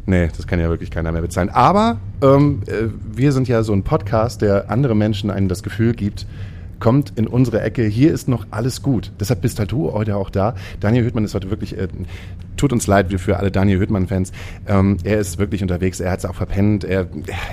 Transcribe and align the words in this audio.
nee, 0.07 0.31
das 0.35 0.47
kann 0.47 0.59
ja 0.61 0.71
wirklich 0.71 0.91
keiner 0.91 1.13
mehr 1.13 1.21
bezahlen. 1.21 1.51
Aber 1.51 2.01
ähm, 2.23 2.63
äh, 2.69 2.89
wir 3.15 3.33
sind 3.33 3.49
ja 3.49 3.63
so 3.63 3.75
ein 3.75 3.83
Podcast, 3.83 4.41
der 4.41 4.71
andere 4.71 4.97
Menschen 4.97 5.31
einem 5.31 5.49
das 5.49 5.63
Gefühl 5.63 5.93
gibt, 5.93 6.27
kommt 6.83 7.13
in 7.17 7.29
unsere 7.29 7.61
Ecke, 7.61 7.85
hier 7.85 8.13
ist 8.13 8.27
noch 8.27 8.47
alles 8.51 8.83
gut. 8.83 9.13
Deshalb 9.21 9.41
bist 9.43 9.61
halt 9.61 9.71
du 9.71 9.93
heute 9.93 10.17
auch 10.17 10.31
da. 10.31 10.57
Daniel 10.81 11.05
Hüttmann 11.05 11.25
ist 11.25 11.33
heute 11.33 11.49
wirklich, 11.49 11.79
äh, 11.79 11.87
tut 12.57 12.73
uns 12.73 12.89
leid, 12.89 13.13
für 13.21 13.37
alle 13.37 13.53
Daniel 13.53 13.79
Hüttmann-Fans. 13.79 14.33
Ähm, 14.67 14.97
er 15.05 15.19
ist 15.19 15.39
wirklich 15.39 15.63
unterwegs, 15.63 16.01
er 16.01 16.11
hat 16.11 16.19
es 16.21 16.25
auch 16.25 16.35
verpennt, 16.35 16.83
er, 16.83 17.07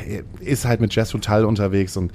er 0.08 0.24
ist 0.40 0.66
halt 0.66 0.82
mit 0.82 0.96
Jazz 0.96 1.10
Total 1.10 1.46
unterwegs 1.46 1.96
und 1.96 2.12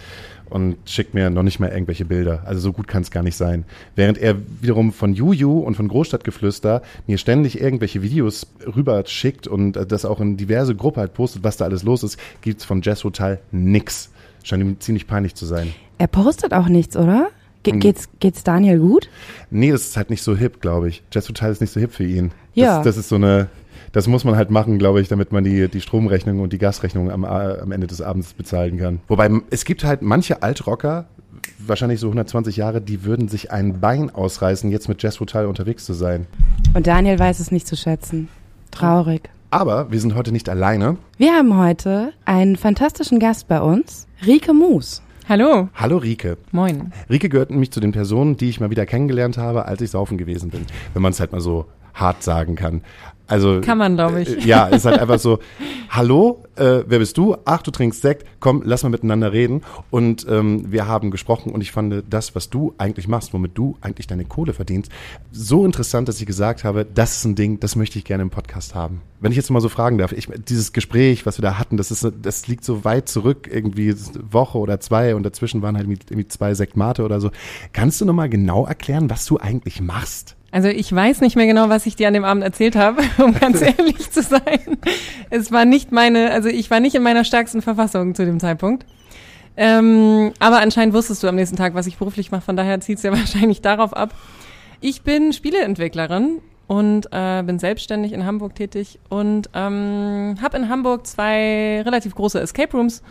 und 0.50 0.76
schickt 0.86 1.14
mir 1.14 1.30
noch 1.30 1.42
nicht 1.42 1.60
mal 1.60 1.70
irgendwelche 1.70 2.04
Bilder. 2.04 2.42
Also 2.44 2.60
so 2.60 2.72
gut 2.72 2.86
kann 2.86 3.02
es 3.02 3.10
gar 3.10 3.22
nicht 3.22 3.36
sein. 3.36 3.64
Während 3.96 4.18
er 4.18 4.36
wiederum 4.60 4.92
von 4.92 5.14
Juju 5.14 5.58
und 5.58 5.76
von 5.76 5.88
Großstadtgeflüster 5.88 6.82
mir 7.06 7.18
ständig 7.18 7.60
irgendwelche 7.60 8.02
Videos 8.02 8.46
rüber 8.76 9.02
schickt 9.06 9.46
und 9.46 9.72
das 9.72 10.04
auch 10.04 10.20
in 10.20 10.36
diverse 10.36 10.74
Gruppen 10.74 11.00
halt 11.00 11.14
postet, 11.14 11.44
was 11.44 11.56
da 11.56 11.64
alles 11.64 11.82
los 11.82 12.02
ist, 12.02 12.18
gibt's 12.42 12.64
von 12.64 12.82
Jazz 12.82 13.04
Hotel 13.04 13.40
nix. 13.52 14.10
Scheint 14.42 14.62
ihm 14.62 14.78
ziemlich 14.80 15.06
peinlich 15.06 15.34
zu 15.34 15.46
sein. 15.46 15.74
Er 15.98 16.06
postet 16.06 16.52
auch 16.52 16.68
nichts, 16.68 16.96
oder? 16.96 17.28
Ge 17.62 17.72
Hm. 17.72 17.80
geht's, 17.80 18.08
geht's 18.20 18.44
Daniel 18.44 18.78
gut? 18.78 19.08
Nee, 19.50 19.70
das 19.70 19.84
ist 19.84 19.96
halt 19.96 20.10
nicht 20.10 20.22
so 20.22 20.36
hip, 20.36 20.60
glaube 20.60 20.88
ich. 20.88 21.02
Jazz 21.10 21.28
Hotel 21.28 21.50
ist 21.50 21.60
nicht 21.62 21.72
so 21.72 21.80
hip 21.80 21.92
für 21.92 22.04
ihn. 22.04 22.30
Ja. 22.52 22.76
Das, 22.76 22.84
das 22.84 22.96
ist 22.98 23.08
so 23.08 23.14
eine, 23.16 23.48
das 23.94 24.06
muss 24.08 24.24
man 24.24 24.36
halt 24.36 24.50
machen, 24.50 24.78
glaube 24.78 25.00
ich, 25.00 25.08
damit 25.08 25.32
man 25.32 25.44
die, 25.44 25.68
die 25.68 25.80
Stromrechnung 25.80 26.40
und 26.40 26.52
die 26.52 26.58
Gasrechnung 26.58 27.10
am, 27.10 27.24
A- 27.24 27.54
am 27.62 27.72
Ende 27.72 27.86
des 27.86 28.02
Abends 28.02 28.34
bezahlen 28.34 28.76
kann. 28.76 29.00
Wobei 29.08 29.30
es 29.50 29.64
gibt 29.64 29.84
halt 29.84 30.02
manche 30.02 30.42
Altrocker, 30.42 31.06
wahrscheinlich 31.58 32.00
so 32.00 32.08
120 32.08 32.56
Jahre, 32.56 32.80
die 32.80 33.04
würden 33.04 33.28
sich 33.28 33.50
ein 33.52 33.80
Bein 33.80 34.10
ausreißen, 34.10 34.70
jetzt 34.70 34.88
mit 34.88 35.02
Jazz 35.02 35.20
Hotel 35.20 35.46
unterwegs 35.46 35.84
zu 35.84 35.94
sein. 35.94 36.26
Und 36.74 36.86
Daniel 36.86 37.18
weiß 37.18 37.40
es 37.40 37.50
nicht 37.50 37.66
zu 37.66 37.76
schätzen. 37.76 38.28
Traurig. 38.70 39.30
Aber 39.50 39.92
wir 39.92 40.00
sind 40.00 40.16
heute 40.16 40.32
nicht 40.32 40.48
alleine. 40.48 40.96
Wir 41.16 41.32
haben 41.32 41.56
heute 41.56 42.12
einen 42.24 42.56
fantastischen 42.56 43.20
Gast 43.20 43.46
bei 43.46 43.60
uns, 43.60 44.08
Rike 44.26 44.52
Moos. 44.52 45.00
Hallo. 45.28 45.68
Hallo 45.74 45.98
Rike. 45.98 46.36
Moin. 46.50 46.92
Rike 47.08 47.28
gehört 47.28 47.50
nämlich 47.50 47.70
zu 47.70 47.78
den 47.80 47.92
Personen, 47.92 48.36
die 48.36 48.48
ich 48.50 48.58
mal 48.60 48.70
wieder 48.70 48.84
kennengelernt 48.84 49.38
habe, 49.38 49.64
als 49.66 49.80
ich 49.80 49.90
saufen 49.90 50.18
gewesen 50.18 50.50
bin. 50.50 50.66
Wenn 50.92 51.02
man 51.02 51.12
es 51.12 51.20
halt 51.20 51.30
mal 51.32 51.40
so 51.40 51.66
hart 51.94 52.22
sagen 52.24 52.56
kann. 52.56 52.82
Also 53.26 53.60
Kann 53.62 53.78
man, 53.78 53.94
glaub 53.96 54.16
ich. 54.16 54.28
Äh, 54.28 54.46
ja, 54.46 54.66
ist 54.66 54.84
halt 54.84 54.98
einfach 54.98 55.18
so, 55.18 55.38
hallo, 55.88 56.42
äh, 56.56 56.82
wer 56.86 56.98
bist 56.98 57.16
du? 57.16 57.36
Ach, 57.46 57.62
du 57.62 57.70
trinkst 57.70 58.02
Sekt, 58.02 58.26
komm, 58.38 58.62
lass 58.64 58.82
mal 58.82 58.90
miteinander 58.90 59.32
reden. 59.32 59.62
Und 59.90 60.26
ähm, 60.28 60.70
wir 60.70 60.86
haben 60.86 61.10
gesprochen 61.10 61.52
und 61.52 61.62
ich 61.62 61.72
fand 61.72 62.04
das, 62.10 62.34
was 62.34 62.50
du 62.50 62.74
eigentlich 62.76 63.08
machst, 63.08 63.32
womit 63.32 63.56
du 63.56 63.76
eigentlich 63.80 64.06
deine 64.06 64.26
Kohle 64.26 64.52
verdienst, 64.52 64.92
so 65.32 65.64
interessant, 65.64 66.08
dass 66.08 66.20
ich 66.20 66.26
gesagt 66.26 66.64
habe, 66.64 66.84
das 66.84 67.16
ist 67.16 67.24
ein 67.24 67.34
Ding, 67.34 67.60
das 67.60 67.76
möchte 67.76 67.98
ich 67.98 68.04
gerne 68.04 68.22
im 68.22 68.30
Podcast 68.30 68.74
haben. 68.74 69.00
Wenn 69.20 69.32
ich 69.32 69.36
jetzt 69.36 69.50
mal 69.50 69.60
so 69.60 69.70
fragen 69.70 69.96
darf, 69.96 70.12
ich, 70.12 70.28
dieses 70.46 70.74
Gespräch, 70.74 71.24
was 71.24 71.38
wir 71.38 71.42
da 71.42 71.58
hatten, 71.58 71.78
das 71.78 71.90
ist, 71.90 72.06
das 72.20 72.46
liegt 72.46 72.64
so 72.64 72.84
weit 72.84 73.08
zurück, 73.08 73.48
irgendwie 73.50 73.90
eine 73.90 74.32
Woche 74.32 74.58
oder 74.58 74.80
zwei 74.80 75.14
und 75.14 75.22
dazwischen 75.22 75.62
waren 75.62 75.76
halt 75.76 75.86
irgendwie 75.86 76.02
irgendwie 76.10 76.28
zwei 76.28 76.52
Sektmate 76.52 77.04
oder 77.04 77.20
so. 77.20 77.30
Kannst 77.72 78.02
du 78.02 78.04
nochmal 78.04 78.28
genau 78.28 78.66
erklären, 78.66 79.08
was 79.08 79.24
du 79.24 79.38
eigentlich 79.38 79.80
machst? 79.80 80.36
Also 80.54 80.68
ich 80.68 80.94
weiß 80.94 81.20
nicht 81.20 81.34
mehr 81.34 81.48
genau, 81.48 81.68
was 81.68 81.84
ich 81.84 81.96
dir 81.96 82.06
an 82.06 82.14
dem 82.14 82.24
Abend 82.24 82.44
erzählt 82.44 82.76
habe, 82.76 83.02
um 83.18 83.34
ganz 83.34 83.60
ehrlich 83.60 84.08
zu 84.12 84.22
sein. 84.22 84.78
Es 85.28 85.50
war 85.50 85.64
nicht 85.64 85.90
meine, 85.90 86.30
also 86.30 86.48
ich 86.48 86.70
war 86.70 86.78
nicht 86.78 86.94
in 86.94 87.02
meiner 87.02 87.24
stärksten 87.24 87.60
Verfassung 87.60 88.14
zu 88.14 88.24
dem 88.24 88.38
Zeitpunkt. 88.38 88.86
Ähm, 89.56 90.32
aber 90.38 90.60
anscheinend 90.60 90.94
wusstest 90.94 91.24
du 91.24 91.26
am 91.26 91.34
nächsten 91.34 91.56
Tag, 91.56 91.74
was 91.74 91.88
ich 91.88 91.96
beruflich 91.96 92.30
mache, 92.30 92.42
von 92.42 92.56
daher 92.56 92.80
zieht 92.80 92.98
es 92.98 93.02
ja 93.02 93.10
wahrscheinlich 93.18 93.62
darauf 93.62 93.96
ab. 93.96 94.14
Ich 94.80 95.02
bin 95.02 95.32
Spieleentwicklerin 95.32 96.38
und 96.68 97.08
äh, 97.10 97.42
bin 97.42 97.58
selbstständig 97.58 98.12
in 98.12 98.24
Hamburg 98.24 98.54
tätig 98.54 99.00
und 99.08 99.50
ähm, 99.54 100.36
habe 100.40 100.56
in 100.56 100.68
Hamburg 100.68 101.04
zwei 101.08 101.82
relativ 101.82 102.14
große 102.14 102.40
Escape 102.40 102.76
Rooms 102.76 103.02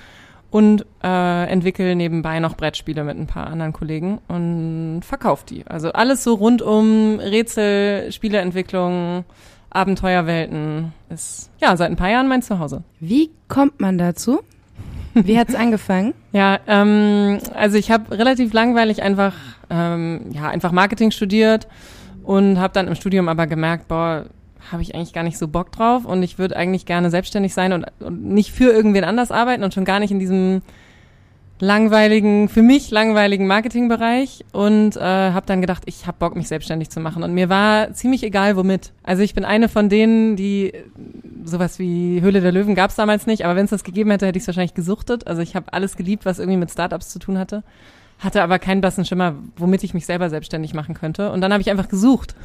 und 0.54 0.86
äh, 1.04 1.50
entwickle 1.50 1.96
nebenbei 1.96 2.40
noch 2.40 2.56
Brettspiele 2.56 3.04
mit 3.04 3.18
ein 3.18 3.26
paar 3.26 3.48
anderen 3.48 3.74
Kollegen 3.74 4.20
und 4.28 5.02
verkaufe 5.02 5.44
die. 5.50 5.66
Also 5.66 5.92
alles 5.94 6.24
so 6.24 6.36
rund 6.36 6.62
um 6.62 7.18
Rätsel, 7.20 8.12
Spieleentwicklung, 8.12 9.26
Abenteuerwelten 9.72 10.94
ist 11.10 11.50
ja 11.60 11.76
seit 11.76 11.90
ein 11.90 11.96
paar 11.96 12.12
Jahren 12.12 12.28
mein 12.28 12.44
Zuhause. 12.44 12.84
Wie 13.00 13.32
kommt 13.48 13.82
man 13.82 13.98
dazu? 13.98 14.42
Wie 15.16 15.40
hat's 15.40 15.56
angefangen? 15.56 16.14
Ja, 16.34 16.60
ähm, 16.68 17.40
also 17.56 17.80
ich 17.80 17.90
habe 17.90 18.16
relativ 18.16 18.54
langweilig 18.54 19.02
einfach 19.02 19.34
ähm, 19.72 20.22
ja 20.34 20.50
einfach 20.50 20.72
Marketing 20.72 21.10
studiert 21.10 21.68
und 22.22 22.60
habe 22.60 22.76
dann 22.76 22.88
im 22.88 22.94
Studium 22.94 23.28
aber 23.28 23.48
gemerkt, 23.48 23.88
boah, 23.88 24.26
habe 24.72 24.82
ich 24.82 24.96
eigentlich 24.96 25.14
gar 25.14 25.24
nicht 25.24 25.38
so 25.38 25.48
Bock 25.48 25.72
drauf 25.72 26.06
und 26.06 26.24
ich 26.24 26.38
würde 26.38 26.56
eigentlich 26.56 26.86
gerne 26.86 27.10
selbstständig 27.10 27.54
sein 27.54 27.74
und, 27.74 27.86
und 28.00 28.24
nicht 28.24 28.52
für 28.52 28.72
irgendwen 28.72 29.04
anders 29.04 29.32
arbeiten 29.32 29.64
und 29.64 29.74
schon 29.74 29.86
gar 29.86 30.00
nicht 30.00 30.12
in 30.12 30.20
diesem 30.20 30.62
langweiligen, 31.60 32.50
für 32.50 32.62
mich 32.62 32.92
langweiligen 32.92 33.48
Marketingbereich 33.48 34.44
und 34.52 34.98
äh, 34.98 35.00
habe 35.00 35.46
dann 35.46 35.62
gedacht, 35.62 35.84
ich 35.86 36.08
habe 36.08 36.18
Bock, 36.20 36.36
mich 36.36 36.48
selbstständig 36.48 36.90
zu 36.90 37.00
machen. 37.00 37.24
Und 37.24 37.34
mir 37.34 37.48
war 37.48 37.94
ziemlich 37.94 38.24
egal, 38.24 38.58
womit. 38.58 38.92
Also 39.04 39.24
ich 39.24 39.34
bin 39.34 39.46
eine 39.46 39.70
von 39.70 39.88
denen, 39.88 40.36
die 40.36 40.74
sowas 41.46 41.80
wie 41.80 42.22
Höhle 42.22 42.42
der 42.42 42.52
Löwen 42.52 42.76
gab 42.76 42.90
es 42.90 42.96
damals 42.96 43.28
nicht, 43.28 43.46
aber 43.46 43.56
wenn 43.56 43.66
es 43.66 43.72
das 43.72 43.84
gegeben 43.84 44.12
hätte, 44.12 44.26
hätte 44.26 44.38
ich 44.38 44.44
es 44.44 44.48
wahrscheinlich 44.48 44.74
gesuchtet. 44.74 45.28
Also 45.28 45.42
ich 45.42 45.56
habe 45.56 45.72
alles 45.72 45.96
geliebt, 45.96 46.26
was 46.26 46.40
irgendwie 46.40 46.58
mit 46.58 46.72
Startups 46.72 47.10
zu 47.10 47.20
tun 47.20 47.38
hatte, 47.38 47.64
hatte 48.20 48.44
aber 48.44 48.60
keinen 48.60 48.82
blassen 48.82 49.06
Schimmer, 49.06 49.36
womit 49.56 49.84
ich 49.84 49.94
mich 49.94 50.06
selber 50.06 50.30
selbstständig 50.30 50.74
machen 50.74 50.96
könnte. 50.96 51.32
Und 51.32 51.42
dann 51.42 51.54
habe 51.54 51.62
ich 51.62 51.70
einfach 51.70 51.88
gesucht. 51.88 52.36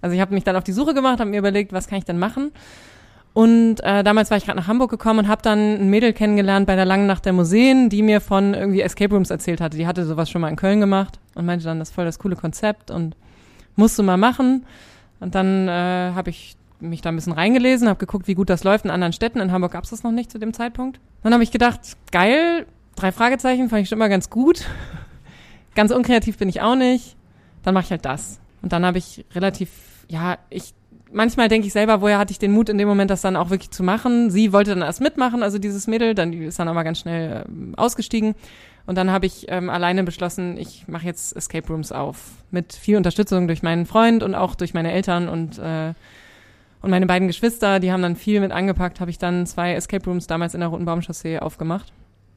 Also 0.00 0.14
ich 0.14 0.20
habe 0.20 0.34
mich 0.34 0.44
dann 0.44 0.56
auf 0.56 0.64
die 0.64 0.72
Suche 0.72 0.94
gemacht, 0.94 1.20
habe 1.20 1.30
mir 1.30 1.38
überlegt, 1.38 1.72
was 1.72 1.88
kann 1.88 1.98
ich 1.98 2.04
denn 2.04 2.18
machen? 2.18 2.52
Und 3.34 3.82
äh, 3.82 4.04
damals 4.04 4.30
war 4.30 4.38
ich 4.38 4.46
gerade 4.46 4.58
nach 4.58 4.68
Hamburg 4.68 4.90
gekommen 4.90 5.20
und 5.20 5.28
habe 5.28 5.42
dann 5.42 5.58
ein 5.58 5.90
Mädel 5.90 6.12
kennengelernt 6.12 6.68
bei 6.68 6.76
der 6.76 6.84
langen 6.84 7.08
Nacht 7.08 7.24
der 7.24 7.32
Museen, 7.32 7.88
die 7.88 8.02
mir 8.02 8.20
von 8.20 8.54
irgendwie 8.54 8.80
Escape 8.80 9.12
Rooms 9.12 9.30
erzählt 9.30 9.60
hatte. 9.60 9.76
Die 9.76 9.88
hatte 9.88 10.06
sowas 10.06 10.30
schon 10.30 10.40
mal 10.40 10.48
in 10.48 10.56
Köln 10.56 10.78
gemacht 10.78 11.18
und 11.34 11.44
meinte 11.44 11.64
dann, 11.64 11.80
das 11.80 11.88
ist 11.88 11.94
voll 11.96 12.04
das 12.04 12.20
coole 12.20 12.36
Konzept 12.36 12.92
und 12.92 13.16
musst 13.74 13.98
du 13.98 14.04
mal 14.04 14.16
machen. 14.16 14.64
Und 15.18 15.34
dann 15.34 15.66
äh, 15.66 16.12
habe 16.14 16.30
ich 16.30 16.56
mich 16.78 17.00
da 17.00 17.08
ein 17.08 17.16
bisschen 17.16 17.32
reingelesen, 17.32 17.88
habe 17.88 17.98
geguckt, 17.98 18.28
wie 18.28 18.34
gut 18.34 18.50
das 18.50 18.62
läuft 18.62 18.84
in 18.84 18.90
anderen 18.92 19.12
Städten. 19.12 19.40
In 19.40 19.50
Hamburg 19.50 19.72
gab 19.72 19.82
es 19.82 19.90
das 19.90 20.04
noch 20.04 20.12
nicht 20.12 20.30
zu 20.30 20.38
dem 20.38 20.52
Zeitpunkt. 20.52 21.00
Dann 21.24 21.32
habe 21.32 21.42
ich 21.42 21.50
gedacht, 21.50 21.80
geil, 22.12 22.66
drei 22.94 23.10
Fragezeichen 23.10 23.68
fand 23.68 23.82
ich 23.82 23.88
schon 23.88 23.98
immer 23.98 24.08
ganz 24.08 24.30
gut. 24.30 24.64
ganz 25.74 25.90
unkreativ 25.90 26.38
bin 26.38 26.48
ich 26.48 26.60
auch 26.60 26.76
nicht. 26.76 27.16
Dann 27.64 27.74
mache 27.74 27.84
ich 27.84 27.90
halt 27.90 28.04
das. 28.04 28.38
Und 28.64 28.72
dann 28.72 28.86
habe 28.86 28.96
ich 28.96 29.26
relativ, 29.34 29.68
ja, 30.08 30.38
ich 30.48 30.72
manchmal 31.12 31.48
denke 31.48 31.66
ich 31.66 31.74
selber, 31.74 32.00
woher 32.00 32.18
hatte 32.18 32.32
ich 32.32 32.38
den 32.38 32.50
Mut 32.50 32.70
in 32.70 32.78
dem 32.78 32.88
Moment, 32.88 33.10
das 33.10 33.20
dann 33.20 33.36
auch 33.36 33.50
wirklich 33.50 33.70
zu 33.70 33.82
machen. 33.82 34.30
Sie 34.30 34.54
wollte 34.54 34.70
dann 34.70 34.80
erst 34.80 35.02
mitmachen, 35.02 35.42
also 35.42 35.58
dieses 35.58 35.86
Mädel, 35.86 36.14
dann 36.14 36.32
ist 36.32 36.58
dann 36.58 36.68
aber 36.68 36.82
ganz 36.82 37.00
schnell 37.00 37.44
ähm, 37.46 37.74
ausgestiegen. 37.76 38.34
Und 38.86 38.96
dann 38.96 39.10
habe 39.10 39.26
ich 39.26 39.44
ähm, 39.48 39.68
alleine 39.68 40.02
beschlossen, 40.02 40.56
ich 40.56 40.88
mache 40.88 41.04
jetzt 41.04 41.36
Escape 41.36 41.68
Rooms 41.68 41.92
auf. 41.92 42.30
Mit 42.50 42.72
viel 42.72 42.96
Unterstützung 42.96 43.48
durch 43.48 43.62
meinen 43.62 43.84
Freund 43.84 44.22
und 44.22 44.34
auch 44.34 44.54
durch 44.54 44.72
meine 44.72 44.90
Eltern 44.90 45.28
und, 45.28 45.58
äh, 45.58 45.92
und 46.80 46.88
meine 46.88 47.04
beiden 47.04 47.28
Geschwister, 47.28 47.80
die 47.80 47.92
haben 47.92 48.00
dann 48.00 48.16
viel 48.16 48.40
mit 48.40 48.50
angepackt, 48.50 48.98
habe 48.98 49.10
ich 49.10 49.18
dann 49.18 49.44
zwei 49.46 49.74
Escape 49.74 50.06
Rooms 50.06 50.26
damals 50.26 50.54
in 50.54 50.60
der 50.60 50.70
Roten 50.70 50.86
Baumchaussee 50.86 51.38
aufgemacht. 51.38 51.92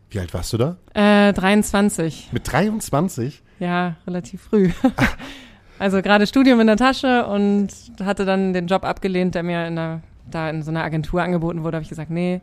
Wie 0.10 0.20
alt 0.20 0.34
warst 0.34 0.52
du 0.52 0.58
da? 0.58 0.76
Äh, 0.94 1.32
23. 1.32 2.34
Mit 2.34 2.52
23? 2.52 3.42
Ja, 3.60 3.96
relativ 4.06 4.42
früh. 4.42 4.72
also 5.80 6.02
gerade 6.02 6.28
Studium 6.28 6.60
in 6.60 6.68
der 6.68 6.78
Tasche 6.78 7.26
und 7.28 7.70
hatte 8.04 8.26
dann 8.26 8.54
den 8.54 8.68
Job 8.68 8.84
abgelehnt, 8.84 9.36
der 9.36 9.44
mir 9.44 9.68
in 9.68 9.76
der, 9.76 10.02
da 10.30 10.50
in 10.50 10.64
so 10.64 10.72
einer 10.72 10.84
Agentur 10.84 11.22
angeboten 11.22 11.64
wurde. 11.64 11.78
Habe 11.78 11.84
ich 11.84 11.90
gesagt, 11.90 12.10
nee, 12.10 12.42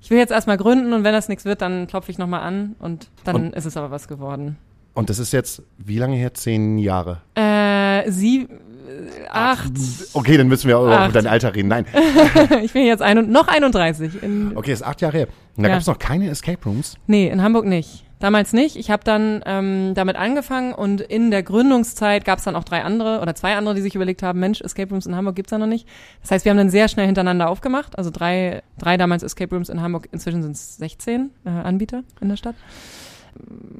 ich 0.00 0.10
will 0.10 0.18
jetzt 0.18 0.30
erstmal 0.32 0.56
gründen 0.56 0.92
und 0.92 1.04
wenn 1.04 1.12
das 1.12 1.28
nichts 1.28 1.44
wird, 1.44 1.62
dann 1.62 1.86
klopfe 1.86 2.10
ich 2.10 2.18
nochmal 2.18 2.40
an 2.42 2.76
und 2.78 3.08
dann 3.24 3.36
Und- 3.36 3.54
ist 3.54 3.64
es 3.64 3.76
aber 3.76 3.90
was 3.90 4.08
geworden. 4.08 4.56
Und 4.94 5.10
das 5.10 5.18
ist 5.18 5.32
jetzt, 5.32 5.60
wie 5.78 5.98
lange 5.98 6.14
her? 6.14 6.34
Zehn 6.34 6.78
Jahre. 6.78 7.20
Äh, 7.34 8.08
sie, 8.12 8.42
äh, 8.42 8.46
acht, 9.28 9.72
Okay, 10.12 10.36
dann 10.36 10.46
müssen 10.46 10.68
wir 10.68 10.78
auch 10.78 10.84
über 10.84 11.08
dein 11.08 11.26
Alter 11.26 11.52
reden. 11.52 11.66
Nein. 11.66 11.84
ich 12.62 12.72
bin 12.74 12.84
jetzt 12.86 13.02
ein, 13.02 13.28
noch 13.28 13.48
31. 13.48 14.22
In, 14.22 14.52
Okay, 14.56 14.72
ist 14.72 14.84
acht 14.84 15.00
Jahre 15.00 15.16
her. 15.18 15.26
Und 15.56 15.64
da 15.64 15.68
Ja. 15.68 15.74
gab 15.74 15.80
es 15.80 15.88
noch 15.88 15.98
keine 15.98 16.28
Escape 16.30 16.58
Rooms. 16.64 16.94
Nee, 17.08 17.28
in 17.28 17.42
Hamburg 17.42 17.64
nicht. 17.66 18.04
Damals 18.24 18.54
nicht. 18.54 18.76
Ich 18.76 18.90
habe 18.90 19.04
dann 19.04 19.42
ähm, 19.44 19.92
damit 19.94 20.16
angefangen 20.16 20.72
und 20.72 21.02
in 21.02 21.30
der 21.30 21.42
Gründungszeit 21.42 22.24
gab 22.24 22.38
es 22.38 22.44
dann 22.46 22.56
auch 22.56 22.64
drei 22.64 22.82
andere 22.82 23.20
oder 23.20 23.34
zwei 23.34 23.54
andere, 23.54 23.74
die 23.74 23.82
sich 23.82 23.94
überlegt 23.94 24.22
haben, 24.22 24.40
Mensch, 24.40 24.62
Escape 24.62 24.88
Rooms 24.88 25.04
in 25.04 25.14
Hamburg 25.14 25.36
gibt's 25.36 25.50
ja 25.50 25.58
noch 25.58 25.66
nicht. 25.66 25.86
Das 26.22 26.30
heißt, 26.30 26.46
wir 26.46 26.50
haben 26.50 26.56
dann 26.56 26.70
sehr 26.70 26.88
schnell 26.88 27.04
hintereinander 27.04 27.50
aufgemacht. 27.50 27.98
Also 27.98 28.08
drei, 28.10 28.62
drei 28.78 28.96
damals 28.96 29.24
Escape 29.24 29.54
Rooms 29.54 29.68
in 29.68 29.82
Hamburg, 29.82 30.08
inzwischen 30.10 30.42
sind 30.42 30.52
es 30.52 30.78
16 30.78 31.32
äh, 31.44 31.50
Anbieter 31.50 32.02
in 32.22 32.30
der 32.30 32.38
Stadt. 32.38 32.54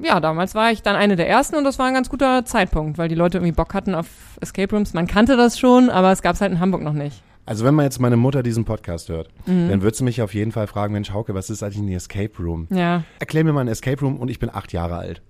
Ja, 0.03 0.19
damals 0.19 0.53
war 0.53 0.69
ich 0.69 0.83
dann 0.83 0.95
eine 0.95 1.15
der 1.15 1.27
ersten 1.27 1.55
und 1.55 1.63
das 1.63 1.79
war 1.79 1.87
ein 1.87 1.95
ganz 1.95 2.09
guter 2.09 2.45
Zeitpunkt, 2.45 2.99
weil 2.99 3.09
die 3.09 3.15
Leute 3.15 3.39
irgendwie 3.39 3.51
Bock 3.51 3.73
hatten 3.73 3.95
auf 3.95 4.05
Escape 4.41 4.75
Rooms. 4.75 4.93
Man 4.93 5.07
kannte 5.07 5.37
das 5.37 5.57
schon, 5.57 5.89
aber 5.89 6.11
es 6.11 6.21
gab's 6.21 6.39
halt 6.39 6.51
in 6.51 6.59
Hamburg 6.59 6.83
noch 6.83 6.93
nicht. 6.93 7.23
Also 7.45 7.63
wenn 7.65 7.75
man 7.75 7.85
jetzt 7.85 7.99
meine 7.99 8.17
Mutter 8.17 8.41
diesen 8.43 8.65
Podcast 8.65 9.09
hört, 9.09 9.29
Mhm. 9.45 9.69
dann 9.69 9.81
wird 9.81 9.95
sie 9.95 10.03
mich 10.03 10.21
auf 10.21 10.33
jeden 10.33 10.51
Fall 10.51 10.67
fragen, 10.67 10.93
Mensch 10.93 11.11
Hauke, 11.11 11.33
was 11.35 11.49
ist 11.49 11.61
eigentlich 11.63 11.77
ein 11.79 11.89
Escape 11.89 12.31
Room? 12.39 12.67
Ja. 12.71 13.03
Erklär 13.19 13.43
mir 13.43 13.53
mal 13.53 13.61
ein 13.61 13.67
Escape 13.67 14.01
Room 14.01 14.17
und 14.17 14.29
ich 14.29 14.39
bin 14.39 14.49
acht 14.51 14.73
Jahre 14.73 14.95
alt. 14.95 15.21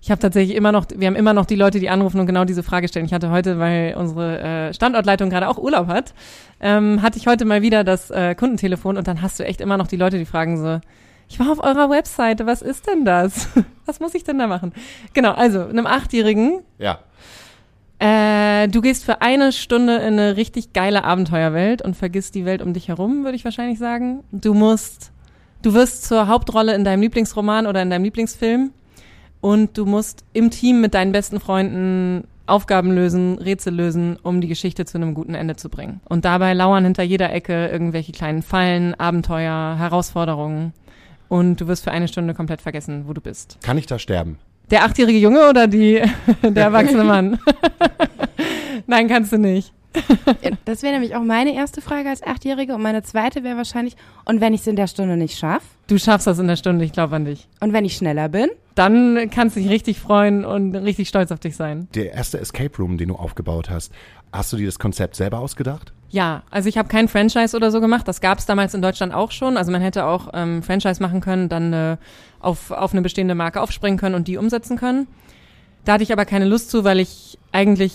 Ich 0.00 0.10
habe 0.10 0.20
tatsächlich 0.20 0.54
immer 0.56 0.70
noch, 0.70 0.86
wir 0.94 1.06
haben 1.08 1.16
immer 1.16 1.32
noch 1.32 1.46
die 1.46 1.56
Leute, 1.56 1.80
die 1.80 1.88
anrufen 1.88 2.20
und 2.20 2.26
genau 2.26 2.44
diese 2.44 2.62
Frage 2.62 2.86
stellen. 2.88 3.06
Ich 3.06 3.12
hatte 3.14 3.30
heute, 3.30 3.58
weil 3.58 3.94
unsere 3.96 4.38
äh, 4.40 4.74
Standortleitung 4.74 5.30
gerade 5.30 5.48
auch 5.48 5.58
Urlaub 5.58 5.88
hat, 5.88 6.14
ähm, 6.60 7.02
hatte 7.02 7.18
ich 7.18 7.26
heute 7.26 7.44
mal 7.44 7.62
wieder 7.62 7.82
das 7.82 8.10
äh, 8.10 8.34
Kundentelefon 8.36 8.96
und 8.96 9.08
dann 9.08 9.20
hast 9.22 9.40
du 9.40 9.44
echt 9.44 9.60
immer 9.60 9.76
noch 9.76 9.88
die 9.88 9.96
Leute, 9.96 10.18
die 10.18 10.26
fragen 10.26 10.56
so, 10.58 10.78
ich 11.28 11.40
war 11.40 11.50
auf 11.50 11.58
eurer 11.64 11.88
Webseite, 11.90 12.46
was 12.46 12.60
ist 12.62 12.86
denn 12.86 13.04
das? 13.04 13.48
Was 13.86 13.98
muss 14.00 14.14
ich 14.14 14.24
denn 14.24 14.38
da 14.38 14.46
machen? 14.46 14.72
Genau, 15.12 15.32
also 15.32 15.64
einem 15.66 15.86
Achtjährigen, 15.86 16.60
Ja. 16.78 17.00
Äh, 17.98 18.68
du 18.68 18.80
gehst 18.80 19.04
für 19.04 19.22
eine 19.22 19.52
Stunde 19.52 19.96
in 19.96 20.18
eine 20.18 20.36
richtig 20.36 20.72
geile 20.72 21.04
Abenteuerwelt 21.04 21.82
und 21.82 21.96
vergisst 21.96 22.34
die 22.34 22.44
Welt 22.44 22.62
um 22.62 22.72
dich 22.72 22.88
herum, 22.88 23.24
würde 23.24 23.36
ich 23.36 23.44
wahrscheinlich 23.44 23.78
sagen. 23.78 24.24
Du 24.32 24.54
musst, 24.54 25.12
du 25.62 25.74
wirst 25.74 26.04
zur 26.04 26.28
Hauptrolle 26.28 26.74
in 26.74 26.84
deinem 26.84 27.02
Lieblingsroman 27.02 27.66
oder 27.66 27.82
in 27.82 27.90
deinem 27.90 28.04
Lieblingsfilm 28.04 28.70
und 29.40 29.76
du 29.78 29.86
musst 29.86 30.24
im 30.32 30.50
Team 30.50 30.80
mit 30.80 30.94
deinen 30.94 31.12
besten 31.12 31.40
Freunden 31.40 32.24
Aufgaben 32.46 32.90
lösen, 32.90 33.38
Rätsel 33.38 33.74
lösen, 33.74 34.18
um 34.22 34.40
die 34.40 34.48
Geschichte 34.48 34.84
zu 34.84 34.98
einem 34.98 35.14
guten 35.14 35.34
Ende 35.34 35.56
zu 35.56 35.70
bringen. 35.70 36.00
Und 36.04 36.26
dabei 36.26 36.52
lauern 36.52 36.84
hinter 36.84 37.02
jeder 37.02 37.32
Ecke 37.32 37.68
irgendwelche 37.68 38.12
kleinen 38.12 38.42
Fallen, 38.42 38.94
Abenteuer, 38.94 39.76
Herausforderungen. 39.78 40.74
Und 41.28 41.60
du 41.60 41.68
wirst 41.68 41.84
für 41.84 41.90
eine 41.90 42.06
Stunde 42.06 42.34
komplett 42.34 42.60
vergessen, 42.60 43.04
wo 43.06 43.14
du 43.14 43.22
bist. 43.22 43.58
Kann 43.62 43.78
ich 43.78 43.86
da 43.86 43.98
sterben? 43.98 44.38
Der 44.70 44.84
achtjährige 44.84 45.18
Junge 45.18 45.48
oder 45.48 45.66
die, 45.66 46.02
der 46.42 46.64
erwachsene 46.64 47.04
Mann? 47.04 47.38
Nein, 48.86 49.08
kannst 49.08 49.32
du 49.32 49.38
nicht. 49.38 49.72
Ja, 50.42 50.50
Das 50.64 50.82
wäre 50.82 50.92
nämlich 50.92 51.14
auch 51.14 51.22
meine 51.22 51.54
erste 51.54 51.80
Frage 51.80 52.08
als 52.08 52.22
Achtjährige 52.22 52.74
und 52.74 52.82
meine 52.82 53.02
zweite 53.02 53.44
wäre 53.44 53.56
wahrscheinlich, 53.56 53.94
und 54.24 54.40
wenn 54.40 54.52
ich 54.52 54.62
es 54.62 54.66
in 54.66 54.76
der 54.76 54.88
Stunde 54.88 55.16
nicht 55.16 55.38
schaffe? 55.38 55.66
Du 55.86 55.98
schaffst 55.98 56.26
das 56.26 56.38
in 56.38 56.48
der 56.48 56.56
Stunde, 56.56 56.84
ich 56.84 56.92
glaube 56.92 57.14
an 57.14 57.24
dich. 57.24 57.46
Und 57.60 57.72
wenn 57.72 57.84
ich 57.84 57.94
schneller 57.96 58.28
bin? 58.28 58.48
Dann 58.74 59.30
kannst 59.30 59.54
du 59.54 59.60
dich 59.60 59.70
richtig 59.70 60.00
freuen 60.00 60.44
und 60.44 60.74
richtig 60.74 61.08
stolz 61.08 61.30
auf 61.30 61.38
dich 61.38 61.54
sein. 61.54 61.86
Der 61.94 62.12
erste 62.12 62.40
Escape 62.40 62.76
Room, 62.78 62.98
den 62.98 63.08
du 63.08 63.14
aufgebaut 63.14 63.70
hast, 63.70 63.92
hast 64.32 64.52
du 64.52 64.56
dir 64.56 64.66
das 64.66 64.80
Konzept 64.80 65.14
selber 65.14 65.38
ausgedacht? 65.38 65.92
Ja, 66.14 66.44
also 66.48 66.68
ich 66.68 66.78
habe 66.78 66.86
kein 66.86 67.08
Franchise 67.08 67.56
oder 67.56 67.72
so 67.72 67.80
gemacht. 67.80 68.06
Das 68.06 68.20
gab 68.20 68.38
es 68.38 68.46
damals 68.46 68.72
in 68.72 68.80
Deutschland 68.80 69.12
auch 69.12 69.32
schon. 69.32 69.56
Also 69.56 69.72
man 69.72 69.82
hätte 69.82 70.04
auch 70.04 70.28
ähm, 70.32 70.62
Franchise 70.62 71.02
machen 71.02 71.20
können, 71.20 71.48
dann 71.48 71.72
äh, 71.72 71.96
auf, 72.38 72.70
auf 72.70 72.92
eine 72.92 73.02
bestehende 73.02 73.34
Marke 73.34 73.60
aufspringen 73.60 73.98
können 73.98 74.14
und 74.14 74.28
die 74.28 74.36
umsetzen 74.36 74.76
können. 74.76 75.08
Da 75.84 75.94
hatte 75.94 76.04
ich 76.04 76.12
aber 76.12 76.24
keine 76.24 76.44
Lust 76.44 76.70
zu, 76.70 76.84
weil 76.84 77.00
ich 77.00 77.36
eigentlich, 77.50 77.94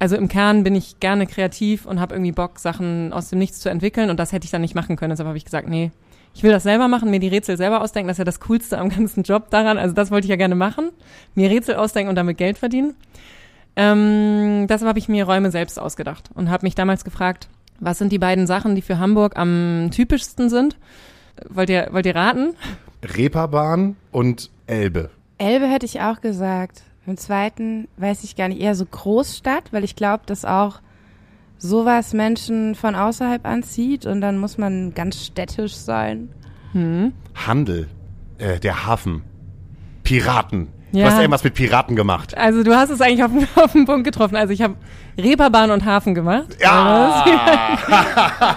also 0.00 0.16
im 0.16 0.26
Kern 0.26 0.64
bin 0.64 0.74
ich 0.74 0.98
gerne 0.98 1.28
kreativ 1.28 1.86
und 1.86 2.00
habe 2.00 2.16
irgendwie 2.16 2.32
Bock, 2.32 2.58
Sachen 2.58 3.12
aus 3.12 3.30
dem 3.30 3.38
Nichts 3.38 3.60
zu 3.60 3.68
entwickeln 3.68 4.10
und 4.10 4.18
das 4.18 4.32
hätte 4.32 4.46
ich 4.46 4.50
dann 4.50 4.62
nicht 4.62 4.74
machen 4.74 4.96
können. 4.96 5.10
Deshalb 5.10 5.28
habe 5.28 5.38
ich 5.38 5.44
gesagt, 5.44 5.68
nee, 5.68 5.92
ich 6.34 6.42
will 6.42 6.50
das 6.50 6.64
selber 6.64 6.88
machen, 6.88 7.08
mir 7.08 7.20
die 7.20 7.28
Rätsel 7.28 7.56
selber 7.56 7.82
ausdenken. 7.82 8.08
Das 8.08 8.16
ist 8.16 8.18
ja 8.18 8.24
das 8.24 8.40
Coolste 8.40 8.78
am 8.78 8.88
ganzen 8.88 9.22
Job 9.22 9.50
daran. 9.50 9.78
Also 9.78 9.94
das 9.94 10.10
wollte 10.10 10.24
ich 10.24 10.30
ja 10.30 10.36
gerne 10.36 10.56
machen, 10.56 10.90
mir 11.36 11.48
Rätsel 11.50 11.76
ausdenken 11.76 12.08
und 12.08 12.16
damit 12.16 12.36
Geld 12.36 12.58
verdienen. 12.58 12.96
Ähm, 13.76 14.66
deshalb 14.68 14.88
habe 14.88 14.98
ich 14.98 15.08
mir 15.08 15.24
Räume 15.24 15.50
selbst 15.50 15.78
ausgedacht 15.78 16.30
und 16.34 16.50
habe 16.50 16.66
mich 16.66 16.74
damals 16.74 17.04
gefragt, 17.04 17.48
was 17.80 17.98
sind 17.98 18.12
die 18.12 18.18
beiden 18.18 18.46
Sachen, 18.46 18.74
die 18.74 18.82
für 18.82 18.98
Hamburg 18.98 19.36
am 19.36 19.90
typischsten 19.92 20.48
sind? 20.48 20.78
Wollt 21.48 21.70
ihr, 21.70 21.88
wollt 21.90 22.06
ihr 22.06 22.14
raten? 22.14 22.54
Reeperbahn 23.02 23.96
und 24.12 24.50
Elbe. 24.66 25.10
Elbe 25.38 25.66
hätte 25.66 25.86
ich 25.86 26.00
auch 26.00 26.20
gesagt. 26.20 26.82
Im 27.06 27.16
zweiten 27.16 27.88
weiß 27.96 28.24
ich 28.24 28.36
gar 28.36 28.48
nicht, 28.48 28.60
eher 28.60 28.74
so 28.74 28.86
Großstadt, 28.86 29.72
weil 29.72 29.84
ich 29.84 29.96
glaube, 29.96 30.22
dass 30.26 30.44
auch 30.44 30.80
sowas 31.58 32.12
Menschen 32.12 32.74
von 32.74 32.94
außerhalb 32.94 33.44
anzieht 33.44 34.06
und 34.06 34.20
dann 34.20 34.38
muss 34.38 34.58
man 34.58 34.94
ganz 34.94 35.24
städtisch 35.24 35.74
sein. 35.74 36.30
Handel. 37.34 37.88
Äh, 38.38 38.58
der 38.58 38.86
Hafen. 38.86 39.22
Piraten. 40.02 40.68
Du 40.94 41.00
Ja. 41.00 41.06
hast 41.06 41.18
irgendwas 41.18 41.42
mit 41.42 41.54
Piraten 41.54 41.96
gemacht. 41.96 42.36
Also 42.38 42.62
du 42.62 42.72
hast 42.76 42.90
es 42.90 43.00
eigentlich 43.00 43.24
auf, 43.24 43.32
den- 43.32 43.48
auf 43.62 43.72
den 43.72 43.84
Punkt 43.84 44.04
getroffen. 44.04 44.36
Also 44.36 44.52
ich 44.52 44.62
habe 44.62 44.76
Reeperbahn 45.18 45.72
und 45.72 45.84
Hafen 45.84 46.14
gemacht. 46.14 46.56
Ja! 46.60 47.24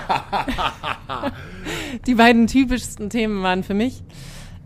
Die 2.05 2.15
beiden 2.15 2.47
typischsten 2.47 3.09
Themen 3.09 3.41
waren 3.43 3.63
für 3.63 3.73
mich. 3.73 4.03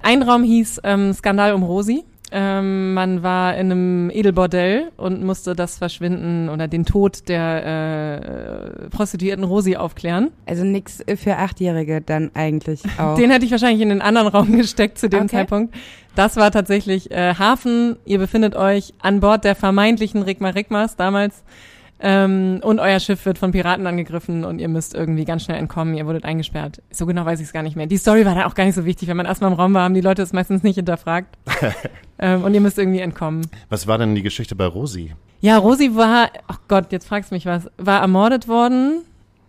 Ein 0.04 0.24
Raum 0.24 0.44
hieß 0.44 0.82
ähm, 0.84 1.14
Skandal 1.14 1.54
um 1.54 1.64
Rosi. 1.64 2.04
Ähm, 2.34 2.94
man 2.94 3.24
war 3.24 3.56
in 3.56 3.72
einem 3.72 4.10
Edelbordell 4.10 4.92
und 4.96 5.22
musste 5.22 5.54
das 5.54 5.78
Verschwinden 5.78 6.48
oder 6.48 6.70
den 6.70 6.86
Tod 6.86 7.28
der 7.28 8.86
äh, 8.86 8.90
Prostituierten 8.90 9.44
Rosi 9.44 9.76
aufklären. 9.76 10.32
Also 10.46 10.64
nix 10.64 11.04
für 11.18 11.36
Achtjährige 11.36 12.00
dann 12.00 12.32
eigentlich 12.34 12.82
auch. 12.98 13.16
Den 13.16 13.32
hätte 13.32 13.44
ich 13.44 13.52
wahrscheinlich 13.52 13.82
in 13.82 13.90
den 13.90 14.02
anderen 14.02 14.28
Raum 14.28 14.52
gesteckt 14.58 14.98
zu 14.98 15.10
dem 15.10 15.24
Okay. 15.24 15.38
Zeitpunkt. 15.38 15.76
Das 16.16 16.38
war 16.38 16.52
tatsächlich 16.52 17.12
äh, 17.12 17.36
Hafen. 17.36 17.98
Ihr 18.06 18.18
befindet 18.18 18.56
euch 18.56 18.94
an 19.02 19.20
Bord 19.20 19.44
der 19.44 19.56
vermeintlichen 19.56 20.22
Rigma 20.22 20.50
Rigmas 20.50 20.96
damals. 20.96 21.44
Ähm, 22.04 22.62
und 22.64 22.80
euer 22.80 23.00
Schiff 23.00 23.26
wird 23.26 23.38
von 23.38 23.52
Piraten 23.52 23.86
angegriffen 23.86 24.44
und 24.44 24.60
ihr 24.60 24.68
müsst 24.68 24.96
irgendwie 24.96 25.24
ganz 25.24 25.44
schnell 25.44 25.58
entkommen. 25.58 25.94
Ihr 25.94 26.08
wurdet 26.08 26.26
eingesperrt. 26.26 26.82
So 26.90 27.06
genau 27.06 27.26
weiß 27.26 27.40
ich 27.40 27.46
es 27.46 27.54
gar 27.54 27.62
nicht 27.62 27.76
mehr. 27.76 27.86
Die 27.86 27.98
Story 27.98 28.26
war 28.26 28.34
da 28.34 28.48
auch 28.48 28.56
gar 28.56 28.66
nicht 28.66 28.74
so 28.74 28.86
wichtig. 28.86 29.08
Wenn 29.08 29.18
man 29.18 29.28
erstmal 29.28 29.52
im 29.52 29.58
Raum 29.58 29.74
war, 29.76 29.84
haben 29.84 29.94
die 29.94 30.02
Leute 30.02 30.24
es 30.24 30.34
meistens 30.34 30.64
nicht 30.64 30.76
hinterfragt. 30.76 31.38
ähm, 32.20 32.44
und 32.44 32.56
ihr 32.56 32.62
müsst 32.62 32.80
irgendwie 32.80 33.02
entkommen. 33.02 33.46
Was 33.70 33.86
war 33.86 34.00
denn 34.00 34.16
die 34.16 34.24
Geschichte 34.24 34.56
bei 34.56 34.66
Rosi? 34.66 35.14
Ja, 35.42 35.58
Rosi 35.58 35.96
war, 35.96 36.30
ach 36.48 36.60
Gott, 36.68 36.92
jetzt 36.92 37.08
fragst 37.08 37.32
du 37.32 37.36
mich 37.36 37.46
was, 37.46 37.70
war 37.78 38.02
ermordet 38.02 38.48
worden 38.48 39.02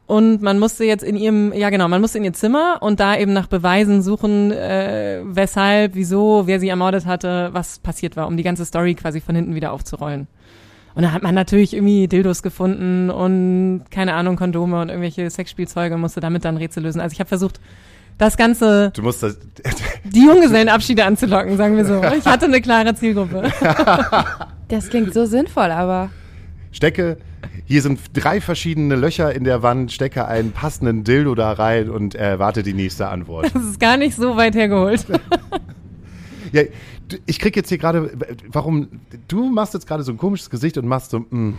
und 0.07 0.43
man 0.43 0.59
musste 0.59 0.85
jetzt 0.85 1.05
in 1.05 1.17
ihrem, 1.17 1.55
ja 1.55 1.71
genau, 1.71 1.89
man 1.89 2.01
musste 2.01 2.19
in 2.19 2.25
ihr 2.25 2.33
Zimmer 2.35 2.79
und 2.81 3.01
da 3.01 3.17
eben 3.17 3.33
nach 3.33 3.47
Beweisen 3.47 4.03
suchen, 4.03 4.53
äh, 4.53 5.21
weshalb, 5.25 5.95
wieso, 5.95 6.47
wer 6.47 6.61
sie 6.61 6.69
ermordet 6.69 7.07
hatte, 7.07 7.49
was 7.53 7.79
passiert 7.79 8.17
war, 8.17 8.27
um 8.27 8.37
die 8.37 8.43
ganze 8.43 8.67
Story 8.67 8.95
quasi 8.95 9.21
von 9.21 9.35
hinten 9.35 9.55
wieder 9.55 9.73
aufzurollen. 9.73 10.27
Und 10.95 11.03
da 11.03 11.13
hat 11.13 11.23
man 11.23 11.35
natürlich 11.35 11.75
irgendwie 11.75 12.07
Dildos 12.07 12.43
gefunden 12.43 13.11
und 13.11 13.85
keine 13.91 14.15
Ahnung, 14.15 14.37
Kondome 14.37 14.81
und 14.81 14.89
irgendwelche 14.89 15.29
Sexspielzeuge 15.31 15.95
und 15.95 16.01
musste 16.01 16.21
damit 16.21 16.45
dann 16.45 16.57
Rätsel 16.57 16.83
lösen. 16.83 17.01
Also 17.01 17.15
ich 17.15 17.21
habe 17.21 17.29
versucht, 17.29 17.61
das 18.19 18.37
Ganze, 18.37 18.91
Du 18.95 19.03
musst 19.03 19.23
das. 19.23 19.39
die 20.05 20.27
Junggesellenabschiede 20.27 21.05
anzulocken, 21.05 21.57
sagen 21.57 21.77
wir 21.77 21.85
so. 21.85 22.03
Ich 22.19 22.27
hatte 22.27 22.45
eine 22.47 22.61
klare 22.61 22.95
Zielgruppe. 22.95 23.51
Das 24.69 24.89
klingt 24.89 25.13
so 25.13 25.27
sinnvoll, 25.27 25.71
aber 25.71 26.09
stecke, 26.71 27.19
hier 27.67 27.83
sind 27.83 28.01
drei 28.15 28.41
verschiedene 28.41 28.97
Löcher 28.97 29.35
in 29.35 29.45
der 29.45 29.63
Wand, 29.63 29.93
stecke 29.93 30.27
einen 30.27 30.53
passenden 30.53 31.05
Dildo 31.05 31.35
da 31.35 31.53
rein 31.53 31.91
und 31.91 32.15
erwarte 32.15 32.63
die 32.63 32.73
nächste 32.73 33.09
Antwort. 33.09 33.51
Das 33.53 33.63
ist 33.63 33.81
gar 33.81 33.99
nicht 33.99 34.17
so 34.17 34.35
weit 34.39 34.55
hergeholt. 34.55 35.05
Ja, 36.53 36.63
ich 37.27 37.39
krieg 37.39 37.57
jetzt 37.57 37.69
hier 37.69 37.79
gerade, 37.79 38.13
warum, 38.49 38.89
du 39.29 39.51
machst 39.51 39.75
jetzt 39.75 39.87
gerade 39.87 40.03
so 40.03 40.13
ein 40.13 40.19
komisches 40.19 40.51
Gesicht 40.51 40.79
und 40.79 40.87
machst 40.87 41.11
so, 41.11 41.21
mm, 41.21 41.59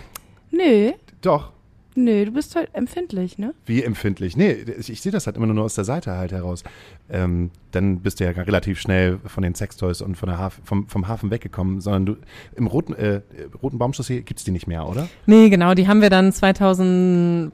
Nö, 0.51 0.91
doch, 1.21 1.51
nö, 1.95 2.25
du 2.25 2.31
bist 2.31 2.55
halt 2.55 2.69
empfindlich, 2.73 3.39
ne? 3.39 3.55
wie 3.65 3.81
empfindlich. 3.81 4.37
Nee, 4.37 4.51
ich, 4.77 4.91
ich 4.91 5.01
sehe 5.01 5.11
das 5.11 5.25
halt 5.25 5.35
immer 5.35 5.47
nur 5.47 5.63
aus 5.63 5.73
der 5.73 5.83
Seite 5.83 6.11
halt 6.11 6.31
heraus. 6.31 6.63
Ähm, 7.09 7.49
dann 7.71 8.01
bist 8.01 8.19
du 8.19 8.25
ja 8.25 8.31
relativ 8.31 8.79
schnell 8.79 9.19
von 9.25 9.41
den 9.41 9.55
Sextoys 9.55 10.01
und 10.01 10.15
von 10.15 10.29
der 10.29 10.37
Haf 10.37 10.59
vom, 10.63 10.87
vom 10.87 11.07
Hafen 11.07 11.31
weggekommen, 11.31 11.81
sondern 11.81 12.05
du, 12.05 12.15
im 12.55 12.67
roten, 12.67 12.93
äh, 12.93 13.21
roten 13.63 13.79
Baumchaussee 13.79 14.21
gibt's 14.21 14.43
die 14.43 14.51
nicht 14.51 14.67
mehr, 14.67 14.87
oder? 14.87 15.07
Nee, 15.25 15.49
genau, 15.49 15.73
die 15.73 15.87
haben 15.87 16.01
wir 16.01 16.11
dann 16.11 16.31
2000, 16.31 17.51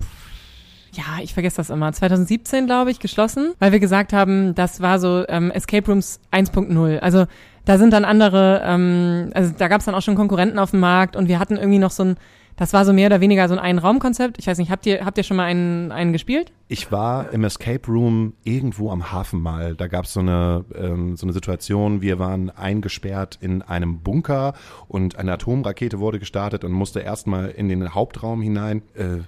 ja, 0.93 1.22
ich 1.22 1.34
vergesse 1.34 1.58
das 1.58 1.69
immer, 1.69 1.91
2017, 1.91 2.65
glaube 2.65 2.91
ich, 2.91 3.00
geschlossen, 3.00 3.53
weil 3.60 3.72
wir 3.72 3.79
gesagt 3.79 4.13
haben, 4.13 4.55
das 4.55 4.81
war 4.81 5.00
so 5.00 5.25
ähm, 5.27 5.51
Escape 5.51 5.86
Rooms 5.89 6.19
1.0. 6.31 7.00
Also 7.00 7.25
da 7.65 7.77
sind 7.77 7.93
dann 7.93 8.05
andere, 8.05 8.62
ähm, 8.65 9.31
also 9.34 9.53
da 9.58 9.67
gab 9.67 9.79
es 9.79 9.86
dann 9.86 9.96
auch 9.96 10.01
schon 10.01 10.15
Konkurrenten 10.15 10.60
auf 10.60 10.72
dem 10.72 10.79
Markt 10.79 11.15
und 11.15 11.27
wir 11.27 11.39
hatten 11.39 11.58
irgendwie 11.58 11.79
noch 11.79 11.91
so 11.91 12.03
ein, 12.03 12.15
das 12.55 12.74
war 12.74 12.84
so 12.84 12.91
mehr 12.91 13.08
oder 13.08 13.22
weniger 13.22 13.48
so 13.48 13.53
ein 13.53 13.60
Ein-Raum-Konzept. 13.60 14.38
Ich 14.38 14.48
weiß 14.48 14.58
nicht, 14.58 14.69
habt 14.69 14.86
ihr, 14.86 15.05
habt 15.05 15.17
ihr 15.17 15.24
schon 15.24 15.38
mal 15.38 15.46
einen, 15.46 15.93
einen 15.93 16.12
gespielt? 16.12 16.51
Ich 16.67 16.91
war 16.91 17.31
im 17.31 17.46
Escape 17.46 17.88
Room 17.88 18.34
irgendwo 18.43 18.91
am 18.91 19.13
Hafen 19.13 19.41
mal. 19.41 19.75
Da 19.75 19.88
gab 19.88 20.05
es 20.05 20.13
so 20.13 20.19
eine, 20.19 20.65
ähm, 20.75 21.15
so 21.15 21.25
eine 21.25 21.31
Situation, 21.31 22.01
wir 22.01 22.19
waren 22.19 22.50
eingesperrt 22.50 23.38
in 23.39 23.62
einem 23.62 24.00
Bunker 24.00 24.55
und 24.89 25.17
eine 25.17 25.31
Atomrakete 25.31 26.00
wurde 26.00 26.19
gestartet 26.19 26.65
und 26.65 26.74
musste 26.74 27.00
erstmal 27.00 27.50
in 27.50 27.69
den 27.69 27.96
Hauptraum 27.96 28.41
hinein. 28.41 28.81
Äh, 28.93 29.19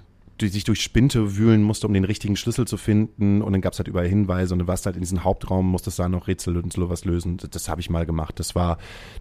sich 0.48 0.64
durch 0.64 0.80
Spinte 0.80 1.36
wühlen 1.36 1.62
musste, 1.62 1.86
um 1.86 1.94
den 1.94 2.04
richtigen 2.04 2.36
Schlüssel 2.36 2.66
zu 2.66 2.76
finden. 2.76 3.42
Und 3.42 3.52
dann 3.52 3.60
gab 3.60 3.72
es 3.72 3.78
halt 3.78 3.88
überall 3.88 4.08
Hinweise 4.08 4.54
und 4.54 4.60
du 4.60 4.66
warst 4.66 4.86
halt 4.86 4.96
in 4.96 5.02
diesen 5.02 5.24
Hauptraum, 5.24 5.70
musstest 5.70 5.98
da 5.98 6.08
noch 6.08 6.28
Rätsel 6.28 6.56
und 6.56 6.72
sowas 6.72 7.04
lösen. 7.04 7.38
Das, 7.50 7.68
habe 7.68 7.80
ich 7.80 7.90
mal 7.90 8.06
gemacht. 8.06 8.38
Das 8.38 8.54
war, 8.54 8.78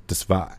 das 0.07 0.29
war 0.29 0.51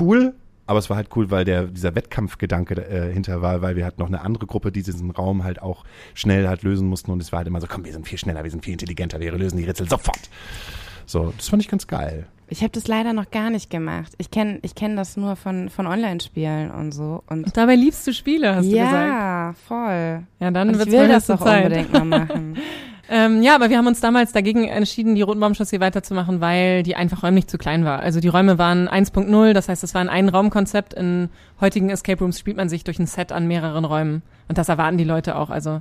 cool, 0.00 0.34
aber 0.66 0.78
es 0.78 0.88
war 0.90 0.96
halt 0.96 1.08
cool, 1.16 1.30
weil 1.30 1.44
der, 1.44 1.64
dieser 1.64 1.94
Wettkampfgedanke 1.94 2.74
äh, 2.76 3.12
hinter 3.12 3.42
war, 3.42 3.62
weil 3.62 3.76
wir 3.76 3.84
halt 3.84 3.98
noch 3.98 4.06
eine 4.06 4.20
andere 4.20 4.46
Gruppe, 4.46 4.72
die 4.72 4.82
diesen 4.82 5.10
Raum 5.10 5.44
halt 5.44 5.60
auch 5.62 5.84
schnell 6.14 6.48
halt 6.48 6.62
lösen 6.62 6.88
mussten. 6.88 7.10
Und 7.10 7.20
es 7.20 7.32
war 7.32 7.38
halt 7.38 7.48
immer 7.48 7.60
so, 7.60 7.66
komm, 7.66 7.84
wir 7.84 7.92
sind 7.92 8.06
viel 8.06 8.18
schneller, 8.18 8.44
wir 8.44 8.50
sind 8.50 8.64
viel 8.64 8.72
intelligenter, 8.72 9.20
wir 9.20 9.32
lösen 9.32 9.56
die 9.56 9.64
Rätsel 9.64 9.88
sofort. 9.88 10.30
So, 11.06 11.32
das 11.36 11.48
fand 11.48 11.62
ich 11.62 11.68
ganz 11.68 11.86
geil. 11.86 12.26
Ich 12.50 12.62
habe 12.62 12.70
das 12.72 12.88
leider 12.88 13.12
noch 13.12 13.30
gar 13.30 13.48
nicht 13.48 13.70
gemacht. 13.70 14.12
Ich 14.18 14.30
kenne 14.30 14.58
ich 14.62 14.74
kenn 14.74 14.96
das 14.96 15.16
nur 15.16 15.36
von, 15.36 15.70
von 15.70 15.86
Online-Spielen 15.86 16.70
und 16.70 16.92
so. 16.92 17.22
Und 17.28 17.56
Dabei 17.56 17.76
liebst 17.76 18.06
du 18.06 18.12
Spiele, 18.12 18.56
hast 18.56 18.66
du 18.66 18.70
gesagt. 18.72 18.92
ja, 18.92 19.54
voll. 19.66 20.22
Ja, 20.40 20.50
dann 20.50 20.68
Und 20.70 20.78
wird's 20.78 20.92
ich 20.92 20.98
will 20.98 21.08
das 21.08 21.26
doch 21.26 21.40
Zeit. 21.40 21.64
unbedingt 21.64 21.92
mal 21.92 22.04
machen. 22.04 22.56
Ähm, 23.12 23.42
ja, 23.42 23.56
aber 23.56 23.70
wir 23.70 23.76
haben 23.76 23.88
uns 23.88 23.98
damals 23.98 24.30
dagegen 24.30 24.68
entschieden, 24.68 25.16
die 25.16 25.22
Rotenbaumchaussee 25.22 25.80
weiterzumachen, 25.80 26.40
weil 26.40 26.84
die 26.84 26.94
einfach 26.94 27.24
räumlich 27.24 27.48
zu 27.48 27.58
klein 27.58 27.84
war. 27.84 27.98
Also 27.98 28.20
die 28.20 28.28
Räume 28.28 28.56
waren 28.56 28.88
1.0, 28.88 29.52
das 29.52 29.68
heißt, 29.68 29.82
es 29.82 29.94
war 29.94 30.00
ein 30.00 30.08
Ein-Raum-Konzept. 30.08 30.94
In 30.94 31.28
heutigen 31.60 31.90
Escape 31.90 32.20
Rooms 32.20 32.38
spielt 32.38 32.56
man 32.56 32.68
sich 32.68 32.84
durch 32.84 33.00
ein 33.00 33.08
Set 33.08 33.32
an 33.32 33.48
mehreren 33.48 33.84
Räumen. 33.84 34.22
Und 34.46 34.58
das 34.58 34.68
erwarten 34.68 34.96
die 34.96 35.02
Leute 35.02 35.34
auch. 35.34 35.50
Also 35.50 35.80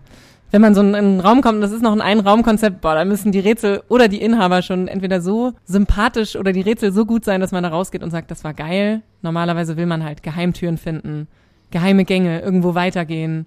wenn 0.51 0.61
man 0.61 0.75
so 0.75 0.81
in 0.81 0.95
einen 0.95 1.19
Raum 1.19 1.41
kommt 1.41 1.55
und 1.55 1.61
das 1.61 1.71
ist 1.71 1.81
noch 1.81 1.91
ein 1.91 2.01
Ein-Raum-Konzept, 2.01 2.81
boah, 2.81 2.95
da 2.95 3.05
müssen 3.05 3.31
die 3.31 3.39
Rätsel 3.39 3.83
oder 3.87 4.07
die 4.07 4.21
Inhaber 4.21 4.61
schon 4.61 4.87
entweder 4.87 5.21
so 5.21 5.53
sympathisch 5.65 6.35
oder 6.35 6.51
die 6.51 6.61
Rätsel 6.61 6.91
so 6.91 7.05
gut 7.05 7.23
sein, 7.25 7.41
dass 7.41 7.51
man 7.51 7.63
da 7.63 7.69
rausgeht 7.69 8.03
und 8.03 8.11
sagt, 8.11 8.31
das 8.31 8.43
war 8.43 8.53
geil. 8.53 9.01
Normalerweise 9.21 9.77
will 9.77 9.85
man 9.85 10.03
halt 10.03 10.23
Geheimtüren 10.23 10.77
finden, 10.77 11.27
geheime 11.71 12.05
Gänge, 12.05 12.41
irgendwo 12.41 12.75
weitergehen 12.75 13.45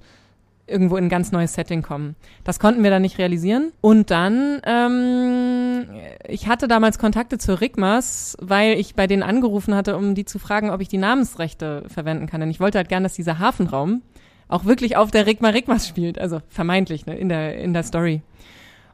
irgendwo 0.67 0.97
in 0.97 1.05
ein 1.05 1.11
ganz 1.11 1.33
neues 1.33 1.55
Setting 1.55 1.83
kommen. 1.83 2.17
Das 2.45 2.59
konnten 2.59 2.83
wir 2.83 2.91
dann 2.91 3.03
nicht 3.03 3.19
realisieren. 3.19 3.73
Und 3.81 4.11
dann, 4.11 4.61
ähm, 4.65 5.87
ich 6.27 6.49
hatte 6.49 6.69
damals 6.69 6.99
Kontakte 6.99 7.39
zur 7.39 7.61
Rigmas, 7.61 8.37
weil 8.41 8.79
ich 8.79 8.95
bei 8.95 9.07
denen 9.07 9.23
angerufen 9.23 9.75
hatte, 9.75 9.97
um 9.97 10.15
die 10.15 10.25
zu 10.25 10.39
fragen, 10.39 10.71
ob 10.71 10.81
ich 10.81 10.89
die 10.89 10.99
Namensrechte 10.99 11.85
verwenden 11.89 12.27
kann. 12.27 12.41
Denn 12.41 12.51
ich 12.51 12.61
wollte 12.61 12.79
halt 12.79 12.89
gern, 12.89 13.03
dass 13.03 13.15
dieser 13.15 13.39
Hafenraum 13.39 14.03
auch 14.53 14.65
wirklich 14.65 14.97
auf 14.97 15.11
der 15.11 15.27
Rigma 15.27 15.49
Rigmas 15.49 15.89
spielt. 15.89 16.19
Also 16.19 16.41
vermeintlich, 16.49 17.07
ne, 17.07 17.17
in 17.17 17.29
der, 17.29 17.59
in 17.59 17.73
der 17.73 17.83
Story. 17.83 18.23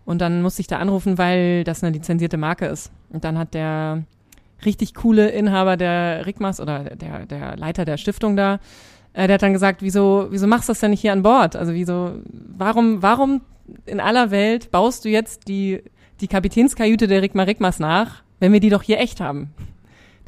Und 0.05 0.21
dann 0.21 0.41
musste 0.41 0.61
ich 0.61 0.69
da 0.69 0.79
anrufen, 0.79 1.19
weil 1.19 1.65
das 1.65 1.83
eine 1.83 1.93
lizenzierte 1.93 2.37
Marke 2.37 2.67
ist. 2.67 2.91
Und 3.11 3.25
dann 3.25 3.37
hat 3.37 3.55
der 3.55 4.05
richtig 4.65 4.95
coole 4.95 5.29
Inhaber 5.29 5.77
der 5.77 6.27
Rigmas 6.27 6.61
oder 6.61 6.85
der, 6.97 7.27
der 7.27 7.57
Leiter 7.57 7.85
der 7.85 7.97
Stiftung 7.97 8.37
da, 8.37 8.61
äh, 9.13 9.27
der 9.27 9.35
hat 9.35 9.43
dann 9.43 9.53
gesagt, 9.53 9.83
wieso, 9.83 10.29
wieso 10.31 10.47
machst 10.47 10.69
du 10.69 10.73
das 10.73 10.81
denn 10.81 10.91
nicht 10.91 11.01
hier 11.01 11.13
an 11.13 11.23
Bord? 11.23 11.57
Also 11.57 11.75
wieso, 11.75 12.13
warum, 12.57 13.03
warum 13.03 13.43
in 13.85 14.01
aller 14.01 14.31
Welt 14.31 14.71
baust 14.71 15.05
du 15.05 15.09
jetzt 15.09 15.49
die, 15.49 15.83
die 16.21 16.29
Kapitänskajüte 16.29 17.07
der 17.07 17.23
Rigma 17.23 17.43
Rigmas 17.43 17.79
nach, 17.79 18.23
wenn 18.41 18.53
wir 18.53 18.61
die 18.61 18.71
doch 18.71 18.83
hier 18.83 18.99
echt 18.99 19.21
haben? 19.21 19.51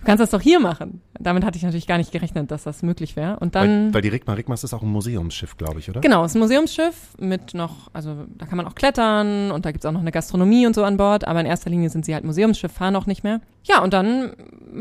Du 0.00 0.06
kannst 0.06 0.22
das 0.22 0.30
doch 0.30 0.40
hier 0.40 0.60
machen. 0.60 1.02
Damit 1.18 1.44
hatte 1.44 1.58
ich 1.58 1.62
natürlich 1.62 1.86
gar 1.86 1.98
nicht 1.98 2.10
gerechnet, 2.10 2.50
dass 2.50 2.62
das 2.62 2.82
möglich 2.82 3.16
wäre. 3.16 3.38
Und 3.38 3.54
dann. 3.54 3.86
weil, 3.86 3.94
weil 3.94 4.02
die 4.02 4.08
Rigma 4.08 4.32
Rigmas 4.32 4.64
ist 4.64 4.72
auch 4.72 4.82
ein 4.82 4.88
Museumsschiff, 4.88 5.58
glaube 5.58 5.78
ich, 5.78 5.90
oder? 5.90 6.00
Genau, 6.00 6.24
es 6.24 6.32
ist 6.32 6.36
ein 6.36 6.40
Museumsschiff 6.40 6.94
mit 7.18 7.52
noch, 7.52 7.88
also 7.92 8.24
da 8.38 8.46
kann 8.46 8.56
man 8.56 8.66
auch 8.66 8.74
klettern 8.74 9.50
und 9.50 9.66
da 9.66 9.72
gibt's 9.72 9.84
auch 9.84 9.92
noch 9.92 10.00
eine 10.00 10.10
Gastronomie 10.10 10.66
und 10.66 10.74
so 10.74 10.84
an 10.84 10.96
Bord, 10.96 11.26
aber 11.26 11.40
in 11.40 11.46
erster 11.46 11.68
Linie 11.68 11.90
sind 11.90 12.06
sie 12.06 12.14
halt 12.14 12.24
Museumsschiff, 12.24 12.72
fahren 12.72 12.96
auch 12.96 13.06
nicht 13.06 13.24
mehr. 13.24 13.40
Ja, 13.64 13.82
und 13.82 13.92
dann 13.92 14.32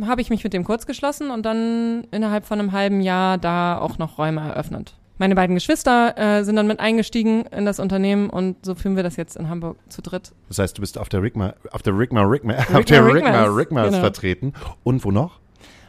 habe 0.06 0.22
ich 0.22 0.30
mich 0.30 0.44
mit 0.44 0.54
dem 0.54 0.64
kurz 0.64 0.86
geschlossen 0.86 1.32
und 1.32 1.46
dann 1.46 2.06
innerhalb 2.12 2.46
von 2.46 2.60
einem 2.60 2.72
halben 2.72 3.02
Jahr 3.02 3.38
da 3.38 3.78
auch 3.78 3.98
noch 3.98 4.18
Räume 4.18 4.42
eröffnet. 4.42 4.94
Meine 5.20 5.36
beiden 5.36 5.54
Geschwister 5.54 6.18
äh, 6.18 6.44
sind 6.46 6.56
dann 6.56 6.66
mit 6.66 6.80
eingestiegen 6.80 7.44
in 7.48 7.66
das 7.66 7.82
Unternehmen 7.82 8.30
und 8.30 8.66
so 8.66 8.74
führen 8.74 8.96
wir 8.96 9.04
das 9.04 9.18
jetzt 9.18 9.36
in 9.36 9.50
Hamburg 9.50 9.78
zu 9.90 10.02
dritt. 10.02 10.32
Das 10.48 10.60
heißt, 10.60 10.78
du 10.78 10.82
bist 10.82 10.98
auf 10.98 11.10
der 11.10 11.22
Rigma, 11.22 11.56
auf 11.72 11.82
der 11.82 11.98
Rigma 11.98 12.22
Rigma, 12.22 12.54
auf 12.74 12.86
der 12.86 13.06
Rigma 13.06 13.44
Rigmas 13.44 13.90
genau. 13.90 14.00
vertreten. 14.00 14.54
Und 14.84 15.04
wo 15.04 15.12
noch? 15.12 15.42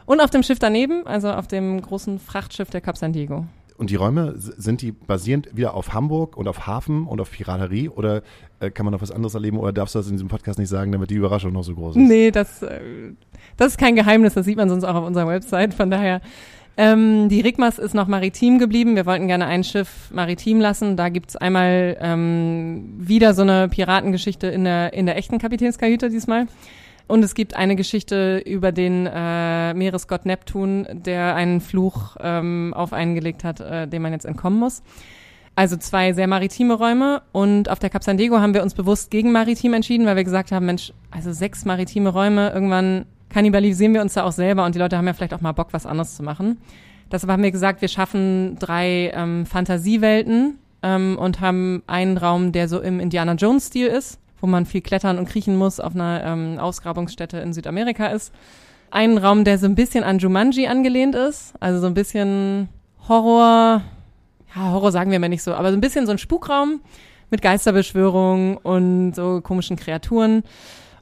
Und 0.05 0.19
auf 0.19 0.31
dem 0.31 0.43
Schiff 0.43 0.59
daneben, 0.59 1.07
also 1.07 1.31
auf 1.31 1.47
dem 1.47 1.81
großen 1.81 2.19
Frachtschiff 2.19 2.69
der 2.71 2.81
Cap 2.81 2.97
San 2.97 3.13
Diego. 3.13 3.45
Und 3.77 3.89
die 3.89 3.95
Räume, 3.95 4.33
sind 4.35 4.81
die 4.81 4.91
basierend 4.91 5.55
wieder 5.55 5.75
auf 5.75 5.93
Hamburg 5.93 6.35
und 6.35 6.49
auf 6.49 6.67
Hafen 6.67 7.07
und 7.07 7.21
auf 7.21 7.31
Piraterie 7.31 7.87
oder 7.87 8.23
äh, 8.59 8.69
kann 8.69 8.85
man 8.85 8.91
noch 8.91 9.01
was 9.01 9.11
anderes 9.11 9.33
erleben 9.33 9.57
oder 9.57 9.71
darfst 9.71 9.95
du 9.95 9.99
das 9.99 10.07
in 10.07 10.13
diesem 10.13 10.27
Podcast 10.27 10.59
nicht 10.59 10.67
sagen, 10.67 10.91
damit 10.91 11.09
die 11.09 11.15
Überraschung 11.15 11.53
noch 11.53 11.63
so 11.63 11.73
groß 11.73 11.95
ist? 11.95 12.01
Nee, 12.01 12.31
das, 12.31 12.61
äh, 12.63 13.13
das 13.55 13.69
ist 13.69 13.77
kein 13.77 13.95
Geheimnis, 13.95 14.33
das 14.33 14.45
sieht 14.45 14.57
man 14.57 14.67
sonst 14.67 14.83
auch 14.83 14.95
auf 14.95 15.07
unserer 15.07 15.27
Website. 15.27 15.73
Von 15.73 15.89
daher, 15.89 16.21
ähm, 16.77 17.29
die 17.29 17.41
Rigmas 17.41 17.77
ist 17.77 17.93
noch 17.93 18.07
maritim 18.07 18.57
geblieben. 18.57 18.95
Wir 18.95 19.05
wollten 19.05 19.27
gerne 19.27 19.45
ein 19.45 19.63
Schiff 19.63 20.09
maritim 20.11 20.59
lassen. 20.59 20.95
Da 20.95 21.09
gibt's 21.09 21.35
einmal 21.35 21.97
ähm, 21.99 22.93
wieder 22.97 23.33
so 23.33 23.41
eine 23.41 23.67
Piratengeschichte 23.67 24.47
in 24.47 24.63
der, 24.63 24.93
in 24.93 25.05
der 25.05 25.17
echten 25.17 25.37
Kapitänskajüte 25.37 26.09
diesmal. 26.09 26.47
Und 27.07 27.23
es 27.23 27.35
gibt 27.35 27.55
eine 27.55 27.75
Geschichte 27.75 28.41
über 28.45 28.71
den 28.71 29.05
äh, 29.05 29.73
Meeresgott 29.73 30.25
Neptun, 30.25 30.87
der 30.91 31.35
einen 31.35 31.59
Fluch 31.59 32.15
ähm, 32.21 32.73
auf 32.73 32.93
einen 32.93 33.15
gelegt 33.15 33.43
hat, 33.43 33.59
äh, 33.59 33.87
dem 33.87 34.01
man 34.01 34.13
jetzt 34.13 34.25
entkommen 34.25 34.59
muss. 34.59 34.81
Also 35.55 35.75
zwei 35.75 36.13
sehr 36.13 36.27
maritime 36.27 36.73
Räume 36.73 37.21
und 37.33 37.69
auf 37.69 37.79
der 37.79 37.89
Cap 37.89 38.05
San 38.05 38.15
Diego 38.15 38.39
haben 38.39 38.53
wir 38.53 38.63
uns 38.63 38.73
bewusst 38.73 39.11
gegen 39.11 39.33
maritim 39.33 39.73
entschieden, 39.73 40.05
weil 40.05 40.15
wir 40.15 40.23
gesagt 40.23 40.53
haben, 40.53 40.65
Mensch, 40.65 40.93
also 41.11 41.33
sechs 41.33 41.65
maritime 41.65 42.09
Räume, 42.09 42.51
irgendwann 42.53 43.05
kannibalisieren 43.31 43.93
wir 43.93 44.01
uns 44.01 44.13
da 44.13 44.23
auch 44.23 44.31
selber 44.31 44.65
und 44.65 44.75
die 44.75 44.79
Leute 44.79 44.97
haben 44.97 45.07
ja 45.07 45.13
vielleicht 45.13 45.33
auch 45.33 45.41
mal 45.41 45.53
Bock, 45.53 45.69
was 45.71 45.85
anderes 45.85 46.15
zu 46.15 46.23
machen. 46.23 46.57
Deshalb 47.11 47.31
haben 47.31 47.43
wir 47.43 47.51
gesagt, 47.51 47.81
wir 47.81 47.87
schaffen 47.87 48.57
drei 48.59 49.11
ähm, 49.13 49.45
Fantasiewelten 49.45 50.57
ähm, 50.83 51.17
und 51.19 51.41
haben 51.41 51.83
einen 51.87 52.17
Raum, 52.17 52.51
der 52.51 52.67
so 52.67 52.79
im 52.79 52.99
Indiana 52.99 53.33
Jones 53.33 53.67
Stil 53.67 53.87
ist, 53.87 54.19
wo 54.39 54.47
man 54.47 54.65
viel 54.65 54.81
klettern 54.81 55.17
und 55.17 55.27
kriechen 55.27 55.55
muss, 55.55 55.79
auf 55.79 55.93
einer 55.93 56.23
ähm, 56.23 56.57
Ausgrabungsstätte 56.57 57.37
in 57.37 57.53
Südamerika 57.53 58.07
ist. 58.07 58.33
Einen 58.91 59.17
Raum, 59.17 59.43
der 59.43 59.57
so 59.57 59.65
ein 59.65 59.75
bisschen 59.75 60.03
an 60.03 60.19
Jumanji 60.19 60.67
angelehnt 60.67 61.15
ist, 61.15 61.53
also 61.59 61.79
so 61.79 61.87
ein 61.87 61.93
bisschen 61.93 62.69
Horror, 63.07 63.81
ja, 64.55 64.71
Horror 64.71 64.91
sagen 64.91 65.11
wir 65.11 65.19
mal 65.19 65.29
nicht 65.29 65.43
so, 65.43 65.53
aber 65.53 65.71
so 65.71 65.77
ein 65.77 65.81
bisschen 65.81 66.05
so 66.05 66.11
ein 66.11 66.17
Spukraum 66.17 66.81
mit 67.29 67.41
Geisterbeschwörung 67.41 68.57
und 68.57 69.13
so 69.15 69.41
komischen 69.41 69.77
Kreaturen. 69.77 70.43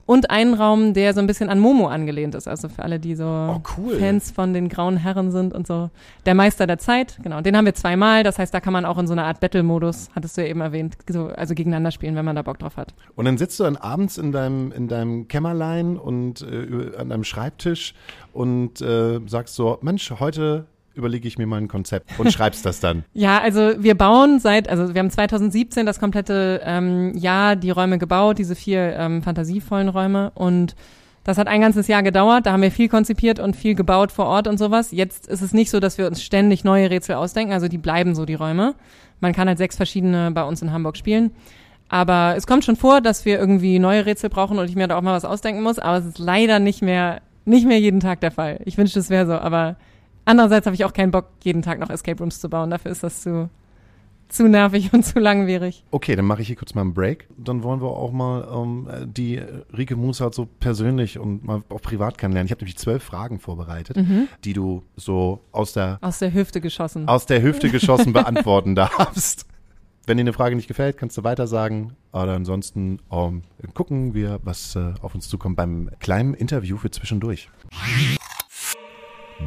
Und 0.10 0.32
einen 0.32 0.56
Raum, 0.56 0.96
der 0.96 1.14
so 1.14 1.20
ein 1.20 1.28
bisschen 1.28 1.50
an 1.50 1.60
Momo 1.60 1.88
angelehnt 1.88 2.34
ist. 2.34 2.48
Also 2.48 2.68
für 2.68 2.82
alle, 2.82 3.00
die 3.00 3.14
so 3.14 3.26
Oh, 3.26 3.62
cool. 3.78 4.00
Fans 4.00 4.32
von 4.32 4.56
den 4.56 4.68
grauen 4.68 4.98
Herren 4.98 5.30
sind 5.30 5.54
und 5.54 5.68
so. 5.68 5.92
Der 6.26 6.34
Meister 6.34 6.66
der 6.66 6.80
Zeit, 6.80 7.20
genau. 7.22 7.42
Den 7.42 7.56
haben 7.56 7.66
wir 7.66 7.76
zweimal. 7.76 8.24
Das 8.24 8.40
heißt, 8.40 8.52
da 8.52 8.60
kann 8.60 8.74
man 8.74 8.86
auch 8.86 8.98
in 8.98 9.06
so 9.06 9.14
einer 9.14 9.26
Art 9.26 9.40
Battle-Modus, 9.40 10.10
hattest 10.16 10.36
du 10.36 10.42
ja 10.42 10.48
eben 10.48 10.62
erwähnt, 10.62 10.98
so, 11.08 11.28
also 11.28 11.54
gegeneinander 11.54 11.92
spielen, 11.92 12.16
wenn 12.16 12.26
man 12.26 12.36
da 12.36 12.42
Bock 12.42 12.58
drauf 12.58 12.76
hat. 12.76 12.96
Und 13.16 13.26
dann 13.26 13.38
sitzt 13.38 13.60
du 13.60 13.66
dann 13.66 13.78
abends 13.78 14.18
in 14.18 14.32
deinem, 14.32 14.72
in 14.72 14.88
deinem 14.88 15.28
Kämmerlein 15.28 15.96
und 15.96 16.42
äh, 16.42 16.98
an 16.98 17.10
deinem 17.10 17.24
Schreibtisch 17.24 17.94
und 18.34 18.82
äh, 18.82 19.20
sagst 19.28 19.54
so, 19.54 19.78
Mensch, 19.84 20.12
heute 20.20 20.66
überlege 21.00 21.28
ich 21.28 21.38
mir 21.38 21.48
mal 21.48 21.58
ein 21.58 21.68
Konzept 21.68 22.12
und 22.20 22.32
schreibst 22.34 22.66
das 22.66 22.80
dann. 22.80 23.04
Ja, 23.14 23.42
also 23.42 23.74
wir 23.80 23.96
bauen 23.96 24.40
seit, 24.40 24.70
also 24.70 24.94
wir 24.94 25.00
haben 25.00 25.10
2017 25.10 25.86
das 25.86 26.00
komplette 26.00 26.62
ähm, 26.64 27.18
Jahr 27.18 27.56
die 27.56 27.72
Räume 27.72 27.98
gebaut, 27.98 28.38
diese 28.38 28.56
vier 28.56 28.96
ähm, 28.96 29.24
fantasievollen 29.24 29.90
Räume 29.90 30.32
und 30.36 30.76
Das 31.24 31.38
hat 31.38 31.48
ein 31.48 31.62
ganzes 31.62 31.88
Jahr 31.88 32.02
gedauert, 32.02 32.46
da 32.46 32.54
haben 32.54 32.62
wir 32.62 32.72
viel 32.72 32.90
konzipiert 32.90 33.40
und 33.40 33.56
viel 33.56 33.76
gebaut 33.76 34.12
vor 34.12 34.26
Ort 34.26 34.48
und 34.48 34.58
sowas. 34.58 34.92
Jetzt 34.92 35.28
ist 35.28 35.42
es 35.42 35.54
nicht 35.54 35.70
so, 35.70 35.80
dass 35.80 35.98
wir 35.98 36.08
uns 36.08 36.24
ständig 36.24 36.64
neue 36.64 36.90
Rätsel 36.90 37.16
ausdenken, 37.16 37.54
also 37.54 37.68
die 37.68 37.78
bleiben 37.78 38.16
so 38.16 38.26
die 38.26 38.36
Räume. 38.36 38.74
Man 39.20 39.34
kann 39.34 39.48
halt 39.48 39.58
sechs 39.58 39.76
verschiedene 39.76 40.32
bei 40.32 40.44
uns 40.44 40.62
in 40.62 40.72
Hamburg 40.72 40.98
spielen. 40.98 41.32
Aber 41.90 42.36
es 42.38 42.48
kommt 42.48 42.64
schon 42.64 42.76
vor, 42.76 43.02
dass 43.02 43.26
wir 43.26 43.40
irgendwie 43.40 43.80
neue 43.80 44.06
Rätsel 44.06 44.30
brauchen 44.30 44.60
und 44.60 44.70
ich 44.70 44.76
mir 44.76 44.88
da 44.88 44.98
auch 44.98 45.02
mal 45.02 45.16
was 45.16 45.26
ausdenken 45.26 45.62
muss, 45.62 45.80
aber 45.80 45.98
es 45.98 46.06
ist 46.06 46.20
leider 46.20 46.60
nicht 46.60 46.82
mehr, 46.82 47.22
nicht 47.46 47.68
mehr 47.68 47.80
jeden 47.80 48.00
Tag 48.00 48.22
der 48.22 48.32
Fall. 48.32 48.62
Ich 48.66 48.78
wünschte, 48.78 49.00
es 49.00 49.10
wäre 49.10 49.26
so, 49.26 49.34
aber 49.34 49.76
andererseits 50.30 50.66
habe 50.66 50.76
ich 50.76 50.86
auch 50.86 50.94
keinen 50.94 51.12
Bock, 51.12 51.26
jeden 51.44 51.62
Tag 51.62 51.80
noch 51.80 51.90
Escape 51.90 52.20
Rooms 52.20 52.40
zu 52.40 52.50
bauen. 52.50 52.70
Dafür 52.70 52.92
ist 52.92 53.04
das 53.04 53.22
zu, 53.22 53.50
zu 54.30 54.48
nervig 54.48 54.94
und 54.94 55.04
zu 55.06 55.20
langwierig. 55.20 55.84
Okay, 55.92 56.16
dann 56.16 56.26
mache 56.26 56.42
ich 56.42 56.48
hier 56.48 56.56
kurz 56.56 56.76
mal 56.76 56.82
einen 56.82 56.94
Break. 56.94 57.28
Dann 57.38 57.64
wollen 57.64 57.82
wir 57.82 57.88
auch 57.90 58.12
mal 58.12 58.48
ähm, 58.54 58.88
die 59.14 59.42
Rike 59.76 59.96
Musart 59.96 60.34
so 60.36 60.46
persönlich 60.60 61.18
und 61.20 61.44
mal 61.44 61.64
auch 61.70 61.82
privat 61.82 62.18
kennenlernen. 62.18 62.46
Ich 62.46 62.52
habe 62.52 62.62
nämlich 62.62 62.78
zwölf 62.78 63.04
Fragen 63.04 63.40
vorbereitet, 63.40 63.98
die 64.44 64.54
du 64.54 64.84
so 64.96 65.42
aus 65.52 65.74
der 65.74 65.98
Aus 66.02 66.20
der 66.20 66.34
Hüfte 66.34 66.62
geschossen. 66.62 67.08
aus 67.08 67.26
der 67.26 67.42
Hüfte 67.42 67.70
geschossen 67.72 68.14
beantworten 68.14 68.76
darfst. 68.76 69.46
Wenn 70.06 70.18
dir 70.18 70.22
eine 70.22 70.34
Frage 70.34 70.56
nicht 70.56 70.68
gefällt, 70.68 70.98
kannst 70.98 71.18
du 71.20 71.24
weiter 71.24 71.46
sagen. 71.46 71.96
Oder 72.12 72.34
ansonsten 72.34 73.00
ähm, 73.12 73.44
gucken 73.76 74.16
wir, 74.16 74.40
was 74.44 74.76
äh, 74.76 74.94
auf 75.04 75.14
uns 75.14 75.28
zukommt 75.30 75.56
beim 75.56 75.92
kleinen 76.00 76.34
Interview 76.34 76.78
für 76.78 76.90
zwischendurch. 76.90 77.48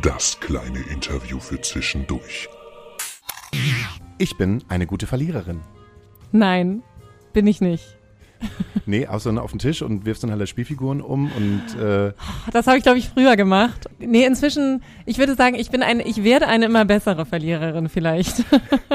Das 0.00 0.40
kleine 0.40 0.78
Interview 0.90 1.38
für 1.38 1.60
zwischendurch. 1.60 2.48
Ich 4.16 4.38
bin 4.38 4.64
eine 4.68 4.86
gute 4.86 5.06
Verliererin. 5.06 5.60
Nein, 6.32 6.82
bin 7.34 7.46
ich 7.46 7.60
nicht. 7.60 7.98
Nee, 8.84 9.06
außer 9.06 9.28
dann 9.30 9.38
auf 9.38 9.52
den 9.52 9.60
Tisch 9.60 9.80
und 9.80 10.06
wirfst 10.06 10.24
dann 10.24 10.30
alle 10.30 10.48
Spielfiguren 10.48 11.00
um 11.00 11.30
und 11.30 11.80
äh, 11.80 12.12
Das 12.50 12.66
habe 12.66 12.78
ich, 12.78 12.82
glaube 12.82 12.98
ich, 12.98 13.08
früher 13.08 13.36
gemacht. 13.36 13.88
Nee, 14.00 14.24
inzwischen, 14.24 14.82
ich 15.06 15.18
würde 15.18 15.36
sagen, 15.36 15.54
ich 15.54 15.70
bin 15.70 15.84
eine, 15.84 16.02
ich 16.02 16.24
werde 16.24 16.48
eine 16.48 16.64
immer 16.64 16.84
bessere 16.84 17.24
Verliererin 17.24 17.88
vielleicht. 17.88 18.44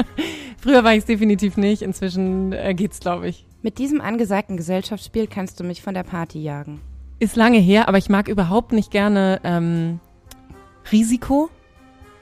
früher 0.58 0.84
war 0.84 0.92
ich 0.92 1.00
es 1.00 1.06
definitiv 1.06 1.56
nicht, 1.56 1.84
inzwischen 1.84 2.51
äh, 2.51 2.74
geht's, 2.74 3.00
glaube 3.00 3.30
ich. 3.30 3.46
Mit 3.62 3.77
diesem 3.77 4.01
angesagten 4.01 4.58
Gesellschaftsspiel 4.58 5.27
kannst 5.27 5.62
du 5.62 5.63
mich 5.63 5.82
von 5.82 5.94
der 5.94 6.04
Party 6.04 6.44
jagen. 6.44 6.82
Ist 7.20 7.38
lange 7.38 7.60
her, 7.60 7.88
aber 7.88 7.98
ich 7.98 8.10
mag 8.10 8.27
überhaupt 8.27 8.74
nicht 8.74 8.92
gerne 8.92 9.39
ähm, 9.46 10.01
Risiko. 10.91 11.50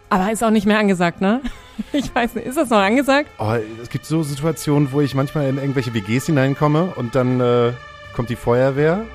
Aber 0.10 0.32
ist 0.32 0.44
auch 0.44 0.52
nicht 0.52 0.66
mehr 0.66 0.80
angesagt, 0.80 1.22
ne? 1.22 1.42
Ich 1.92 2.16
weiß 2.16 2.36
nicht, 2.36 2.48
ist 2.48 2.58
das 2.58 2.70
noch 2.70 2.78
angesagt? 2.78 3.30
oh, 3.38 3.58
es 3.84 3.90
gibt 3.90 4.06
so 4.06 4.24
Situationen, 4.24 4.94
wo 4.94 5.02
ich 5.02 5.14
manchmal 5.14 5.50
in 5.50 5.58
irgendwelche 5.58 5.94
WGs 5.94 6.28
hineinkomme 6.28 6.94
und 6.96 7.16
dann 7.16 7.42
äh, 7.42 7.74
kommt 8.14 8.30
die 8.30 8.38
Feuerwehr 8.38 9.06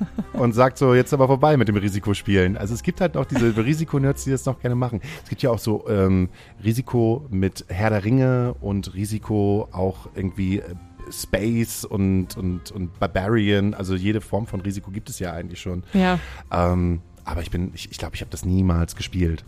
und 0.32 0.54
sagt 0.54 0.78
so, 0.78 0.94
jetzt 0.94 1.12
aber 1.12 1.26
vorbei 1.26 1.56
mit 1.56 1.68
dem 1.68 1.76
Risikospielen. 1.76 2.56
Also 2.56 2.74
es 2.74 2.82
gibt 2.84 3.00
halt 3.00 3.14
noch 3.14 3.24
diese 3.24 3.56
Risikonerds, 3.56 4.24
die 4.24 4.30
das 4.30 4.44
noch 4.46 4.60
gerne 4.60 4.76
machen. 4.76 5.00
Es 5.24 5.28
gibt 5.28 5.42
ja 5.42 5.50
auch 5.50 5.58
so 5.58 5.88
ähm, 5.88 6.28
Risiko 6.62 7.26
mit 7.30 7.64
Herr 7.68 7.90
der 7.90 8.04
Ringe 8.04 8.54
und 8.60 8.94
Risiko 8.94 9.68
auch 9.72 10.08
irgendwie 10.14 10.58
äh, 10.58 10.74
Space 11.10 11.84
und, 11.84 12.36
und, 12.36 12.70
und 12.70 12.98
Barbarian. 12.98 13.74
Also 13.74 13.94
jede 13.94 14.20
Form 14.20 14.46
von 14.46 14.60
Risiko 14.60 14.90
gibt 14.90 15.08
es 15.08 15.18
ja 15.18 15.32
eigentlich 15.32 15.60
schon. 15.60 15.82
Ja. 15.92 16.18
Ähm, 16.52 17.00
aber 17.26 17.42
ich 17.42 17.50
bin, 17.50 17.72
ich, 17.74 17.90
ich 17.90 17.98
glaube, 17.98 18.14
ich 18.14 18.22
habe 18.22 18.30
das 18.30 18.44
niemals 18.44 18.96
gespielt. 18.96 19.44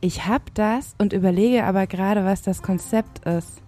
Ich 0.00 0.26
hab 0.26 0.52
das 0.54 0.96
und 0.98 1.12
überlege 1.12 1.64
aber 1.64 1.86
gerade, 1.86 2.24
was 2.24 2.42
das 2.42 2.62
Konzept 2.62 3.20
ist. 3.20 3.62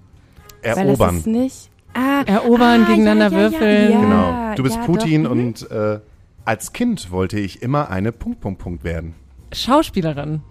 Weil 0.62 0.72
es 0.72 0.78
Erobern. 0.78 1.18
ist 1.18 1.26
nicht. 1.26 1.70
Ah, 1.92 2.22
Erobern, 2.26 2.82
ah, 2.82 2.86
gegeneinander 2.88 3.30
ja, 3.30 3.38
ja, 3.38 3.52
würfeln. 3.52 3.92
Ja, 3.92 4.00
Genau. 4.00 4.54
Du 4.56 4.62
bist 4.64 4.76
ja, 4.76 4.82
Putin 4.84 5.24
doch. 5.24 5.34
Mhm. 5.34 5.40
und 5.40 5.70
äh, 5.70 6.00
als 6.44 6.72
Kind 6.72 7.12
wollte 7.12 7.38
ich 7.38 7.62
immer 7.62 7.90
eine 7.90 8.10
Punkt, 8.10 8.40
Punkt, 8.40 8.60
Punkt 8.60 8.82
werden. 8.82 9.14
Schauspielerin. 9.52 10.42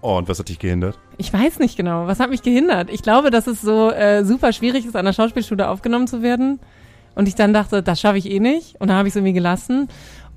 Oh, 0.00 0.16
und 0.16 0.28
was 0.28 0.38
hat 0.38 0.48
dich 0.48 0.60
gehindert? 0.60 0.96
Ich 1.16 1.32
weiß 1.32 1.58
nicht 1.58 1.76
genau. 1.76 2.06
Was 2.06 2.20
hat 2.20 2.30
mich 2.30 2.42
gehindert? 2.42 2.88
Ich 2.90 3.02
glaube, 3.02 3.30
dass 3.30 3.48
es 3.48 3.60
so 3.60 3.90
äh, 3.90 4.24
super 4.24 4.52
schwierig 4.52 4.86
ist, 4.86 4.94
an 4.94 5.04
der 5.04 5.12
Schauspielschule 5.12 5.68
aufgenommen 5.68 6.06
zu 6.06 6.22
werden. 6.22 6.60
Und 7.16 7.26
ich 7.26 7.34
dann 7.34 7.52
dachte, 7.52 7.82
das 7.82 8.00
schaffe 8.00 8.18
ich 8.18 8.30
eh 8.30 8.38
nicht. 8.38 8.76
Und 8.80 8.88
dann 8.88 8.96
habe 8.96 9.08
ich 9.08 9.12
es 9.12 9.16
irgendwie 9.16 9.32
gelassen. 9.32 9.88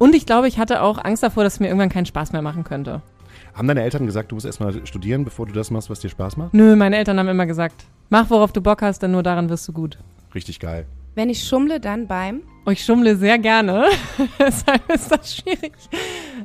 Und 0.01 0.15
ich 0.15 0.25
glaube, 0.25 0.47
ich 0.47 0.57
hatte 0.57 0.81
auch 0.81 0.97
Angst 0.97 1.21
davor, 1.21 1.43
dass 1.43 1.53
es 1.53 1.59
mir 1.59 1.67
irgendwann 1.67 1.89
keinen 1.89 2.07
Spaß 2.07 2.31
mehr 2.31 2.41
machen 2.41 2.63
könnte. 2.63 3.03
Haben 3.53 3.67
deine 3.67 3.83
Eltern 3.83 4.07
gesagt, 4.07 4.31
du 4.31 4.35
musst 4.35 4.47
erstmal 4.47 4.83
studieren, 4.87 5.23
bevor 5.23 5.45
du 5.45 5.53
das 5.53 5.69
machst, 5.69 5.91
was 5.91 5.99
dir 5.99 6.09
Spaß 6.09 6.37
macht? 6.37 6.55
Nö, 6.55 6.75
meine 6.75 6.97
Eltern 6.97 7.19
haben 7.19 7.27
immer 7.27 7.45
gesagt, 7.45 7.85
mach 8.09 8.31
worauf 8.31 8.51
du 8.51 8.61
Bock 8.61 8.81
hast, 8.81 9.03
denn 9.03 9.11
nur 9.11 9.21
daran 9.21 9.51
wirst 9.51 9.67
du 9.67 9.73
gut. 9.73 9.99
Richtig 10.33 10.59
geil. 10.59 10.87
Wenn 11.13 11.29
ich 11.29 11.43
schummle, 11.43 11.79
dann 11.79 12.07
beim. 12.07 12.41
Oh, 12.65 12.71
ich 12.71 12.83
schummle 12.83 13.15
sehr 13.15 13.37
gerne. 13.37 13.85
Deshalb 14.39 14.91
ist 14.91 15.11
das 15.11 15.35
schwierig. 15.35 15.73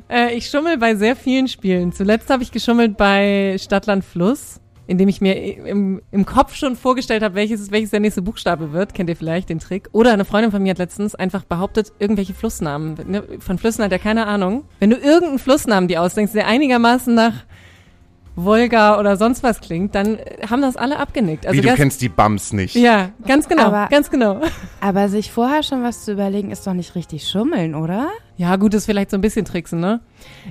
Äh, 0.07 0.35
ich 0.35 0.47
schummel 0.47 0.77
bei 0.77 0.93
sehr 0.93 1.15
vielen 1.15 1.47
Spielen. 1.47 1.91
Zuletzt 1.91 2.29
habe 2.29 2.43
ich 2.43 2.51
geschummelt 2.51 2.95
bei 2.95 3.55
Stadtland 3.57 4.05
Fluss, 4.05 4.61
indem 4.87 5.09
ich 5.09 5.21
mir 5.21 5.35
im, 5.35 6.01
im 6.11 6.25
Kopf 6.25 6.55
schon 6.55 6.75
vorgestellt 6.75 7.21
habe, 7.21 7.35
welches, 7.35 7.71
welches 7.71 7.91
der 7.91 7.99
nächste 7.99 8.21
Buchstabe 8.21 8.71
wird. 8.71 8.93
Kennt 8.93 9.09
ihr 9.09 9.15
vielleicht 9.15 9.49
den 9.49 9.59
Trick? 9.59 9.89
Oder 9.91 10.13
eine 10.13 10.25
Freundin 10.25 10.51
von 10.51 10.63
mir 10.63 10.71
hat 10.71 10.77
letztens 10.77 11.13
einfach 11.13 11.43
behauptet, 11.43 11.91
irgendwelche 11.99 12.33
Flussnamen. 12.33 12.97
Ne, 13.05 13.23
Von 13.39 13.57
Flüssen 13.57 13.83
hat 13.83 13.91
er 13.91 13.99
keine 13.99 14.25
Ahnung. 14.25 14.63
Wenn 14.79 14.89
du 14.89 14.95
irgendeinen 14.95 15.39
Flussnamen 15.39 15.87
dir 15.87 16.01
ausdenkst, 16.01 16.33
der 16.33 16.47
einigermaßen 16.47 17.13
nach 17.13 17.45
Wolga 18.37 18.99
oder 18.99 19.17
sonst 19.17 19.41
was 19.43 19.59
klingt, 19.59 19.95
dann 19.95 20.19
äh, 20.19 20.47
haben 20.49 20.61
das 20.61 20.77
alle 20.77 20.99
abgenickt. 20.99 21.45
Also 21.47 21.57
Wie, 21.61 21.65
du 21.65 21.73
kennst 21.73 22.01
die 22.01 22.07
Bums 22.09 22.53
nicht. 22.53 22.75
ja, 22.75 23.09
ganz 23.25 23.49
genau, 23.49 23.63
Aber- 23.65 23.87
ganz 23.89 24.09
genau. 24.09 24.39
Aber 24.79 25.09
sich 25.09 25.31
vorher 25.31 25.63
schon 25.63 25.83
was 25.83 26.05
zu 26.05 26.11
überlegen, 26.13 26.51
ist 26.51 26.65
doch 26.67 26.73
nicht 26.73 26.93
richtig 26.95 27.27
schummeln, 27.27 27.73
oder? 27.75 28.09
Ja, 28.37 28.55
gut, 28.55 28.75
ist 28.75 28.85
vielleicht 28.85 29.09
so 29.09 29.17
ein 29.17 29.21
bisschen 29.21 29.43
tricksen, 29.45 29.79
ne? 29.79 29.99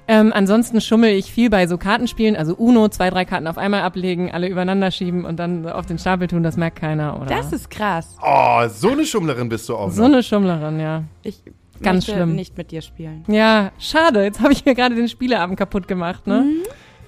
Ähm, 0.09 0.33
ansonsten 0.35 0.81
schummel 0.81 1.11
ich 1.11 1.31
viel 1.33 1.49
bei 1.49 1.69
so 1.69 1.79
Kartenspielen, 1.79 2.35
also 2.37 2.55
Uno, 2.57 2.89
zwei, 2.89 3.09
drei 3.11 3.25
Karten 3.25 3.47
auf 3.47 3.57
einmal 3.57 3.83
ablegen, 3.83 4.33
alle 4.33 4.49
übereinander 4.49 4.91
schieben 4.91 5.25
und 5.25 5.37
dann 5.39 5.69
auf 5.69 5.87
den 5.87 5.99
Stapel 5.99 6.27
tun, 6.27 6.43
das 6.43 6.57
merkt 6.57 6.81
keiner, 6.81 7.17
oder? 7.21 7.27
Das 7.27 7.53
ist 7.53 7.71
krass. 7.71 8.17
Oh, 8.21 8.67
so 8.69 8.91
eine 8.91 9.05
Schummlerin 9.07 9.49
bist 9.49 9.69
du 9.69 9.77
auch 9.77 9.91
so 9.93 10.03
noch. 10.03 10.09
eine 10.09 10.23
Schummlerin, 10.25 10.81
ja. 10.81 11.05
Ich 11.23 11.41
Ganz 11.83 12.07
schlimm. 12.07 12.35
nicht 12.35 12.57
mit 12.59 12.71
dir 12.73 12.81
spielen. 12.83 13.23
Ja, 13.29 13.71
schade, 13.79 14.25
jetzt 14.25 14.41
habe 14.41 14.53
ich 14.53 14.65
mir 14.65 14.75
gerade 14.75 14.95
den 14.97 15.09
Spieleabend 15.09 15.57
kaputt 15.59 15.87
gemacht, 15.87 16.27
ne? 16.27 16.45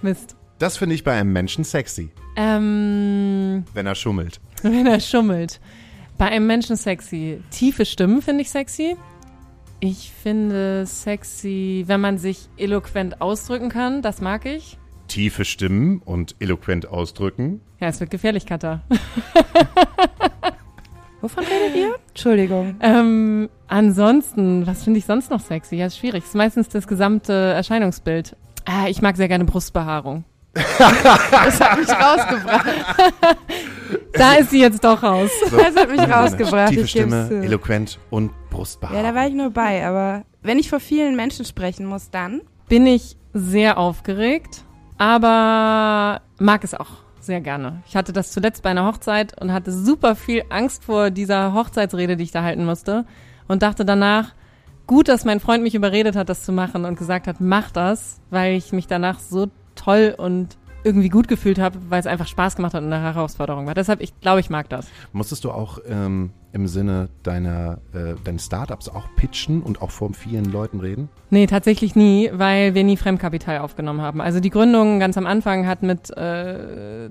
Mist. 0.03 0.37
Das 0.59 0.77
finde 0.77 0.95
ich 0.97 1.05
bei 1.05 1.13
einem 1.13 1.33
Menschen 1.33 1.63
sexy, 1.65 2.11
Ähm, 2.37 3.65
wenn 3.75 3.87
er 3.87 3.95
schummelt. 3.95 4.41
wenn 4.63 4.87
er 4.87 4.99
schummelt. 5.01 5.61
Bei 6.17 6.27
einem 6.27 6.47
Menschen 6.49 6.75
sexy. 6.77 7.41
Tiefe 7.51 7.85
Stimmen 7.85 8.23
finde 8.23 8.43
ich 8.43 8.51
sexy. 8.51 8.97
Ich 9.81 10.13
finde 10.21 10.85
sexy, 10.85 11.85
wenn 11.87 12.01
man 12.01 12.19
sich 12.19 12.49
eloquent 12.57 13.21
ausdrücken 13.21 13.69
kann, 13.69 14.03
das 14.03 14.21
mag 14.21 14.45
ich. 14.47 14.77
Tiefe 15.07 15.45
Stimmen 15.45 16.03
und 16.05 16.35
eloquent 16.41 16.89
ausdrücken. 16.89 17.61
Ja, 17.79 17.87
es 17.87 18.01
wird 18.01 18.11
gefährlich, 18.11 18.45
Katha. 18.45 18.83
Wovon 21.21 21.45
redet 21.45 21.77
ihr? 21.77 21.95
Entschuldigung. 22.09 22.77
Ähm, 22.81 23.49
ansonsten, 23.69 24.67
was 24.67 24.83
finde 24.83 24.99
ich 24.99 25.07
sonst 25.07 25.31
noch 25.31 25.41
sexy? 25.41 25.77
Ja, 25.77 25.87
ist 25.87 25.99
schwierig. 25.99 26.25
Ist 26.25 26.35
meistens 26.35 26.69
das 26.69 26.89
gesamte 26.89 27.33
Erscheinungsbild. 27.33 28.37
Ah, 28.65 28.89
ich 28.89 29.01
mag 29.01 29.17
sehr 29.17 29.29
gerne 29.29 29.45
Brustbehaarung. 29.45 30.25
Das 31.31 31.61
hat 31.61 31.79
mich 31.79 31.89
rausgebracht. 31.89 32.67
Da 34.13 34.35
ist 34.35 34.51
sie 34.51 34.61
jetzt 34.61 34.83
doch 34.85 35.03
raus. 35.03 35.31
Das 35.51 35.77
hat 35.77 35.91
mich 35.91 36.01
rausgebracht. 36.01 36.71
Tiefe 36.71 36.87
Stimme, 36.87 37.29
eloquent 37.45 37.99
und 38.11 38.27
Ja, 38.31 38.33
Brustbehaarung. 38.51 39.03
da 39.03 39.15
war 39.15 39.27
ich 39.27 39.35
nur 39.35 39.51
bei, 39.51 39.87
aber 39.87 40.25
wenn 40.43 40.59
ich 40.59 40.69
vor 40.69 40.81
vielen 40.81 41.15
Menschen 41.17 41.45
sprechen 41.45 41.87
muss, 41.87 42.11
dann. 42.11 42.43
Bin 42.69 42.87
ich 42.87 43.17
sehr 43.33 43.79
aufgeregt, 43.79 44.65
aber 44.99 46.21
mag 46.39 46.65
es 46.65 46.75
auch 46.75 46.89
sehr 47.21 47.41
gerne. 47.41 47.83
Ich 47.87 47.97
hatte 47.97 48.13
das 48.13 48.33
zuletzt 48.33 48.63
bei 48.63 48.71
einer 48.71 48.87
Hochzeit 48.87 49.41
und 49.41 49.53
hatte 49.53 49.73
super 49.73 50.15
viel 50.17 50.43
Angst 50.51 50.85
vor 50.85 51.11
dieser 51.11 51.53
Hochzeitsrede, 51.55 52.17
die 52.17 52.25
ich 52.25 52.31
da 52.33 52.43
halten 52.43 52.65
musste 52.65 53.05
und 53.47 53.63
dachte 53.63 53.85
danach, 53.85 54.35
gut, 54.87 55.09
dass 55.09 55.25
mein 55.25 55.41
Freund 55.41 55.63
mich 55.63 55.75
überredet 55.75 56.17
hat, 56.17 56.29
das 56.29 56.43
zu 56.45 56.53
machen 56.53 56.85
und 56.85 56.99
gesagt 56.99 57.27
hat, 57.27 57.37
mach 57.41 57.71
das, 57.71 58.21
weil 58.31 58.55
ich 58.55 58.73
mich 58.73 58.87
danach 58.87 59.19
so 59.21 59.49
toll 59.79 60.15
und 60.17 60.57
irgendwie 60.85 61.09
gut 61.09 61.29
gefühlt 61.29 61.59
habe, 61.59 61.79
weil 61.89 62.01
es 62.01 62.07
einfach 62.07 62.27
Spaß 62.27 62.57
gemacht 62.57 62.75
hat 62.75 62.83
und 62.83 62.93
eine 62.93 63.03
Herausforderung 63.03 63.67
war. 63.67 63.75
Deshalb, 63.75 64.01
ich 64.01 64.19
glaube, 64.21 64.41
ich 64.41 64.49
mag 64.49 64.69
das. 64.69 64.87
Musstest 65.13 65.45
du 65.45 65.51
auch 65.51 65.79
ähm, 65.89 66.31
im 66.53 66.67
Sinne 66.67 67.09
deiner 67.23 67.79
äh, 67.93 68.15
deines 68.25 68.47
Startups 68.47 68.89
auch 68.89 69.09
pitchen 69.17 69.63
und 69.63 69.83
auch 69.83 69.91
vor 69.91 70.13
vielen 70.15 70.47
Leuten 70.47 70.81
reden? 70.81 71.09
Nee, 71.31 71.47
tatsächlich 71.47 71.97
nie, 71.97 72.31
weil 72.33 72.75
wir 72.75 72.85
nie 72.85 72.97
Fremdkapital 72.97 73.59
aufgenommen 73.59 74.01
haben. 74.01 74.21
Also 74.21 74.41
die 74.41 74.51
Gründung 74.51 75.01
ganz 75.01 75.19
am 75.19 75.27
Anfang 75.27 75.67
hat 75.67 75.83
mit 75.83 76.11
äh, 76.17 77.11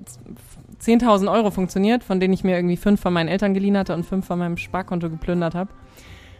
10.000 0.82 1.30
Euro 1.30 1.50
funktioniert, 1.50 2.04
von 2.04 2.20
denen 2.20 2.32
ich 2.32 2.44
mir 2.44 2.56
irgendwie 2.56 2.76
fünf 2.76 3.00
von 3.00 3.12
meinen 3.12 3.28
Eltern 3.28 3.52
geliehen 3.54 3.76
hatte 3.76 3.94
und 3.94 4.04
fünf 4.04 4.26
von 4.26 4.38
meinem 4.38 4.56
Sparkonto 4.56 5.10
geplündert 5.10 5.54
habe. 5.54 5.70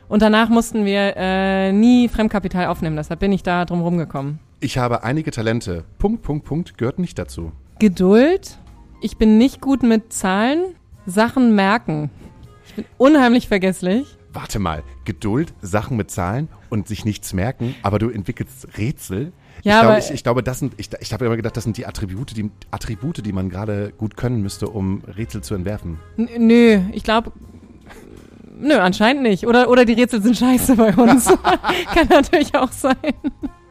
Und 0.08 0.22
danach 0.22 0.48
mussten 0.48 0.84
wir 0.84 1.14
äh, 1.16 1.72
nie 1.72 2.08
Fremdkapital 2.08 2.66
aufnehmen, 2.66 2.96
deshalb 2.96 3.20
bin 3.20 3.32
ich 3.32 3.42
da 3.42 3.64
drum 3.64 3.82
rumgekommen. 3.82 4.38
Ich 4.60 4.78
habe 4.78 5.04
einige 5.04 5.30
Talente. 5.30 5.84
Punkt, 5.98 6.22
Punkt, 6.22 6.44
Punkt 6.44 6.78
gehört 6.78 6.98
nicht 6.98 7.18
dazu. 7.18 7.52
Geduld. 7.78 8.58
Ich 9.00 9.16
bin 9.16 9.38
nicht 9.38 9.60
gut 9.60 9.82
mit 9.82 10.12
Zahlen. 10.12 10.74
Sachen 11.06 11.54
merken. 11.54 12.10
Ich 12.66 12.74
bin 12.74 12.84
unheimlich 12.96 13.48
vergesslich. 13.48 14.18
Warte 14.32 14.58
mal, 14.58 14.82
Geduld, 15.04 15.54
Sachen 15.62 15.96
mit 15.96 16.10
Zahlen 16.10 16.48
und 16.68 16.86
sich 16.86 17.04
nichts 17.04 17.32
merken, 17.32 17.74
aber 17.82 17.98
du 17.98 18.10
entwickelst 18.10 18.68
Rätsel. 18.76 19.32
Ja, 19.62 19.76
ich, 19.76 19.80
glaube, 19.80 19.98
ich, 19.98 20.10
ich 20.10 20.22
glaube, 20.22 20.42
das 20.42 20.58
sind, 20.58 20.74
ich, 20.76 20.90
ich 21.00 21.12
habe 21.12 21.24
immer 21.26 21.36
gedacht, 21.36 21.56
das 21.56 21.64
sind 21.64 21.76
die 21.76 21.86
Attribute, 21.86 22.36
die 22.36 22.50
Attribute, 22.70 23.24
die 23.24 23.32
man 23.32 23.48
gerade 23.48 23.92
gut 23.96 24.16
können 24.16 24.42
müsste, 24.42 24.68
um 24.68 25.02
Rätsel 25.16 25.42
zu 25.42 25.54
entwerfen. 25.54 25.98
N 26.16 26.28
nö, 26.46 26.80
ich 26.92 27.02
glaube, 27.02 27.32
nö, 28.60 28.78
anscheinend 28.78 29.22
nicht. 29.22 29.46
Oder, 29.46 29.70
oder 29.70 29.84
die 29.84 29.94
Rätsel 29.94 30.22
sind 30.22 30.36
scheiße 30.36 30.76
bei 30.76 30.94
uns. 30.94 31.26
Kann 31.94 32.08
natürlich 32.08 32.54
auch 32.54 32.72
sein. 32.72 32.96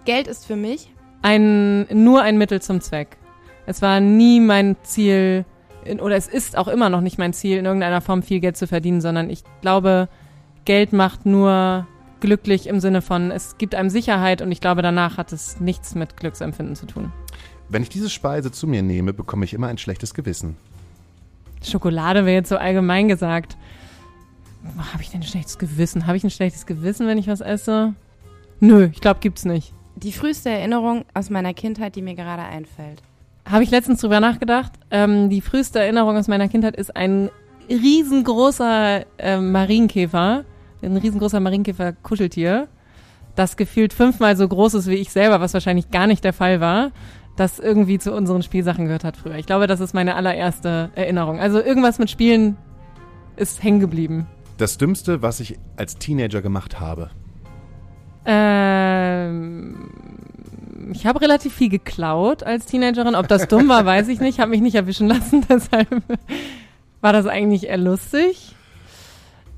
Geld 0.05 0.27
ist 0.27 0.45
für 0.45 0.55
mich 0.55 0.89
Ein, 1.21 1.87
nur 1.93 2.21
ein 2.21 2.37
Mittel 2.37 2.61
zum 2.61 2.81
Zweck. 2.81 3.17
Es 3.65 3.81
war 3.81 3.99
nie 3.99 4.39
mein 4.39 4.77
Ziel, 4.83 5.45
in, 5.83 5.99
oder 5.99 6.15
es 6.15 6.27
ist 6.27 6.57
auch 6.57 6.69
immer 6.69 6.89
noch 6.89 7.01
nicht 7.01 7.17
mein 7.17 7.33
Ziel, 7.33 7.57
in 7.57 7.65
irgendeiner 7.65 8.01
Form 8.01 8.23
viel 8.23 8.39
Geld 8.39 8.55
zu 8.55 8.67
verdienen, 8.67 9.01
sondern 9.01 9.29
ich 9.29 9.43
glaube, 9.61 10.07
Geld 10.63 10.93
macht 10.93 11.25
nur 11.25 11.85
glücklich 12.19 12.67
im 12.67 12.79
Sinne 12.79 13.01
von, 13.01 13.31
es 13.31 13.57
gibt 13.57 13.75
einem 13.75 13.89
Sicherheit 13.89 14.41
und 14.41 14.51
ich 14.51 14.61
glaube, 14.61 14.81
danach 14.81 15.17
hat 15.17 15.31
es 15.33 15.59
nichts 15.59 15.95
mit 15.95 16.17
Glücksempfinden 16.17 16.75
zu 16.75 16.85
tun. 16.85 17.11
Wenn 17.69 17.83
ich 17.83 17.89
diese 17.89 18.09
Speise 18.09 18.51
zu 18.51 18.65
mir 18.67 18.81
nehme, 18.81 19.13
bekomme 19.13 19.45
ich 19.45 19.53
immer 19.53 19.67
ein 19.67 19.77
schlechtes 19.77 20.13
Gewissen. 20.13 20.55
Schokolade 21.63 22.25
wäre 22.25 22.35
jetzt 22.35 22.49
so 22.49 22.57
allgemein 22.57 23.07
gesagt. 23.07 23.57
Habe 24.93 25.01
ich 25.01 25.09
denn 25.09 25.21
ein 25.21 25.23
schlechtes 25.27 25.57
Gewissen? 25.57 26.07
Habe 26.07 26.17
ich 26.17 26.23
ein 26.23 26.29
schlechtes 26.29 26.65
Gewissen, 26.65 27.07
wenn 27.07 27.17
ich 27.17 27.27
was 27.27 27.41
esse? 27.41 27.93
Nö, 28.59 28.89
ich 28.91 29.01
glaube, 29.01 29.19
gibt's 29.19 29.45
nicht. 29.45 29.73
die 29.95 30.11
früheste 30.11 30.49
Erinnerung 30.49 31.05
aus 31.13 31.29
meiner 31.29 31.53
Kindheit, 31.53 31.95
die 31.95 32.01
mir 32.01 32.15
gerade 32.15 32.43
einfällt. 32.43 33.01
Habe 33.49 33.63
ich 33.63 33.71
letztens 33.71 34.01
drüber 34.01 34.19
nachgedacht. 34.19 34.73
Ähm, 34.91 35.29
die 35.29 35.41
früheste 35.41 35.79
Erinnerung 35.79 36.17
aus 36.17 36.27
meiner 36.27 36.47
Kindheit 36.49 36.75
ist 36.75 36.95
ein 36.95 37.29
riesengroßer 37.69 39.05
ähm, 39.17 39.51
Marienkäfer, 39.51 40.45
ein 40.81 40.97
riesengroßer 40.97 41.39
Marienkäfer-Kuscheltier, 41.39 42.67
das 43.35 43.57
gefühlt 43.57 43.93
fünfmal 43.93 44.35
so 44.37 44.47
groß 44.47 44.75
ist 44.75 44.87
wie 44.87 44.95
ich 44.95 45.11
selber, 45.11 45.41
was 45.41 45.53
wahrscheinlich 45.53 45.91
gar 45.91 46.07
nicht 46.07 46.23
der 46.23 46.33
Fall 46.33 46.59
war, 46.59 46.91
das 47.35 47.59
irgendwie 47.59 47.99
zu 47.99 48.13
unseren 48.13 48.43
Spielsachen 48.43 48.85
gehört 48.85 49.03
hat 49.03 49.17
früher. 49.17 49.35
Ich 49.35 49.45
glaube, 49.45 49.67
das 49.67 49.79
ist 49.79 49.93
meine 49.93 50.15
allererste 50.15 50.91
Erinnerung. 50.95 51.39
Also 51.39 51.61
irgendwas 51.61 51.99
mit 51.99 52.09
Spielen 52.09 52.57
ist 53.35 53.63
hängen 53.63 53.79
geblieben. 53.79 54.27
Das 54.57 54.77
Dümmste, 54.77 55.21
was 55.21 55.39
ich 55.39 55.59
als 55.75 55.97
Teenager 55.97 56.41
gemacht 56.41 56.79
habe. 56.79 57.11
Ähm, 58.25 59.89
ich 60.91 61.05
habe 61.05 61.21
relativ 61.21 61.53
viel 61.53 61.69
geklaut 61.69 62.43
als 62.43 62.65
Teenagerin. 62.65 63.15
Ob 63.15 63.27
das 63.27 63.47
dumm 63.47 63.69
war, 63.69 63.85
weiß 63.85 64.07
ich 64.07 64.19
nicht. 64.19 64.39
Habe 64.39 64.51
mich 64.51 64.61
nicht 64.61 64.75
erwischen 64.75 65.07
lassen. 65.07 65.45
Deshalb 65.49 65.87
war 67.01 67.13
das 67.13 67.27
eigentlich 67.27 67.67
eher 67.67 67.77
lustig. 67.77 68.55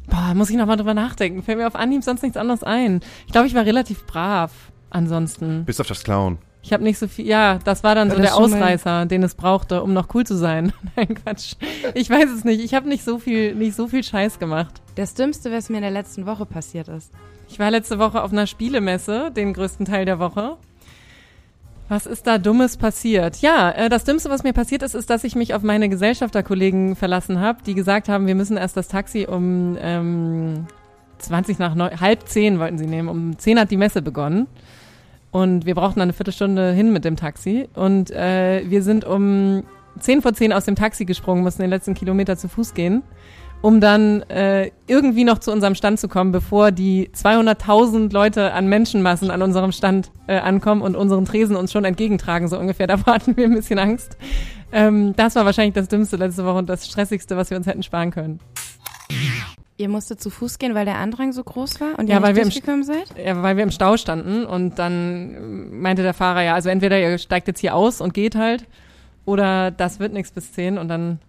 Boah, 0.07 0.33
muss 0.33 0.49
ich 0.49 0.57
noch 0.57 0.65
mal 0.65 0.75
drüber 0.75 0.93
nachdenken. 0.93 1.43
Fällt 1.43 1.59
mir 1.59 1.67
auf 1.67 1.75
Anhieb 1.75 2.03
sonst 2.03 2.23
nichts 2.23 2.38
anderes 2.38 2.63
ein. 2.63 2.99
Ich 3.25 3.31
glaube, 3.31 3.47
ich 3.47 3.55
war 3.55 3.65
relativ 3.65 4.05
brav. 4.05 4.51
Ansonsten. 4.89 5.65
Bis 5.65 5.79
auf 5.79 5.88
das 5.88 6.03
Klauen. 6.03 6.39
Ich 6.62 6.73
habe 6.73 6.83
nicht 6.83 6.97
so 6.97 7.07
viel. 7.07 7.25
Ja, 7.25 7.59
das 7.63 7.83
war 7.83 7.95
dann 7.95 8.09
so 8.09 8.17
War 8.17 8.23
das 8.23 8.31
der 8.31 8.39
Ausreißer, 8.39 9.05
den 9.05 9.23
es 9.23 9.35
brauchte, 9.35 9.81
um 9.81 9.93
noch 9.93 10.13
cool 10.13 10.25
zu 10.25 10.35
sein. 10.35 10.73
Nein, 10.95 11.15
Quatsch. 11.15 11.53
Ich 11.93 12.09
weiß 12.09 12.29
es 12.31 12.43
nicht. 12.43 12.62
Ich 12.62 12.73
habe 12.73 12.89
nicht 12.89 13.03
so 13.03 13.17
viel, 13.17 13.55
nicht 13.55 13.75
so 13.75 13.88
viel 13.88 14.03
Scheiß 14.03 14.39
gemacht. 14.39 14.81
Das 14.99 15.13
Dümmste, 15.13 15.49
was 15.49 15.69
mir 15.69 15.77
in 15.77 15.83
der 15.83 15.91
letzten 15.91 16.25
Woche 16.25 16.45
passiert 16.45 16.89
ist. 16.89 17.13
Ich 17.47 17.57
war 17.57 17.71
letzte 17.71 17.99
Woche 17.99 18.21
auf 18.21 18.33
einer 18.33 18.47
Spielemesse, 18.47 19.31
den 19.31 19.53
größten 19.53 19.85
Teil 19.85 20.03
der 20.03 20.19
Woche. 20.19 20.57
Was 21.88 22.05
ist 22.05 22.27
da 22.27 22.38
Dummes 22.38 22.75
passiert? 22.75 23.38
Ja, 23.38 23.71
äh, 23.71 23.88
das 23.88 24.03
Dümmste, 24.03 24.29
was 24.29 24.43
mir 24.43 24.51
passiert 24.51 24.83
ist, 24.83 24.95
ist, 24.95 25.09
dass 25.09 25.23
ich 25.23 25.38
mich 25.38 25.53
auf 25.53 25.62
meine 25.62 25.88
Gesellschafterkollegen 25.88 26.97
verlassen 26.97 27.39
habe, 27.39 27.63
die 27.65 27.75
gesagt 27.75 28.09
haben, 28.09 28.27
wir 28.27 28.35
müssen 28.35 28.57
erst 28.57 28.75
das 28.75 28.89
Taxi 28.89 29.25
um 29.25 29.77
ähm, 29.79 30.67
20 31.19 31.59
nach 31.59 31.75
neun, 31.75 32.01
halb 32.01 32.27
zehn 32.27 32.59
wollten 32.59 32.77
sie 32.77 32.85
nehmen. 32.85 33.07
Um 33.07 33.39
zehn 33.39 33.57
hat 33.57 33.71
die 33.71 33.77
Messe 33.77 34.01
begonnen. 34.01 34.47
Und 35.31 35.65
wir 35.65 35.75
brauchten 35.75 36.01
eine 36.01 36.12
Viertelstunde 36.12 36.73
hin 36.73 36.91
mit 36.91 37.05
dem 37.05 37.15
Taxi. 37.15 37.69
Und 37.73 38.12
äh, 38.12 38.63
wir 38.65 38.83
sind 38.83 39.05
um 39.05 39.63
zehn 39.99 40.21
vor 40.21 40.33
zehn 40.33 40.51
aus 40.51 40.65
dem 40.65 40.75
Taxi 40.75 41.05
gesprungen, 41.05 41.43
mussten 41.43 41.62
den 41.62 41.71
letzten 41.71 41.93
Kilometer 41.93 42.35
zu 42.35 42.49
Fuß 42.49 42.73
gehen, 42.73 43.01
um 43.62 43.82
dann 43.82 44.22
äh, 44.24 44.72
irgendwie 44.88 45.24
noch 45.24 45.39
zu 45.39 45.52
unserem 45.52 45.76
Stand 45.76 46.00
zu 46.00 46.08
kommen, 46.08 46.32
bevor 46.32 46.72
die 46.72 47.10
200.000 47.10 48.13
Leute 48.13 48.54
an 48.54 48.67
Menschenmassen 48.67 49.32
an 49.32 49.41
unserem 49.41 49.72
Stand 49.72 50.12
äh, 50.28 50.38
ankommen 50.38 50.82
und 50.82 50.95
unseren 50.95 51.26
Tresen 51.26 51.56
uns 51.56 51.72
schon 51.72 51.86
entgegentragen, 51.86 52.48
so 52.48 52.58
ungefähr. 52.58 52.88
Da 52.89 53.06
hatten 53.06 53.38
wir 53.38 53.45
ein 53.45 53.54
bisschen 53.54 53.78
Angst. 53.78 54.17
Ähm, 54.72 55.15
das 55.15 55.36
war 55.36 55.45
wahrscheinlich 55.45 55.76
das 55.76 55.88
Dümmste 55.88 56.15
letzte 56.15 56.45
Woche 56.45 56.58
und 56.58 56.69
das 56.69 56.88
Stressigste, 56.88 57.38
was 57.38 57.50
wir 57.50 57.58
uns 57.58 57.67
hätten 57.67 57.84
sparen 57.84 58.12
können. 58.12 58.39
Ihr 59.78 59.89
musstet 59.89 60.22
zu 60.22 60.30
Fuß 60.30 60.60
gehen, 60.60 60.76
weil 60.76 60.86
der 60.86 60.98
Andrang 60.98 61.32
so 61.32 61.43
groß 61.43 61.80
war 61.80 62.00
und 62.00 62.10
Ja, 62.10 62.17
ihr 62.17 62.22
weil 62.22 62.34
nicht 62.34 62.65
wir 62.65 62.74
im 62.74 62.84
seid? 62.84 63.13
Ja, 63.24 63.41
weil 63.41 63.58
wir 63.58 63.63
im 63.63 63.72
Stau 63.72 63.95
standen 63.95 64.45
und 64.45 64.80
dann 64.80 65.34
äh, 65.34 65.39
meinte 65.76 66.04
der 66.04 66.13
Fahrer 66.13 66.41
ja, 66.41 66.54
also 66.54 66.69
entweder 66.69 67.00
ihr 67.00 67.17
steigt 67.17 67.48
jetzt 67.48 67.60
hier 67.60 67.76
aus 67.76 68.02
und 68.02 68.13
geht 68.13 68.36
halt 68.36 68.65
oder 69.26 69.72
das 69.72 70.00
wird 70.00 70.13
nichts 70.13 70.32
bis 70.32 70.52
10 70.54 70.78
und 70.78 70.88
dann 70.88 71.19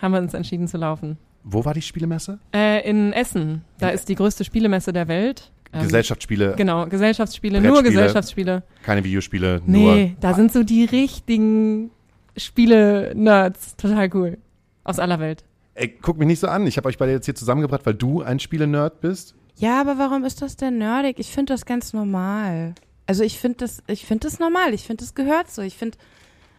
haben 0.00 0.12
wir 0.12 0.20
uns 0.20 0.34
entschieden 0.34 0.68
zu 0.68 0.76
laufen. 0.76 1.18
Wo 1.44 1.64
war 1.64 1.74
die 1.74 1.82
Spielemesse? 1.82 2.38
Äh, 2.54 2.88
in 2.88 3.12
Essen, 3.12 3.62
da 3.78 3.88
ist 3.90 4.08
die 4.08 4.14
größte 4.14 4.44
Spielemesse 4.44 4.92
der 4.92 5.08
Welt. 5.08 5.50
Ähm, 5.72 5.82
Gesellschaftsspiele, 5.82 6.54
Genau, 6.56 6.86
Gesellschaftsspiele, 6.86 7.60
nur. 7.60 7.82
Gesellschaftsspiele. 7.82 8.62
keine 8.82 9.04
Videospiele, 9.04 9.60
Nee, 9.66 10.06
nur. 10.06 10.16
da 10.20 10.34
sind 10.34 10.52
so 10.52 10.62
die 10.62 10.84
richtigen 10.84 11.90
Spiele-Nerds. 12.36 13.76
Total 13.76 14.10
cool. 14.14 14.38
Aus 14.84 14.98
aller 14.98 15.20
Welt. 15.20 15.44
Ey, 15.74 15.88
guck 16.02 16.18
mich 16.18 16.26
nicht 16.26 16.40
so 16.40 16.48
an. 16.48 16.66
Ich 16.66 16.76
habe 16.76 16.88
euch 16.88 16.98
beide 16.98 17.12
jetzt 17.12 17.26
hier 17.26 17.34
zusammengebracht, 17.34 17.84
weil 17.86 17.94
du 17.94 18.22
ein 18.22 18.40
Spiele-Nerd 18.40 19.00
bist. 19.00 19.34
Ja, 19.56 19.80
aber 19.80 19.98
warum 19.98 20.24
ist 20.24 20.42
das 20.42 20.56
denn 20.56 20.78
nerdig? 20.78 21.18
Ich 21.18 21.30
finde 21.30 21.52
das 21.54 21.64
ganz 21.66 21.92
normal. 21.92 22.74
Also 23.06 23.22
ich 23.24 23.38
finde 23.38 23.58
das, 23.58 23.82
ich 23.86 24.04
finde 24.06 24.26
das 24.28 24.38
normal. 24.38 24.74
Ich 24.74 24.82
finde, 24.84 25.04
das 25.04 25.14
gehört 25.14 25.50
so. 25.50 25.62
Ich 25.62 25.76
finde, 25.76 25.96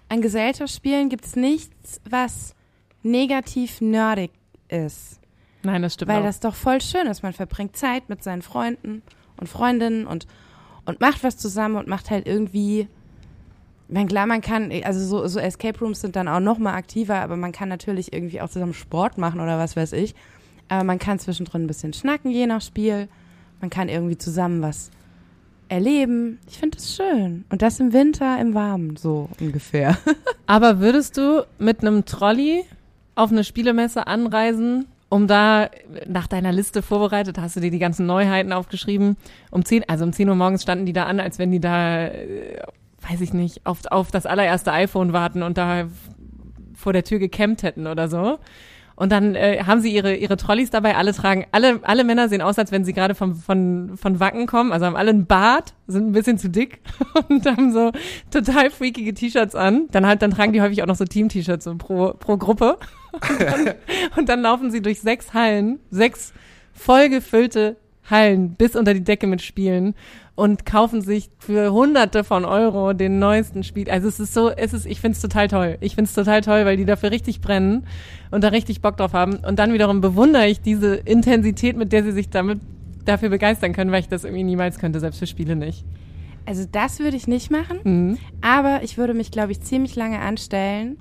an 0.09 0.21
Gesellschaftsspielen 0.21 1.09
gibt 1.09 1.25
es 1.25 1.35
nichts, 1.35 2.01
was 2.09 2.55
negativ 3.03 3.81
nerdig 3.81 4.31
ist. 4.69 5.19
Nein, 5.63 5.81
das 5.81 5.95
stimmt 5.95 6.09
Weil 6.09 6.21
auch. 6.21 6.25
das 6.25 6.39
doch 6.39 6.55
voll 6.55 6.81
schön 6.81 7.07
ist. 7.07 7.23
Man 7.23 7.33
verbringt 7.33 7.75
Zeit 7.75 8.07
mit 8.09 8.23
seinen 8.23 8.41
Freunden 8.41 9.01
und 9.37 9.47
Freundinnen 9.47 10.07
und, 10.07 10.25
und 10.85 11.01
macht 11.01 11.23
was 11.23 11.37
zusammen 11.37 11.75
und 11.75 11.87
macht 11.87 12.09
halt 12.09 12.27
irgendwie. 12.27 12.87
Meine, 13.91 14.07
klar, 14.07 14.27
man 14.27 14.41
kann, 14.41 14.71
also 14.83 14.99
so, 15.03 15.27
so 15.27 15.39
Escape 15.39 15.79
Rooms 15.79 16.01
sind 16.01 16.15
dann 16.15 16.27
auch 16.27 16.39
noch 16.39 16.59
mal 16.59 16.75
aktiver, 16.75 17.15
aber 17.15 17.35
man 17.35 17.51
kann 17.51 17.69
natürlich 17.69 18.13
irgendwie 18.13 18.39
auch 18.39 18.49
zusammen 18.49 18.75
Sport 18.75 19.17
machen 19.17 19.41
oder 19.41 19.57
was 19.57 19.75
weiß 19.75 19.93
ich. 19.93 20.13
Aber 20.67 20.83
man 20.83 20.99
kann 20.99 21.17
zwischendrin 21.17 21.63
ein 21.63 21.67
bisschen 21.67 21.93
schnacken, 21.93 22.29
je 22.29 22.45
nach 22.45 22.61
Spiel. 22.61 23.07
Man 23.61 23.71
kann 23.71 23.89
irgendwie 23.89 24.17
zusammen 24.17 24.61
was 24.61 24.91
erleben. 25.69 26.39
Ich 26.47 26.59
finde 26.59 26.77
das 26.77 26.95
schön. 26.95 27.45
Und 27.49 27.61
das 27.61 27.79
im 27.79 27.91
Winter, 27.91 28.39
im 28.39 28.53
Warmen, 28.53 28.95
so 28.95 29.29
ungefähr. 29.39 29.97
Aber 30.45 30.79
würdest 30.79 31.17
du 31.17 31.45
mit 31.57 31.81
einem 31.81 32.05
Trolley 32.05 32.65
auf 33.15 33.31
eine 33.31 33.43
Spielemesse 33.43 34.07
anreisen, 34.07 34.85
um 35.09 35.27
da 35.27 35.69
nach 36.07 36.27
deiner 36.27 36.51
Liste 36.51 36.81
vorbereitet, 36.81 37.39
hast 37.39 37.55
du 37.55 37.59
dir 37.59 37.71
die 37.71 37.79
ganzen 37.79 38.05
Neuheiten 38.05 38.53
aufgeschrieben? 38.53 39.17
Um 39.49 39.65
10, 39.65 39.89
also 39.89 40.05
um 40.05 40.13
10 40.13 40.29
Uhr 40.29 40.35
morgens 40.35 40.61
standen 40.61 40.85
die 40.85 40.93
da 40.93 41.05
an, 41.05 41.19
als 41.19 41.39
wenn 41.39 41.51
die 41.51 41.59
da, 41.59 42.05
äh, 42.07 42.61
weiß 43.09 43.21
ich 43.21 43.33
nicht, 43.33 43.65
auf, 43.65 43.79
auf 43.89 44.11
das 44.11 44.25
allererste 44.25 44.71
iPhone 44.71 45.11
warten 45.13 45.41
und 45.41 45.57
da 45.57 45.87
vor 46.75 46.93
der 46.93 47.03
Tür 47.03 47.19
gecampt 47.19 47.63
hätten 47.63 47.87
oder 47.87 48.07
so. 48.07 48.39
Und 48.99 49.13
dann 49.13 49.33
äh, 49.33 49.63
haben 49.65 49.79
sie 49.79 49.93
ihre, 49.93 50.13
ihre 50.13 50.35
Trolleys 50.35 50.71
dabei, 50.71 50.97
alle 50.97 51.13
tragen, 51.13 51.45
alle, 51.53 51.79
alle 51.83 52.03
Männer 52.03 52.27
sehen 52.27 52.41
aus, 52.41 52.59
als 52.59 52.73
wenn 52.73 52.83
sie 52.83 52.91
gerade 52.91 53.15
vom, 53.15 53.33
von, 53.33 53.95
von 53.95 54.19
Wacken 54.19 54.45
kommen, 54.45 54.73
also 54.73 54.85
haben 54.85 54.97
alle 54.97 55.11
einen 55.11 55.25
Bart, 55.25 55.73
sind 55.87 56.09
ein 56.09 56.11
bisschen 56.11 56.37
zu 56.37 56.49
dick 56.49 56.81
und 57.29 57.45
haben 57.45 57.71
so 57.71 57.93
total 58.29 58.69
freakige 58.69 59.13
T-Shirts 59.13 59.55
an. 59.55 59.87
Dann 59.91 60.05
halt, 60.05 60.21
dann 60.21 60.31
tragen 60.31 60.51
die 60.51 60.61
häufig 60.61 60.83
auch 60.83 60.87
noch 60.87 60.97
so 60.97 61.05
Team-T-Shirts 61.05 61.63
so 61.63 61.75
pro, 61.77 62.13
pro 62.13 62.35
Gruppe. 62.35 62.77
Und 63.11 63.39
dann, 63.39 63.75
und 64.17 64.29
dann 64.29 64.41
laufen 64.41 64.71
sie 64.71 64.81
durch 64.81 65.01
sechs 65.01 65.33
Hallen, 65.33 65.79
sechs 65.89 66.33
vollgefüllte 66.73 67.77
Hallen 68.09 68.55
bis 68.55 68.75
unter 68.75 68.93
die 68.93 69.03
Decke 69.03 69.27
mit 69.27 69.41
Spielen 69.41 69.95
und 70.35 70.65
kaufen 70.65 71.01
sich 71.01 71.29
für 71.37 71.73
hunderte 71.73 72.23
von 72.23 72.45
Euro 72.45 72.93
den 72.93 73.19
neuesten 73.19 73.63
Spiel. 73.63 73.89
Also 73.89 74.07
es 74.07 74.19
ist 74.19 74.33
so, 74.33 74.49
es 74.49 74.73
ist, 74.73 74.85
ich 74.85 75.01
find's 75.01 75.21
total 75.21 75.47
toll. 75.47 75.77
Ich 75.81 75.95
find's 75.95 76.13
total 76.13 76.41
toll, 76.41 76.65
weil 76.65 76.77
die 76.77 76.85
dafür 76.85 77.11
richtig 77.11 77.41
brennen 77.41 77.85
und 78.31 78.43
da 78.43 78.47
richtig 78.47 78.81
Bock 78.81 78.95
drauf 78.95 79.13
haben. 79.13 79.35
Und 79.45 79.59
dann 79.59 79.73
wiederum 79.73 79.99
bewundere 79.99 80.47
ich 80.47 80.61
diese 80.61 80.95
Intensität, 80.95 81.75
mit 81.75 81.91
der 81.91 82.03
sie 82.03 82.13
sich 82.13 82.29
damit 82.29 82.61
dafür 83.03 83.29
begeistern 83.29 83.73
können, 83.73 83.91
weil 83.91 83.99
ich 83.99 84.07
das 84.07 84.23
irgendwie 84.23 84.43
niemals 84.43 84.79
könnte, 84.79 84.99
selbst 84.99 85.19
für 85.19 85.27
Spiele 85.27 85.55
nicht. 85.55 85.83
Also 86.45 86.65
das 86.71 86.99
würde 86.99 87.17
ich 87.17 87.27
nicht 87.27 87.51
machen. 87.51 87.79
Mhm. 87.83 88.17
Aber 88.41 88.81
ich 88.81 88.97
würde 88.97 89.13
mich, 89.13 89.31
glaube 89.31 89.51
ich, 89.51 89.61
ziemlich 89.61 89.95
lange 89.95 90.19
anstellen, 90.19 90.97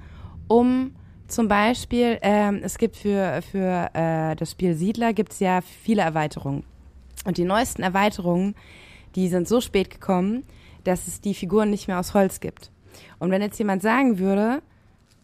um 0.49 0.91
zum 1.29 1.47
Beispiel, 1.47 2.19
ähm, 2.23 2.61
es 2.63 2.79
gibt 2.79 2.97
für, 2.97 3.41
für 3.43 3.91
äh, 3.93 4.35
das 4.35 4.51
Spiel 4.51 4.75
Siedler 4.75 5.13
gibt 5.13 5.33
es 5.33 5.41
ja 5.41 5.61
viele 5.61 6.03
Erweiterungen. 6.03 6.65
Und 7.25 7.37
die 7.37 7.45
neuesten 7.45 7.83
Erweiterungen, 7.83 8.55
die 9.15 9.29
sind 9.29 9.47
so 9.47 9.61
spät 9.61 9.91
gekommen, 9.91 10.45
dass 10.85 11.07
es 11.07 11.21
die 11.21 11.35
Figuren 11.35 11.71
nicht 11.71 11.87
mehr 11.87 11.99
aus 11.99 12.15
Holz 12.15 12.41
gibt. 12.41 12.71
Und 13.19 13.31
wenn 13.31 13.43
jetzt 13.43 13.59
jemand 13.59 13.83
sagen 13.83 14.19
würde, 14.19 14.63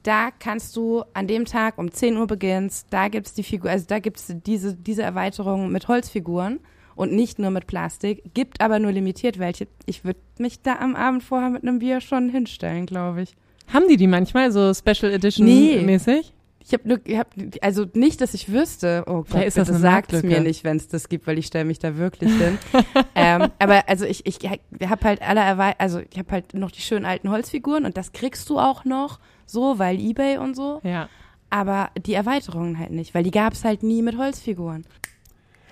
da 0.03 0.31
kannst 0.31 0.77
du 0.77 1.03
an 1.15 1.27
dem 1.27 1.47
Tag 1.47 1.79
um 1.79 1.91
10 1.91 2.17
Uhr 2.19 2.27
beginnst, 2.27 2.89
da 2.91 3.09
gibt's 3.09 3.33
die 3.33 3.43
Figur, 3.43 3.71
also 3.71 3.87
da 3.89 3.99
gibt's 3.99 4.33
diese, 4.45 4.75
diese 4.75 5.03
Erweiterung 5.03 5.73
mit 5.73 5.89
Holzfiguren 5.89 6.61
und 6.95 7.13
nicht 7.13 7.39
nur 7.39 7.51
mit 7.51 7.67
Plastik, 7.67 8.35
gibt 8.35 8.61
aber 8.61 8.79
nur 8.79 8.93
limitiert 8.93 9.39
welche. 9.39 9.67
Ich 9.87 10.05
würde 10.05 10.21
mich 10.39 10.61
da 10.61 10.77
am 10.77 10.95
Abend 10.95 11.23
vorher 11.23 11.49
mit 11.49 11.63
einem 11.63 11.79
Bier 11.79 12.03
schon 12.03 12.29
hinstellen, 12.29 12.85
glaube 12.85 13.23
ich. 13.23 13.35
Haben 13.73 13.89
die 13.89 13.97
die 13.97 14.07
manchmal 14.07 14.53
so 14.53 14.73
Special 14.73 15.13
Edition 15.13 15.47
Nee. 15.47 15.83
mäßig? 15.85 16.33
Ich 16.67 16.73
habe 16.73 16.89
nur, 16.89 16.99
ich 17.05 17.19
hab, 17.19 17.29
also 17.61 17.85
nicht, 17.93 18.23
dass 18.23 18.33
ich 18.33 18.51
wüsste. 18.51 19.05
Oh 19.07 19.17
Gott, 19.17 19.29
Vielleicht 19.29 19.49
ist 19.49 19.59
das 19.59 19.69
bitte 19.69 19.81
sagt's 19.81 20.13
Marktlücke. 20.13 20.35
mir 20.35 20.41
nicht, 20.41 20.65
wenn 20.65 20.79
es 20.79 20.89
das 20.89 21.11
gibt, 21.11 21.27
weil 21.27 21.37
ich 21.39 21.45
stelle 21.47 21.67
mich 21.67 21.79
da 21.79 21.99
wirklich 21.99 22.33
hin. 22.33 22.57
ähm, 23.15 23.49
aber 23.59 23.87
also 23.87 24.07
ich, 24.07 24.25
ich, 24.25 24.39
ich 24.43 24.89
habe 24.89 25.05
halt 25.05 25.21
alle 25.21 25.41
Erwei 25.41 25.75
also 25.79 26.01
ich 26.01 26.19
habe 26.19 26.31
halt 26.33 26.55
noch 26.55 26.71
die 26.71 26.81
schönen 26.81 27.05
alten 27.05 27.31
Holzfiguren 27.31 27.85
und 27.85 27.99
das 27.99 28.13
kriegst 28.13 28.49
du 28.49 28.59
auch 28.59 28.87
noch 28.87 29.21
so, 29.45 29.79
weil 29.79 30.01
eBay 30.01 30.39
und 30.39 30.57
so. 30.57 30.81
Ja. 30.85 31.11
Aber 31.51 31.91
die 32.07 32.15
Erweiterungen 32.15 32.79
halt 32.79 32.93
nicht, 32.93 33.15
weil 33.15 33.25
die 33.25 33.31
gab's 33.31 33.63
halt 33.63 33.83
nie 33.83 34.01
mit 34.01 34.17
Holzfiguren. 34.17 34.87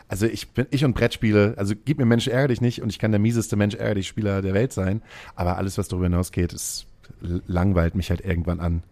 Also 0.09 0.27
ich 0.27 0.51
bin 0.51 0.67
ich 0.71 0.85
und 0.85 0.93
Brettspiele, 0.93 1.55
also 1.57 1.75
gib 1.87 1.97
mir 1.97 2.05
Mensch 2.05 2.29
ärger 2.29 2.49
dich 2.49 2.61
nicht 2.61 2.83
und 2.83 2.91
ich 2.91 2.99
kann 2.99 3.13
der 3.13 3.19
mieseste 3.19 3.57
Mensch 3.57 3.75
ärger 3.77 3.95
dich 3.95 4.09
Spieler 4.09 4.43
der 4.43 4.53
Welt 4.53 4.75
sein, 4.75 5.01
aber 5.37 5.57
alles 5.57 5.79
was 5.79 5.89
darüber 5.89 6.05
hinausgeht, 6.07 6.53
ist 6.53 6.85
langweilt 7.47 7.95
mich 7.95 8.11
halt 8.11 8.21
irgendwann 8.25 8.61
an. 8.61 8.83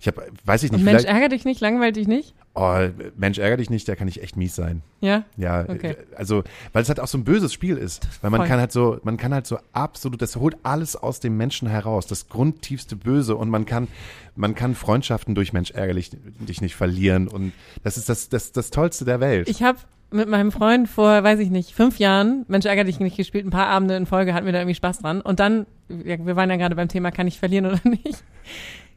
Ich 0.00 0.06
habe 0.06 0.22
weiß 0.44 0.62
ich 0.62 0.70
nicht, 0.70 0.78
Und 0.80 0.84
Mensch, 0.84 1.02
vielleicht 1.02 1.12
ärger 1.14 1.28
dich 1.28 1.44
nicht, 1.44 1.60
langweilt 1.60 1.96
dich 1.96 2.06
nicht? 2.06 2.34
oh, 2.54 2.88
Mensch 3.16 3.38
ärger 3.38 3.56
dich 3.56 3.70
nicht, 3.70 3.86
da 3.88 3.94
kann 3.94 4.08
ich 4.08 4.20
echt 4.20 4.36
mies 4.36 4.54
sein. 4.56 4.82
Ja? 5.00 5.22
Ja, 5.36 5.64
Okay. 5.68 5.96
also 6.16 6.42
weil 6.72 6.82
es 6.82 6.88
halt 6.88 6.98
auch 6.98 7.06
so 7.06 7.16
ein 7.18 7.22
böses 7.24 7.52
Spiel 7.52 7.76
ist, 7.76 8.08
weil 8.20 8.30
man 8.30 8.40
Voll. 8.40 8.48
kann 8.48 8.58
halt 8.58 8.72
so, 8.72 8.98
man 9.04 9.16
kann 9.16 9.32
halt 9.32 9.46
so 9.46 9.58
absolut, 9.72 10.20
das 10.22 10.34
holt 10.36 10.56
alles 10.64 10.96
aus 10.96 11.20
dem 11.20 11.36
Menschen 11.36 11.68
heraus, 11.68 12.06
das 12.06 12.28
grundtiefste 12.28 12.96
Böse 12.96 13.36
und 13.36 13.48
man 13.48 13.64
kann, 13.64 13.86
man 14.34 14.54
kann 14.56 14.74
Freundschaften 14.74 15.34
durch 15.36 15.52
Mensch 15.52 15.70
ärgerlich 15.70 16.10
dich 16.40 16.60
nicht 16.60 16.74
verlieren 16.74 17.28
und 17.28 17.52
das 17.84 17.96
ist 17.96 18.08
das, 18.08 18.28
das, 18.28 18.50
das 18.52 18.70
Tollste 18.70 19.04
der 19.04 19.20
Welt. 19.20 19.48
Ich 19.48 19.62
habe 19.62 19.78
mit 20.10 20.28
meinem 20.28 20.52
Freund 20.52 20.88
vor, 20.88 21.22
weiß 21.22 21.38
ich 21.40 21.50
nicht, 21.50 21.72
fünf 21.72 21.98
Jahren, 21.98 22.44
Mensch, 22.48 22.66
ärger 22.66 22.84
dich 22.84 23.00
nicht 23.00 23.16
gespielt, 23.16 23.46
ein 23.46 23.50
paar 23.50 23.66
Abende 23.66 23.96
in 23.96 24.06
Folge 24.06 24.34
hatten 24.34 24.46
wir 24.46 24.52
da 24.52 24.60
irgendwie 24.60 24.74
Spaß 24.74 25.00
dran. 25.00 25.20
Und 25.20 25.40
dann, 25.40 25.66
wir 25.88 26.36
waren 26.36 26.50
ja 26.50 26.56
gerade 26.56 26.76
beim 26.76 26.88
Thema, 26.88 27.10
kann 27.10 27.26
ich 27.26 27.38
verlieren 27.38 27.66
oder 27.66 27.80
nicht? 27.84 28.22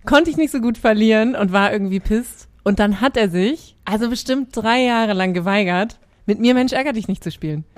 Konnte 0.05 0.29
ich 0.29 0.37
nicht 0.37 0.51
so 0.51 0.61
gut 0.61 0.77
verlieren 0.77 1.35
und 1.35 1.51
war 1.51 1.71
irgendwie 1.71 1.99
pisst. 1.99 2.47
Und 2.63 2.79
dann 2.79 3.01
hat 3.01 3.17
er 3.17 3.29
sich, 3.29 3.75
also 3.85 4.09
bestimmt 4.09 4.55
drei 4.55 4.83
Jahre 4.83 5.13
lang 5.13 5.33
geweigert, 5.33 5.99
mit 6.25 6.39
mir 6.39 6.53
Mensch, 6.53 6.73
ärger 6.73 6.93
dich 6.93 7.07
nicht 7.07 7.23
zu 7.23 7.31
spielen. 7.31 7.65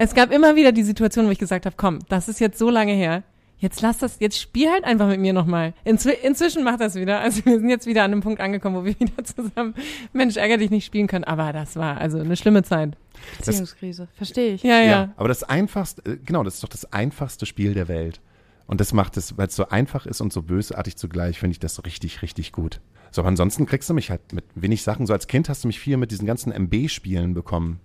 Es 0.00 0.14
gab 0.14 0.30
immer 0.30 0.54
wieder 0.54 0.70
die 0.70 0.84
Situation, 0.84 1.26
wo 1.26 1.32
ich 1.32 1.40
gesagt 1.40 1.66
habe, 1.66 1.74
komm, 1.76 1.98
das 2.08 2.28
ist 2.28 2.38
jetzt 2.38 2.56
so 2.56 2.70
lange 2.70 2.92
her. 2.92 3.24
Jetzt 3.60 3.80
lass 3.80 3.98
das, 3.98 4.18
jetzt 4.20 4.40
spiel 4.40 4.70
halt 4.70 4.84
einfach 4.84 5.08
mit 5.08 5.18
mir 5.18 5.32
nochmal. 5.32 5.74
Inzwi 5.84 6.12
inzwischen 6.22 6.62
macht 6.62 6.80
das 6.80 6.94
wieder. 6.94 7.20
Also 7.20 7.44
wir 7.44 7.58
sind 7.58 7.68
jetzt 7.68 7.86
wieder 7.86 8.04
an 8.04 8.12
einem 8.12 8.20
Punkt 8.20 8.40
angekommen, 8.40 8.76
wo 8.76 8.84
wir 8.84 8.98
wieder 9.00 9.24
zusammen 9.24 9.74
Mensch, 10.12 10.36
ärger 10.36 10.58
dich 10.58 10.70
nicht 10.70 10.84
spielen 10.84 11.08
können. 11.08 11.24
Aber 11.24 11.52
das 11.52 11.76
war 11.76 11.98
also 11.98 12.18
eine 12.18 12.36
schlimme 12.36 12.62
Zeit. 12.62 12.96
Beziehungskrise. 13.38 14.06
Verstehe 14.14 14.54
ich. 14.54 14.62
Ja, 14.62 14.80
ja. 14.80 15.12
aber 15.16 15.28
das 15.28 15.42
einfachste, 15.42 16.02
äh, 16.08 16.18
genau, 16.24 16.44
das 16.44 16.54
ist 16.54 16.62
doch 16.62 16.68
das 16.68 16.92
einfachste 16.92 17.46
Spiel 17.46 17.74
der 17.74 17.88
Welt. 17.88 18.20
Und 18.68 18.80
das 18.80 18.92
macht 18.92 19.16
es, 19.16 19.36
weil 19.36 19.48
es 19.48 19.56
so 19.56 19.68
einfach 19.68 20.06
ist 20.06 20.20
und 20.20 20.32
so 20.32 20.42
bösartig 20.42 20.96
zugleich, 20.96 21.38
finde 21.38 21.52
ich 21.52 21.58
das 21.58 21.84
richtig, 21.84 22.22
richtig 22.22 22.52
gut. 22.52 22.80
So, 23.10 23.22
aber 23.22 23.28
ansonsten 23.28 23.66
kriegst 23.66 23.88
du 23.88 23.94
mich 23.94 24.10
halt 24.10 24.32
mit 24.32 24.44
wenig 24.54 24.82
Sachen. 24.82 25.06
So 25.06 25.12
als 25.12 25.26
Kind 25.26 25.48
hast 25.48 25.64
du 25.64 25.68
mich 25.68 25.80
viel 25.80 25.96
mit 25.96 26.10
diesen 26.10 26.26
ganzen 26.26 26.52
MB-Spielen 26.52 27.34
bekommen. 27.34 27.80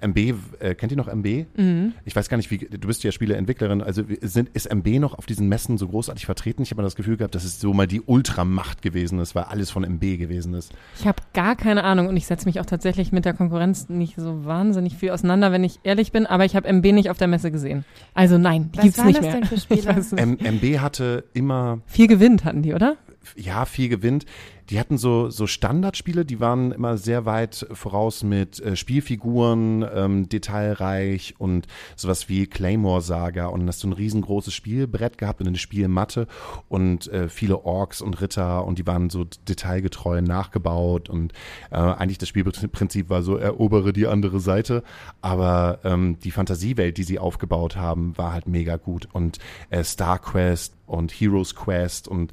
MB, 0.00 0.34
äh, 0.60 0.74
kennt 0.74 0.92
ihr 0.92 0.96
noch 0.96 1.08
MB? 1.08 1.46
Mhm. 1.56 1.92
Ich 2.04 2.14
weiß 2.14 2.28
gar 2.28 2.36
nicht, 2.36 2.50
wie, 2.50 2.58
du 2.58 2.86
bist 2.86 3.04
ja 3.04 3.12
Spieleentwicklerin, 3.12 3.80
also 3.82 4.02
sind, 4.20 4.50
ist 4.50 4.70
MB 4.70 4.98
noch 4.98 5.16
auf 5.16 5.26
diesen 5.26 5.48
Messen 5.48 5.78
so 5.78 5.88
großartig 5.88 6.26
vertreten? 6.26 6.62
Ich 6.62 6.70
habe 6.70 6.82
mal 6.82 6.86
das 6.86 6.96
Gefühl 6.96 7.16
gehabt, 7.16 7.34
dass 7.34 7.44
es 7.44 7.60
so 7.60 7.72
mal 7.72 7.86
die 7.86 8.00
Ultramacht 8.00 8.82
gewesen 8.82 9.18
ist, 9.18 9.34
weil 9.34 9.44
alles 9.44 9.70
von 9.70 9.84
MB 9.84 10.18
gewesen 10.18 10.54
ist. 10.54 10.72
Ich 10.98 11.06
habe 11.06 11.22
gar 11.32 11.56
keine 11.56 11.84
Ahnung 11.84 12.08
und 12.08 12.16
ich 12.16 12.26
setze 12.26 12.46
mich 12.46 12.60
auch 12.60 12.66
tatsächlich 12.66 13.12
mit 13.12 13.24
der 13.24 13.34
Konkurrenz 13.34 13.88
nicht 13.88 14.16
so 14.16 14.44
wahnsinnig 14.44 14.96
viel 14.96 15.10
auseinander, 15.10 15.52
wenn 15.52 15.64
ich 15.64 15.80
ehrlich 15.84 16.12
bin, 16.12 16.26
aber 16.26 16.44
ich 16.44 16.56
habe 16.56 16.68
MB 16.68 16.92
nicht 16.92 17.10
auf 17.10 17.18
der 17.18 17.28
Messe 17.28 17.50
gesehen. 17.50 17.84
Also 18.12 18.38
nein, 18.38 18.70
die 18.72 18.78
Was 18.78 18.84
gibt's 18.84 19.04
nicht 19.04 19.86
das 19.86 20.12
mehr. 20.12 20.26
MB 20.52 20.80
hatte 20.80 21.24
immer 21.32 21.80
Viel 21.86 22.08
gewinnt 22.08 22.44
hatten 22.44 22.62
die, 22.62 22.74
oder? 22.74 22.96
Ja, 23.36 23.64
viel 23.64 23.88
gewinnt. 23.88 24.26
Die 24.70 24.80
hatten 24.80 24.96
so, 24.96 25.28
so 25.28 25.46
Standardspiele, 25.46 26.24
die 26.24 26.40
waren 26.40 26.72
immer 26.72 26.96
sehr 26.96 27.26
weit 27.26 27.66
voraus 27.72 28.22
mit 28.22 28.60
äh, 28.60 28.76
Spielfiguren, 28.76 29.84
ähm, 29.94 30.28
detailreich 30.28 31.34
und 31.38 31.66
sowas 31.96 32.30
wie 32.30 32.46
Claymore 32.46 33.02
Saga. 33.02 33.46
Und 33.46 33.68
hast 33.68 33.82
du 33.82 33.88
ein 33.88 33.92
riesengroßes 33.92 34.54
Spielbrett 34.54 35.18
gehabt 35.18 35.40
und 35.42 35.48
eine 35.48 35.58
Spielmatte 35.58 36.26
und 36.68 37.08
äh, 37.08 37.28
viele 37.28 37.64
Orks 37.64 38.00
und 38.00 38.20
Ritter 38.22 38.64
und 38.64 38.78
die 38.78 38.86
waren 38.86 39.10
so 39.10 39.24
detailgetreu 39.24 40.22
nachgebaut 40.22 41.10
und 41.10 41.34
äh, 41.70 41.76
eigentlich 41.76 42.18
das 42.18 42.30
Spielprinzip 42.30 43.10
war 43.10 43.22
so, 43.22 43.36
erobere 43.36 43.92
die 43.92 44.06
andere 44.06 44.40
Seite. 44.40 44.82
Aber 45.20 45.80
ähm, 45.84 46.18
die 46.20 46.30
Fantasiewelt, 46.30 46.96
die 46.96 47.04
sie 47.04 47.18
aufgebaut 47.18 47.76
haben, 47.76 48.16
war 48.16 48.32
halt 48.32 48.48
mega 48.48 48.76
gut. 48.76 49.08
Und 49.12 49.38
äh, 49.68 49.84
Star 49.84 50.18
Quest 50.18 50.74
und 50.86 51.12
Heroes 51.12 51.54
Quest 51.54 52.08
und 52.08 52.32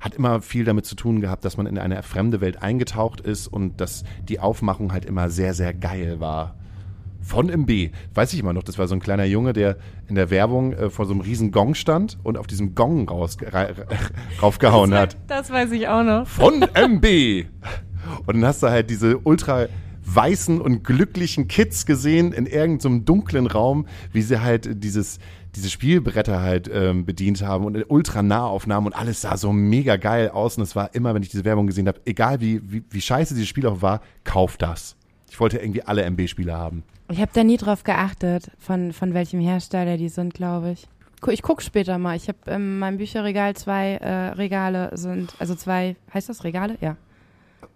hat 0.00 0.14
immer 0.14 0.40
viel 0.40 0.64
damit 0.64 0.86
zu 0.86 0.96
tun 0.96 1.20
gehabt, 1.20 1.44
dass 1.44 1.56
man 1.56 1.66
in 1.66 1.78
eine 1.78 2.02
fremde 2.02 2.40
Welt 2.40 2.62
eingetaucht 2.62 3.20
ist 3.20 3.46
und 3.46 3.80
dass 3.80 4.04
die 4.28 4.40
Aufmachung 4.40 4.92
halt 4.92 5.04
immer 5.04 5.30
sehr, 5.30 5.54
sehr 5.54 5.74
geil 5.74 6.20
war. 6.20 6.56
Von 7.22 7.50
MB, 7.50 7.90
weiß 8.14 8.32
ich 8.32 8.40
immer 8.40 8.54
noch, 8.54 8.62
das 8.62 8.78
war 8.78 8.88
so 8.88 8.94
ein 8.94 9.00
kleiner 9.00 9.24
Junge, 9.24 9.52
der 9.52 9.76
in 10.08 10.14
der 10.14 10.30
Werbung 10.30 10.72
äh, 10.72 10.88
vor 10.88 11.04
so 11.04 11.12
einem 11.12 11.20
riesen 11.20 11.52
Gong 11.52 11.74
stand 11.74 12.18
und 12.22 12.38
auf 12.38 12.46
diesem 12.46 12.74
Gong 12.74 13.08
raus, 13.08 13.36
ra, 13.42 13.64
ra, 13.64 13.68
raufgehauen 14.42 14.94
hat. 14.94 15.18
Das 15.26 15.50
weiß 15.50 15.70
ich 15.72 15.86
auch 15.86 16.02
noch. 16.02 16.26
Von 16.26 16.62
MB! 16.62 17.44
Und 18.26 18.36
dann 18.36 18.46
hast 18.46 18.62
du 18.62 18.70
halt 18.70 18.88
diese 18.88 19.18
ultra 19.18 19.68
weißen 20.02 20.60
und 20.60 20.82
glücklichen 20.82 21.46
Kids 21.46 21.86
gesehen 21.86 22.32
in 22.32 22.46
irgendeinem 22.46 23.04
dunklen 23.04 23.46
Raum, 23.46 23.86
wie 24.12 24.22
sie 24.22 24.40
halt 24.40 24.82
dieses, 24.82 25.18
diese 25.54 25.70
Spielbretter 25.70 26.40
halt 26.40 26.70
ähm, 26.72 27.04
bedient 27.04 27.42
haben 27.42 27.64
und 27.64 27.84
ultra 27.88 28.22
Nahaufnahmen 28.22 28.86
und 28.86 28.92
alles 28.92 29.20
sah 29.20 29.36
so 29.36 29.52
mega 29.52 29.96
geil 29.96 30.30
aus 30.30 30.56
und 30.56 30.62
es 30.62 30.76
war 30.76 30.94
immer, 30.94 31.14
wenn 31.14 31.22
ich 31.22 31.28
diese 31.28 31.44
Werbung 31.44 31.66
gesehen 31.66 31.88
habe, 31.88 32.00
egal 32.04 32.40
wie, 32.40 32.60
wie, 32.70 32.84
wie 32.90 33.00
scheiße 33.00 33.34
dieses 33.34 33.48
Spiel 33.48 33.66
auch 33.66 33.82
war, 33.82 34.00
kauf 34.24 34.56
das. 34.56 34.96
Ich 35.30 35.38
wollte 35.40 35.58
irgendwie 35.58 35.82
alle 35.82 36.04
MB-Spiele 36.04 36.56
haben. 36.56 36.82
Ich 37.08 37.20
habe 37.20 37.30
da 37.34 37.44
nie 37.44 37.56
drauf 37.56 37.84
geachtet, 37.84 38.50
von, 38.58 38.92
von 38.92 39.14
welchem 39.14 39.40
Hersteller 39.40 39.96
die 39.96 40.08
sind, 40.08 40.34
glaube 40.34 40.72
ich. 40.72 40.86
Ich 41.28 41.42
guck 41.42 41.60
später 41.60 41.98
mal. 41.98 42.16
Ich 42.16 42.28
habe 42.28 42.38
in 42.50 42.78
meinem 42.78 42.98
Bücherregal 42.98 43.54
zwei 43.54 43.96
äh, 43.96 44.28
Regale 44.30 44.90
sind, 44.96 45.34
also 45.38 45.54
zwei, 45.54 45.96
heißt 46.14 46.28
das 46.28 46.44
Regale? 46.44 46.78
Ja. 46.80 46.96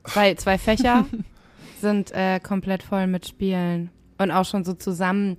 Zwei, 0.04 0.34
zwei 0.34 0.56
Fächer 0.56 1.06
sind 1.80 2.12
äh, 2.12 2.40
komplett 2.40 2.82
voll 2.82 3.06
mit 3.06 3.26
Spielen. 3.26 3.90
Und 4.18 4.30
auch 4.30 4.44
schon 4.44 4.64
so 4.64 4.72
zusammen, 4.74 5.36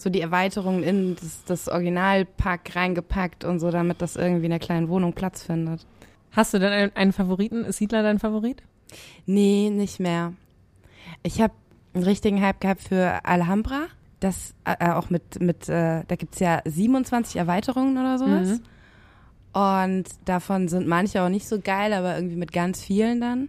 so 0.00 0.08
die 0.08 0.22
Erweiterungen 0.22 0.82
in 0.82 1.16
das, 1.16 1.44
das 1.44 1.68
Originalpack 1.68 2.74
reingepackt 2.74 3.44
und 3.44 3.60
so, 3.60 3.70
damit 3.70 4.00
das 4.00 4.16
irgendwie 4.16 4.46
in 4.46 4.50
der 4.50 4.58
kleinen 4.58 4.88
Wohnung 4.88 5.12
Platz 5.12 5.42
findet. 5.42 5.86
Hast 6.32 6.54
du 6.54 6.58
denn 6.58 6.72
einen, 6.72 6.96
einen 6.96 7.12
Favoriten? 7.12 7.64
Ist 7.64 7.78
Siedler 7.78 8.02
dein 8.02 8.18
Favorit? 8.18 8.62
Nee, 9.26 9.68
nicht 9.70 10.00
mehr. 10.00 10.32
Ich 11.22 11.40
habe 11.42 11.52
einen 11.92 12.04
richtigen 12.04 12.40
Hype 12.40 12.60
gehabt 12.60 12.80
für 12.80 13.24
Alhambra. 13.24 13.86
Das 14.20 14.54
äh, 14.64 14.90
auch 14.90 15.10
mit, 15.10 15.40
mit 15.40 15.68
äh, 15.68 16.04
da 16.06 16.16
gibt's 16.16 16.40
ja 16.40 16.62
27 16.64 17.36
Erweiterungen 17.36 17.98
oder 17.98 18.18
sowas. 18.18 18.60
Und 19.52 20.04
davon 20.26 20.68
sind 20.68 20.86
manche 20.86 21.22
auch 21.22 21.28
nicht 21.28 21.48
so 21.48 21.60
geil, 21.60 21.92
aber 21.92 22.14
irgendwie 22.14 22.36
mit 22.36 22.52
ganz 22.52 22.82
vielen 22.82 23.20
dann. 23.20 23.48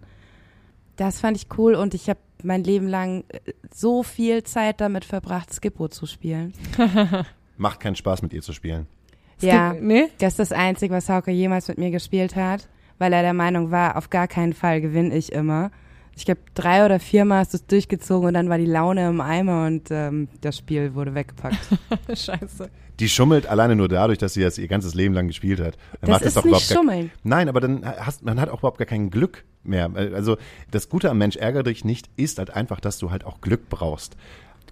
Das 0.96 1.20
fand 1.20 1.38
ich 1.38 1.48
cool 1.58 1.76
und 1.76 1.94
ich 1.94 2.10
habe 2.10 2.20
mein 2.44 2.64
Leben 2.64 2.88
lang 2.88 3.24
äh, 3.30 3.40
so 3.74 4.04
viel 4.04 4.44
Zeit 4.44 4.82
damit 4.82 5.06
verbracht, 5.06 5.54
Skippo 5.54 5.88
zu 5.88 6.06
spielen. 6.06 6.54
Macht 7.58 7.80
keinen 7.80 7.96
Spaß 7.96 8.22
mit 8.22 8.34
ihr 8.34 8.42
zu 8.42 8.54
spielen. 8.54 8.88
Ja. 9.40 9.74
Nee? 9.74 10.10
Das 10.20 10.34
ist 10.34 10.40
das 10.40 10.52
Einzige, 10.52 10.94
was 10.94 11.10
Hauke 11.10 11.32
jemals 11.32 11.68
mit 11.68 11.78
mir 11.78 11.92
gespielt 11.92 12.36
hat, 12.36 12.68
weil 13.00 13.14
er 13.14 13.22
der 13.22 13.34
Meinung 13.34 13.72
war, 13.72 13.98
auf 13.98 14.10
gar 14.10 14.28
keinen 14.28 14.54
Fall 14.54 14.82
gewinne 14.82 15.16
ich 15.16 15.32
immer. 15.32 15.72
Ich 16.16 16.26
glaube, 16.26 16.42
drei 16.54 16.86
oder 16.86 17.00
viermal 17.00 17.40
hast 17.40 17.54
du 17.54 17.58
es 17.58 17.66
durchgezogen 17.66 18.28
und 18.28 18.34
dann 18.34 18.50
war 18.50 18.58
die 18.58 18.66
Laune 18.66 19.08
im 19.10 19.22
Eimer 19.22 19.66
und 19.66 19.90
ähm, 19.92 20.28
das 20.42 20.58
Spiel 20.58 20.94
wurde 20.94 21.16
weggepackt. 21.16 21.58
Scheiße. 22.14 22.70
Die 23.00 23.10
schummelt 23.10 23.48
alleine 23.48 23.76
nur 23.76 23.88
dadurch, 23.88 24.20
dass 24.20 24.34
sie 24.34 24.42
das 24.42 24.58
ihr 24.58 24.68
ganzes 24.68 24.94
Leben 24.94 25.16
lang 25.16 25.28
gespielt 25.28 25.60
hat. 25.60 25.78
Dann 26.02 26.12
Das 26.12 26.22
ist 26.22 26.38
doch 26.38 26.44
nicht 26.44 26.50
überhaupt 26.52 26.70
gar- 26.70 26.78
Schummeln. 26.78 27.12
Nein, 27.24 27.50
aber 27.50 27.60
dann 27.62 27.84
hast 27.86 28.24
man 28.24 28.40
hat 28.40 28.50
auch 28.50 28.60
überhaupt 28.60 28.78
gar 28.78 28.86
kein 28.86 29.10
Glück 29.10 29.46
mehr. 29.64 29.90
Also 29.96 30.38
das 30.70 30.90
Gute 30.90 31.10
am 31.10 31.18
Mensch 31.18 31.38
ärgere 31.38 31.64
dich 31.64 31.86
nicht 31.86 32.10
ist 32.18 32.38
halt 32.38 32.52
einfach, 32.52 32.80
dass 32.80 33.00
du 33.00 33.10
halt 33.10 33.26
auch 33.26 33.42
Glück 33.42 33.70
brauchst. 33.70 34.16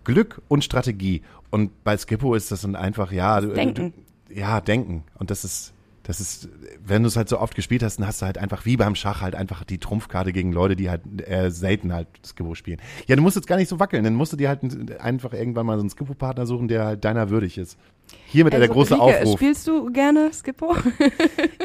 Glück 0.04 0.42
und 0.48 0.64
Strategie. 0.64 1.24
Und 1.50 1.84
bei 1.84 1.98
Skippo 1.98 2.36
ist 2.36 2.52
das 2.52 2.62
dann 2.62 2.76
einfach 2.76 3.12
ja, 3.12 3.42
du, 3.42 3.48
Denken. 3.54 3.94
Du, 4.28 4.34
ja, 4.36 4.62
denken. 4.62 5.04
Und 5.18 5.32
das 5.32 5.44
ist 5.44 5.74
Das 6.04 6.20
ist, 6.20 6.50
wenn 6.84 7.04
du 7.04 7.08
es 7.08 7.16
halt 7.16 7.30
so 7.30 7.40
oft 7.40 7.56
gespielt 7.56 7.84
hast, 7.84 8.00
dann 8.00 8.08
hast 8.08 8.22
du 8.22 8.26
halt 8.26 8.38
einfach 8.38 8.66
wie 8.66 8.78
beim 8.78 8.96
Schach 8.96 9.22
halt 9.22 9.36
einfach 9.36 9.64
die 9.64 9.78
Trumpfkarte 9.78 10.34
gegen 10.34 10.52
Leute, 10.52 10.76
die 10.76 10.90
halt 10.90 11.02
äh, 11.28 11.52
selten 11.52 11.94
halt 11.94 12.08
Skippo 12.26 12.56
spielen. 12.56 12.80
Ja, 13.08 13.16
du 13.16 13.22
musst 13.22 13.36
jetzt 13.36 13.48
gar 13.48 13.58
nicht 13.58 13.68
so 13.68 13.80
wackeln, 13.80 14.04
dann 14.04 14.16
musst 14.16 14.34
du 14.34 14.38
dir 14.38 14.50
halt 14.50 14.62
einfach 15.00 15.34
irgendwann 15.34 15.66
mal 15.66 15.76
so 15.76 15.82
einen 15.82 15.90
Skippo-Partner 15.90 16.46
suchen, 16.46 16.68
der 16.68 16.86
halt 16.86 17.06
deiner 17.06 17.30
würdig 17.30 17.58
ist. 17.58 17.78
Hiermit 18.26 18.54
der 18.54 18.68
große 18.68 18.96
Rike, 18.96 19.04
Aufruf. 19.04 19.40
Spielst 19.40 19.68
du 19.68 19.92
gerne 19.92 20.32
Skippo? 20.34 20.76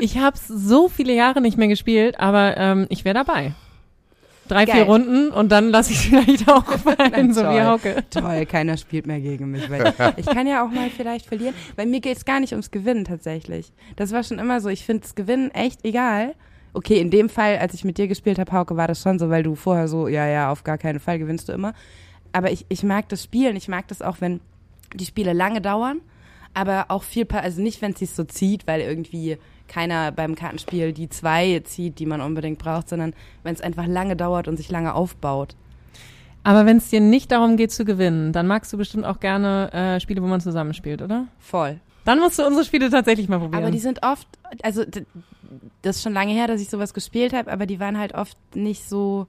Ich 0.01 0.19
habe 0.19 0.37
so 0.37 0.89
viele 0.89 1.15
Jahre 1.15 1.41
nicht 1.41 1.57
mehr 1.57 1.69
gespielt, 1.69 2.19
aber 2.19 2.57
ähm, 2.57 2.87
ich 2.91 3.05
wäre 3.05 3.15
dabei. 3.15 3.55
Drei, 4.49 4.65
Geil. 4.67 4.77
vier 4.77 4.85
Runden 4.85 5.31
und 5.31 5.51
dann 5.51 5.71
lasse 5.71 5.93
ich 5.93 5.99
vielleicht 6.09 6.49
auch 6.49 6.65
fallen, 6.65 7.33
so 7.33 7.43
wie. 7.43 7.63
Hauke. 7.63 8.05
Toll, 8.11 8.47
keiner 8.47 8.77
spielt 8.77 9.07
mehr 9.07 9.21
gegen 9.21 9.51
mich. 9.51 9.69
Weil 9.71 9.93
ich 10.17 10.27
kann 10.27 10.47
ja 10.47 10.65
auch 10.65 10.71
mal 10.71 10.91
vielleicht 10.91 11.27
verlieren. 11.27 11.55
Bei 11.77 11.87
mir 11.87 12.01
geht 12.01 12.17
es 12.17 12.25
gar 12.25 12.41
nicht 12.41 12.53
ums 12.53 12.71
Gewinnen 12.71 13.05
tatsächlich. 13.05 13.73
Das 13.97 14.13
war 14.13 14.23
schon 14.23 14.39
immer 14.39 14.61
so. 14.61 14.69
Ich 14.69 14.85
finde 14.85 15.03
das 15.03 15.15
Gewinnen 15.15 15.51
echt 15.51 15.85
egal. 15.85 16.35
Okay, 16.73 16.99
in 17.01 17.11
dem 17.11 17.29
Fall, 17.29 17.59
als 17.59 17.73
ich 17.75 17.85
mit 17.85 17.99
dir 17.99 18.09
gespielt 18.09 18.39
habe, 18.39 18.51
Hauke, 18.53 18.77
war 18.77 18.89
das 18.89 19.01
schon 19.01 19.19
so, 19.19 19.31
weil 19.31 19.45
du 19.45 19.55
vorher 19.55 19.87
so, 19.87 20.09
ja, 20.09 20.27
ja, 20.27 20.51
auf 20.51 20.65
gar 20.65 20.77
keinen 20.77 20.99
Fall 20.99 21.19
gewinnst 21.19 21.49
du 21.49 21.53
immer. 21.53 21.73
Aber 22.33 22.51
ich, 22.51 22.67
ich 22.69 22.83
mag 22.83 23.09
das 23.09 23.23
Spielen. 23.23 23.55
Ich 23.55 23.69
mag 23.69 23.87
das 23.89 24.03
auch, 24.03 24.21
wenn 24.21 24.41
die 24.95 25.07
Spiele 25.07 25.33
lange 25.33 25.61
dauern, 25.61 26.01
aber 26.53 26.87
auch 26.89 27.03
viel, 27.03 27.27
also 27.31 27.61
nicht, 27.61 27.83
wenn 27.83 27.93
es 27.93 27.99
sich 27.99 28.11
so 28.11 28.25
zieht, 28.25 28.67
weil 28.67 28.81
irgendwie 28.81 29.39
keiner 29.69 30.13
beim 30.13 30.35
Kartenspiel 30.35 30.93
die 30.93 31.09
zwei 31.09 31.61
zieht, 31.65 31.99
die 31.99 32.07
man 32.07 32.21
unbedingt 32.21 32.59
braucht, 32.59 32.89
sondern 32.89 33.15
wenn 33.43 33.55
es 33.55 33.61
einfach 33.61 33.87
lange 33.87 34.17
dauert 34.17 34.49
und 34.49 34.57
sich 34.57 34.71
lange 34.71 34.95
aufbaut. 34.95 35.57
Aber 36.43 36.67
wenn 36.67 36.77
es 36.77 36.91
dir 36.91 37.01
nicht 37.01 37.33
darum 37.33 37.57
geht 37.57 37.73
zu 37.73 37.85
gewinnen, 37.85 38.33
dann 38.33 38.47
magst 38.47 38.73
du 38.73 38.77
bestimmt 38.77 39.07
auch 39.07 39.19
gerne 39.19 39.73
äh, 39.73 40.01
Spiele, 40.01 40.23
wo 40.23 40.27
man 40.27 40.41
zusammenspielt, 40.41 41.01
oder? 41.01 41.27
Voll. 41.39 41.81
Dann 42.05 42.19
musst 42.19 42.39
du 42.39 42.47
unsere 42.47 42.67
Spiele 42.67 42.91
tatsächlich 42.91 43.29
mal 43.29 43.39
probieren. 43.39 43.63
Aber 43.63 43.71
die 43.71 43.79
sind 43.79 44.05
oft, 44.05 44.29
also 44.63 44.85
das 45.81 45.97
ist 45.97 46.03
schon 46.03 46.13
lange 46.13 46.33
her, 46.33 46.47
dass 46.47 46.61
ich 46.61 46.69
sowas 46.69 46.93
gespielt 46.93 47.33
habe, 47.33 47.51
aber 47.51 47.65
die 47.65 47.81
waren 47.81 47.99
halt 47.99 48.15
oft 48.15 48.37
nicht 48.55 48.87
so 48.89 49.27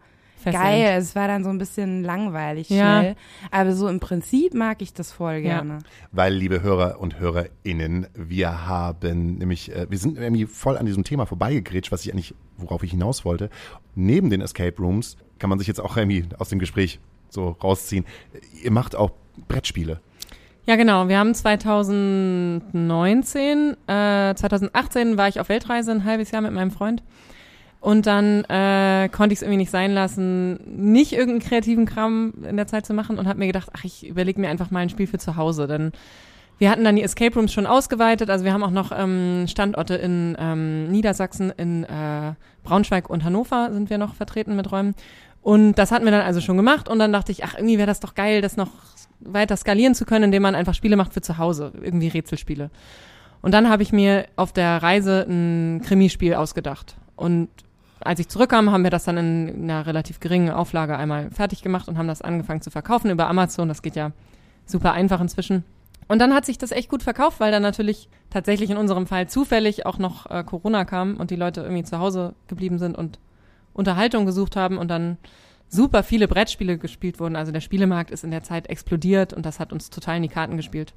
Geil. 0.54 0.96
Es 0.98 1.16
war 1.16 1.28
dann 1.28 1.44
so 1.44 1.50
ein 1.50 1.58
bisschen 1.58 2.04
langweilig 2.04 2.70
Ja. 2.70 3.00
schnell. 3.00 3.16
Aber 3.52 3.74
so 3.74 3.88
im 3.88 4.00
Prinzip 4.00 4.54
mag 4.54 4.82
ich 4.82 4.94
das 4.94 5.12
voll 5.12 5.36
Ja. 5.36 5.40
gerne. 5.60 5.80
Weil, 6.12 6.34
liebe 6.34 6.62
Hörer 6.62 7.00
und 7.00 7.20
HörerInnen, 7.20 8.08
wir 8.14 8.68
haben 8.68 9.38
nämlich, 9.38 9.74
äh, 9.76 9.88
wir 9.90 9.98
sind 9.98 10.18
irgendwie 10.18 10.46
voll 10.46 10.78
an 10.78 10.86
diesem 10.86 11.04
Thema 11.04 11.26
vorbeigegrätscht, 11.26 11.92
was 11.92 12.06
ich 12.06 12.12
eigentlich, 12.12 12.34
worauf 12.58 12.84
ich 12.84 12.92
hinaus 12.92 13.26
wollte. 13.26 13.50
Neben 13.96 14.30
den 14.30 14.42
Escape 14.42 14.76
Rooms 14.82 15.18
kann 15.40 15.50
man 15.50 15.60
sich 15.60 15.68
jetzt 15.68 15.82
auch 15.82 15.98
irgendwie 15.98 16.26
aus 16.38 16.50
dem 16.50 16.60
Gespräch 16.60 17.00
so 17.30 17.50
rausziehen. 17.64 18.06
Ihr 18.64 18.72
macht 18.72 18.96
auch 18.96 19.12
Brettspiele. 19.48 20.00
Ja, 20.68 20.78
genau. 20.78 21.10
Wir 21.10 21.20
haben 21.20 21.34
2019, 21.36 23.76
äh, 23.88 24.34
2018 24.36 25.18
war 25.18 25.28
ich 25.28 25.40
auf 25.40 25.50
Weltreise 25.50 25.92
ein 25.92 26.06
halbes 26.06 26.32
Jahr 26.32 26.42
mit 26.42 26.54
meinem 26.54 26.72
Freund. 26.72 27.04
Und 27.80 28.08
dann 28.08 28.44
äh, 28.46 29.10
konnte 29.10 29.34
ich 29.34 29.40
es 29.40 29.42
irgendwie 29.44 29.58
nicht 29.58 29.72
sein 29.72 29.94
lassen, 29.94 30.60
nicht 30.66 31.14
irgendeinen 31.14 31.48
kreativen 31.48 31.86
Kram 31.86 32.34
in 32.50 32.58
der 32.58 32.66
Zeit 32.66 32.86
zu 32.86 32.94
machen 32.94 33.20
und 33.20 33.28
habe 33.28 33.38
mir 33.38 33.48
gedacht, 33.48 33.70
ach, 33.74 33.84
ich 33.84 34.08
überlege 34.08 34.42
mir 34.42 34.50
einfach 34.50 34.72
mal 34.72 34.80
ein 34.80 34.90
Spiel 34.90 35.06
für 35.06 35.20
zu 35.20 35.36
Hause. 35.36 35.68
Denn 35.68 35.92
wir 36.58 36.72
hatten 36.72 36.84
dann 36.84 36.96
die 36.96 37.04
Escape 37.04 37.36
Rooms 37.36 37.54
schon 37.54 37.68
ausgeweitet. 37.68 38.30
Also 38.30 38.44
wir 38.46 38.54
haben 38.54 38.64
auch 38.64 38.72
noch 38.72 38.92
ähm, 38.96 39.46
Standorte 39.48 39.96
in 39.96 40.36
ähm, 40.40 40.88
Niedersachsen, 40.90 41.52
in 41.58 41.84
äh, 41.84 42.34
Braunschweig 42.64 43.10
und 43.10 43.24
Hannover 43.24 43.70
sind 43.72 43.90
wir 43.90 43.98
noch 43.98 44.16
vertreten 44.16 44.56
mit 44.56 44.72
Räumen. 44.72 44.96
Und 45.42 45.74
das 45.74 45.92
hatten 45.92 46.06
wir 46.06 46.12
dann 46.12 46.22
also 46.22 46.42
schon 46.42 46.58
gemacht. 46.58 46.90
Und 46.90 46.98
dann 46.98 47.14
dachte 47.14 47.32
ich, 47.32 47.44
ach, 47.44 47.54
irgendwie 47.56 47.78
wäre 47.78 47.88
das 47.88 48.00
doch 48.00 48.16
geil, 48.16 48.42
das 48.42 48.58
noch 48.58 48.72
weiter 49.20 49.58
skalieren 49.58 49.94
zu 49.94 50.06
können, 50.06 50.26
indem 50.26 50.42
man 50.42 50.56
einfach 50.56 50.74
Spiele 50.74 50.96
macht 50.96 51.14
für 51.14 51.22
zu 51.22 51.38
Hause, 51.38 51.72
irgendwie 51.82 52.08
Rätselspiele. 52.08 52.72
Und 53.42 53.54
dann 53.54 53.70
habe 53.70 53.84
ich 53.84 53.92
mir 53.92 54.26
auf 54.38 54.54
der 54.54 54.82
Reise 54.82 55.26
ein 55.30 55.82
Krimispiel 55.86 56.34
ausgedacht. 56.34 56.96
Und 57.16 57.50
als 58.06 58.20
ich 58.20 58.30
zurückkam, 58.30 58.72
haben 58.72 58.84
wir 58.84 58.92
das 58.92 59.04
dann 59.04 59.18
in 59.18 59.64
einer 59.64 59.86
relativ 59.86 60.20
geringen 60.20 60.52
Auflage 60.52 60.96
einmal 60.98 61.32
fertig 61.32 61.62
gemacht 61.62 61.88
und 61.88 61.98
haben 61.98 62.08
das 62.08 62.22
angefangen 62.22 62.62
zu 62.62 62.72
verkaufen 62.72 63.10
über 63.10 63.28
Amazon. 63.28 63.68
Das 63.68 63.82
geht 63.82 63.96
ja 63.96 64.12
super 64.66 64.94
einfach 64.94 65.20
inzwischen. 65.20 65.64
Und 66.08 66.20
dann 66.20 66.34
hat 66.34 66.46
sich 66.46 66.58
das 66.58 66.72
echt 66.72 66.90
gut 66.90 67.02
verkauft, 67.02 67.40
weil 67.40 67.52
dann 67.52 67.64
natürlich 67.64 68.10
tatsächlich 68.30 68.70
in 68.70 68.78
unserem 68.78 69.08
Fall 69.08 69.28
zufällig 69.28 69.86
auch 69.86 69.98
noch 69.98 70.30
äh, 70.30 70.44
Corona 70.44 70.86
kam 70.86 71.18
und 71.18 71.32
die 71.32 71.36
Leute 71.36 71.62
irgendwie 71.62 71.84
zu 71.84 71.98
Hause 71.98 72.36
geblieben 72.48 72.78
sind 72.78 72.96
und 72.96 73.18
Unterhaltung 73.74 74.26
gesucht 74.26 74.56
haben 74.56 74.78
und 74.78 74.90
dann 74.90 75.18
super 75.68 76.04
viele 76.04 76.28
Brettspiele 76.28 76.78
gespielt 76.78 77.20
wurden. 77.20 77.36
Also 77.36 77.52
der 77.52 77.62
Spielemarkt 77.62 78.12
ist 78.12 78.24
in 78.24 78.32
der 78.32 78.44
Zeit 78.44 78.68
explodiert 78.68 79.34
und 79.34 79.46
das 79.46 79.60
hat 79.60 79.74
uns 79.74 79.90
total 79.90 80.18
in 80.18 80.24
die 80.24 80.30
Karten 80.30 80.58
gespielt. 80.58 80.94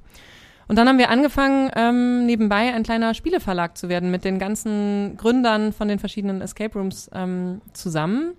Und 0.69 0.75
dann 0.77 0.87
haben 0.87 0.99
wir 0.99 1.09
angefangen, 1.09 1.71
ähm, 1.75 2.25
nebenbei 2.27 2.73
ein 2.73 2.83
kleiner 2.83 3.13
Spieleverlag 3.15 3.75
zu 3.75 3.89
werden 3.89 4.11
mit 4.11 4.23
den 4.23 4.37
ganzen 4.39 5.17
Gründern 5.17 5.73
von 5.73 5.87
den 5.87 5.97
verschiedenen 5.99 6.41
Escape 6.41 6.77
Rooms 6.77 7.09
ähm, 7.13 7.59
zusammen. 7.73 8.33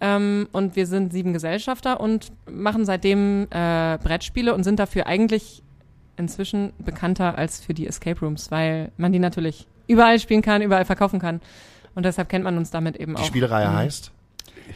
Ähm, 0.00 0.48
und 0.52 0.76
wir 0.76 0.86
sind 0.86 1.12
sieben 1.14 1.32
Gesellschafter 1.32 1.98
und 1.98 2.30
machen 2.50 2.84
seitdem 2.84 3.44
äh, 3.50 3.96
Brettspiele 4.04 4.52
und 4.54 4.64
sind 4.64 4.78
dafür 4.78 5.06
eigentlich 5.06 5.62
inzwischen 6.18 6.74
bekannter 6.78 7.38
als 7.38 7.60
für 7.64 7.72
die 7.72 7.86
Escape 7.86 8.20
Rooms, 8.20 8.50
weil 8.50 8.92
man 8.98 9.12
die 9.12 9.18
natürlich 9.18 9.66
überall 9.86 10.18
spielen 10.20 10.42
kann, 10.42 10.60
überall 10.60 10.84
verkaufen 10.84 11.20
kann. 11.20 11.40
Und 11.94 12.04
deshalb 12.04 12.28
kennt 12.28 12.44
man 12.44 12.58
uns 12.58 12.70
damit 12.70 12.96
eben 12.98 13.14
Die 13.14 13.20
auch. 13.22 13.24
Spielereihe 13.26 13.68
Mhm. 13.70 13.74
heißt 13.76 14.12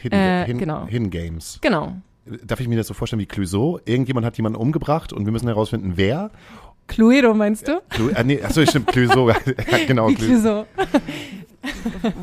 Hidden, 0.01 0.19
Äh, 0.19 0.45
Hidden, 0.45 0.59
genau. 0.59 0.87
Hidden 0.87 1.09
Games. 1.11 1.59
Genau. 1.61 1.93
Darf 2.43 2.59
ich 2.59 2.67
mir 2.67 2.75
das 2.75 2.87
so 2.87 2.93
vorstellen 2.93 3.21
wie 3.21 3.25
Clouseau? 3.25 3.79
Irgendjemand 3.85 4.25
hat 4.25 4.35
jemanden 4.35 4.57
umgebracht 4.57 5.13
und 5.13 5.25
wir 5.25 5.31
müssen 5.31 5.47
herausfinden, 5.47 5.93
wer. 5.95 6.29
Cluedo 6.87 7.33
meinst 7.33 7.67
du? 7.67 7.81
Clou 7.89 8.09
ah, 8.15 8.23
nee, 8.23 8.41
achso, 8.41 8.65
stimmt, 8.65 8.87
Clouseau. 8.87 9.29
ja, 9.29 9.35
genau. 9.85 10.07
Clueso. 10.07 10.65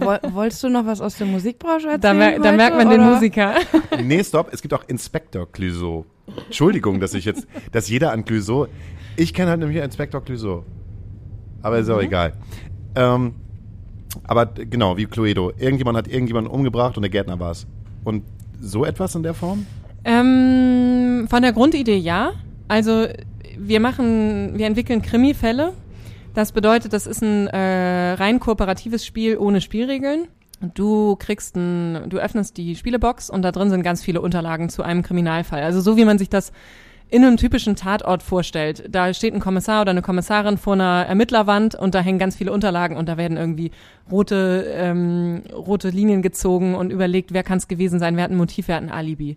Woll, 0.00 0.20
wolltest 0.32 0.62
du 0.64 0.68
noch 0.68 0.86
was 0.86 1.00
aus 1.00 1.16
der 1.16 1.26
Musikbranche 1.26 1.88
erzählen? 1.88 2.00
Da, 2.00 2.14
mer 2.14 2.38
da 2.38 2.44
heute, 2.44 2.56
merkt 2.56 2.76
man 2.76 2.90
den 2.90 3.00
oder? 3.00 3.14
Musiker. 3.14 3.54
Nee, 4.02 4.24
stopp, 4.24 4.48
es 4.52 4.62
gibt 4.62 4.72
auch 4.74 4.84
Inspector 4.88 5.50
Clouseau. 5.50 6.06
Entschuldigung, 6.46 7.00
dass 7.00 7.14
ich 7.14 7.24
jetzt, 7.24 7.46
dass 7.72 7.88
jeder 7.88 8.12
an 8.12 8.24
Clouseau. 8.24 8.68
Ich 9.16 9.34
kenne 9.34 9.50
halt 9.50 9.60
nämlich 9.60 9.82
Inspector 9.82 10.22
Clouseau. 10.22 10.64
Aber 11.62 11.78
ist 11.78 11.90
auch 11.90 12.00
egal. 12.00 12.34
Ähm, 12.94 13.34
aber 14.24 14.46
genau, 14.46 14.96
wie 14.96 15.06
Cluedo. 15.06 15.52
Irgendjemand 15.58 15.98
hat 15.98 16.08
irgendjemanden 16.08 16.52
umgebracht 16.52 16.96
und 16.96 17.02
der 17.02 17.10
Gärtner 17.10 17.38
war 17.38 17.50
es. 17.50 17.66
Und 18.04 18.22
so 18.60 18.84
etwas 18.84 19.14
in 19.14 19.22
der 19.22 19.34
Form? 19.34 19.66
Ähm, 20.04 21.26
von 21.28 21.42
der 21.42 21.52
Grundidee 21.52 21.96
ja. 21.96 22.32
Also 22.68 23.06
wir 23.58 23.80
machen, 23.80 24.58
wir 24.58 24.66
entwickeln 24.66 25.02
Krimi-Fälle. 25.02 25.72
Das 26.34 26.52
bedeutet, 26.52 26.92
das 26.92 27.06
ist 27.06 27.22
ein 27.22 27.46
äh, 27.46 28.12
rein 28.14 28.40
kooperatives 28.40 29.06
Spiel 29.06 29.38
ohne 29.38 29.60
Spielregeln. 29.60 30.28
Du 30.74 31.16
kriegst 31.16 31.56
ein, 31.56 32.08
du 32.08 32.18
öffnest 32.18 32.56
die 32.56 32.74
Spielebox 32.76 33.30
und 33.30 33.42
da 33.42 33.52
drin 33.52 33.70
sind 33.70 33.82
ganz 33.82 34.02
viele 34.02 34.20
Unterlagen 34.20 34.68
zu 34.68 34.82
einem 34.82 35.02
Kriminalfall. 35.02 35.62
Also 35.62 35.80
so 35.80 35.96
wie 35.96 36.04
man 36.04 36.18
sich 36.18 36.30
das 36.30 36.52
in 37.10 37.24
einem 37.24 37.36
typischen 37.36 37.76
Tatort 37.76 38.22
vorstellt. 38.22 38.84
Da 38.88 39.12
steht 39.14 39.34
ein 39.34 39.40
Kommissar 39.40 39.82
oder 39.82 39.90
eine 39.90 40.02
Kommissarin 40.02 40.58
vor 40.58 40.72
einer 40.72 41.04
Ermittlerwand 41.06 41.74
und 41.74 41.94
da 41.94 42.00
hängen 42.00 42.18
ganz 42.18 42.34
viele 42.34 42.50
Unterlagen 42.50 42.96
und 42.96 43.08
da 43.08 43.16
werden 43.16 43.36
irgendwie 43.36 43.70
rote, 44.10 44.66
ähm, 44.74 45.42
rote 45.52 45.90
Linien 45.90 46.22
gezogen 46.22 46.74
und 46.74 46.90
überlegt, 46.90 47.32
wer 47.32 47.42
kann 47.42 47.58
es 47.58 47.68
gewesen 47.68 48.00
sein, 48.00 48.16
wer 48.16 48.24
hat 48.24 48.30
ein 48.30 48.36
Motiv, 48.36 48.68
wer 48.68 48.76
hat 48.76 48.82
ein 48.82 48.90
Alibi. 48.90 49.36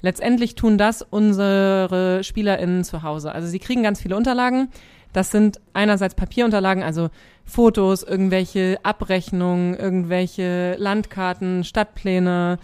Letztendlich 0.00 0.54
tun 0.54 0.78
das 0.78 1.02
unsere 1.02 2.22
SpielerInnen 2.22 2.84
zu 2.84 3.02
Hause. 3.02 3.32
Also 3.32 3.48
sie 3.48 3.58
kriegen 3.58 3.82
ganz 3.82 4.00
viele 4.00 4.16
Unterlagen. 4.16 4.68
Das 5.12 5.30
sind 5.30 5.60
einerseits 5.72 6.14
Papierunterlagen, 6.14 6.82
also 6.82 7.08
Fotos, 7.44 8.02
irgendwelche 8.02 8.78
Abrechnungen, 8.82 9.74
irgendwelche 9.74 10.76
Landkarten, 10.78 11.64
Stadtpläne. 11.64 12.58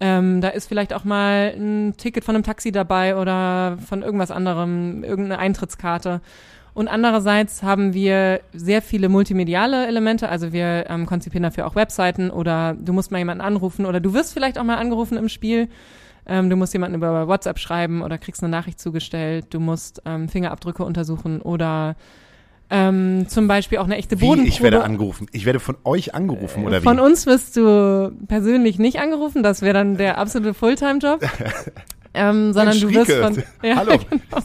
Ähm, 0.00 0.40
da 0.40 0.48
ist 0.48 0.68
vielleicht 0.68 0.94
auch 0.94 1.04
mal 1.04 1.52
ein 1.56 1.94
Ticket 1.96 2.24
von 2.24 2.36
einem 2.36 2.44
Taxi 2.44 2.70
dabei 2.70 3.16
oder 3.16 3.78
von 3.84 4.02
irgendwas 4.02 4.30
anderem, 4.30 5.02
irgendeine 5.02 5.40
Eintrittskarte. 5.40 6.20
Und 6.72 6.86
andererseits 6.86 7.64
haben 7.64 7.92
wir 7.92 8.40
sehr 8.52 8.80
viele 8.82 9.08
multimediale 9.08 9.88
Elemente. 9.88 10.28
Also 10.28 10.52
wir 10.52 10.84
ähm, 10.88 11.06
konzipieren 11.06 11.42
dafür 11.42 11.66
auch 11.66 11.74
Webseiten 11.74 12.30
oder 12.30 12.76
du 12.78 12.92
musst 12.92 13.10
mal 13.10 13.18
jemanden 13.18 13.42
anrufen 13.42 13.84
oder 13.84 13.98
du 13.98 14.14
wirst 14.14 14.32
vielleicht 14.32 14.58
auch 14.58 14.64
mal 14.64 14.76
angerufen 14.76 15.18
im 15.18 15.28
Spiel. 15.28 15.68
Ähm, 16.28 16.50
du 16.50 16.56
musst 16.56 16.74
jemanden 16.74 16.96
über 16.96 17.26
WhatsApp 17.26 17.58
schreiben 17.58 18.02
oder 18.02 18.18
kriegst 18.18 18.42
eine 18.42 18.50
Nachricht 18.50 18.78
zugestellt. 18.78 19.46
Du 19.50 19.60
musst 19.60 20.02
ähm, 20.04 20.28
Fingerabdrücke 20.28 20.84
untersuchen 20.84 21.40
oder 21.40 21.96
ähm, 22.70 23.26
zum 23.28 23.48
Beispiel 23.48 23.78
auch 23.78 23.84
eine 23.84 23.96
echte 23.96 24.20
Wie, 24.20 24.26
Bodenprobe. 24.26 24.48
ich 24.48 24.62
werde 24.62 24.84
angerufen. 24.84 25.26
Ich 25.32 25.46
werde 25.46 25.58
von 25.58 25.76
euch 25.84 26.14
angerufen, 26.14 26.66
oder 26.66 26.82
wie? 26.82 26.84
Von 26.84 27.00
uns 27.00 27.24
wirst 27.24 27.56
du 27.56 28.12
persönlich 28.26 28.78
nicht 28.78 29.00
angerufen, 29.00 29.42
das 29.42 29.62
wäre 29.62 29.72
dann 29.74 29.96
der 29.96 30.18
absolute 30.18 30.52
Fulltime-Job. 30.52 31.20
ähm, 32.14 32.52
sondern 32.52 32.78
du 32.78 32.90
wirst 32.90 33.10
von 33.10 33.42
ja, 33.62 33.76
Hallo. 33.76 33.98
genau. 34.10 34.44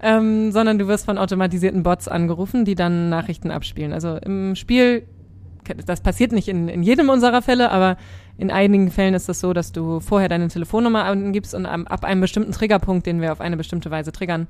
ähm, 0.00 0.52
sondern 0.52 0.78
du 0.78 0.88
wirst 0.88 1.04
von 1.04 1.18
automatisierten 1.18 1.82
Bots 1.82 2.08
angerufen, 2.08 2.64
die 2.64 2.76
dann 2.76 3.10
Nachrichten 3.10 3.50
abspielen. 3.50 3.92
Also 3.92 4.16
im 4.16 4.54
Spiel, 4.54 5.02
das 5.84 6.00
passiert 6.00 6.32
nicht 6.32 6.48
in, 6.48 6.68
in 6.68 6.82
jedem 6.82 7.10
unserer 7.10 7.42
Fälle, 7.42 7.70
aber 7.70 7.98
in 8.36 8.50
einigen 8.50 8.90
Fällen 8.90 9.14
ist 9.14 9.22
es 9.22 9.26
das 9.26 9.40
so, 9.40 9.52
dass 9.52 9.72
du 9.72 10.00
vorher 10.00 10.28
deine 10.28 10.48
Telefonnummer 10.48 11.04
angibst 11.04 11.54
und 11.54 11.66
ab 11.66 12.04
einem 12.04 12.20
bestimmten 12.20 12.52
Triggerpunkt, 12.52 13.06
den 13.06 13.20
wir 13.20 13.32
auf 13.32 13.40
eine 13.40 13.56
bestimmte 13.56 13.90
Weise 13.90 14.12
triggern, 14.12 14.48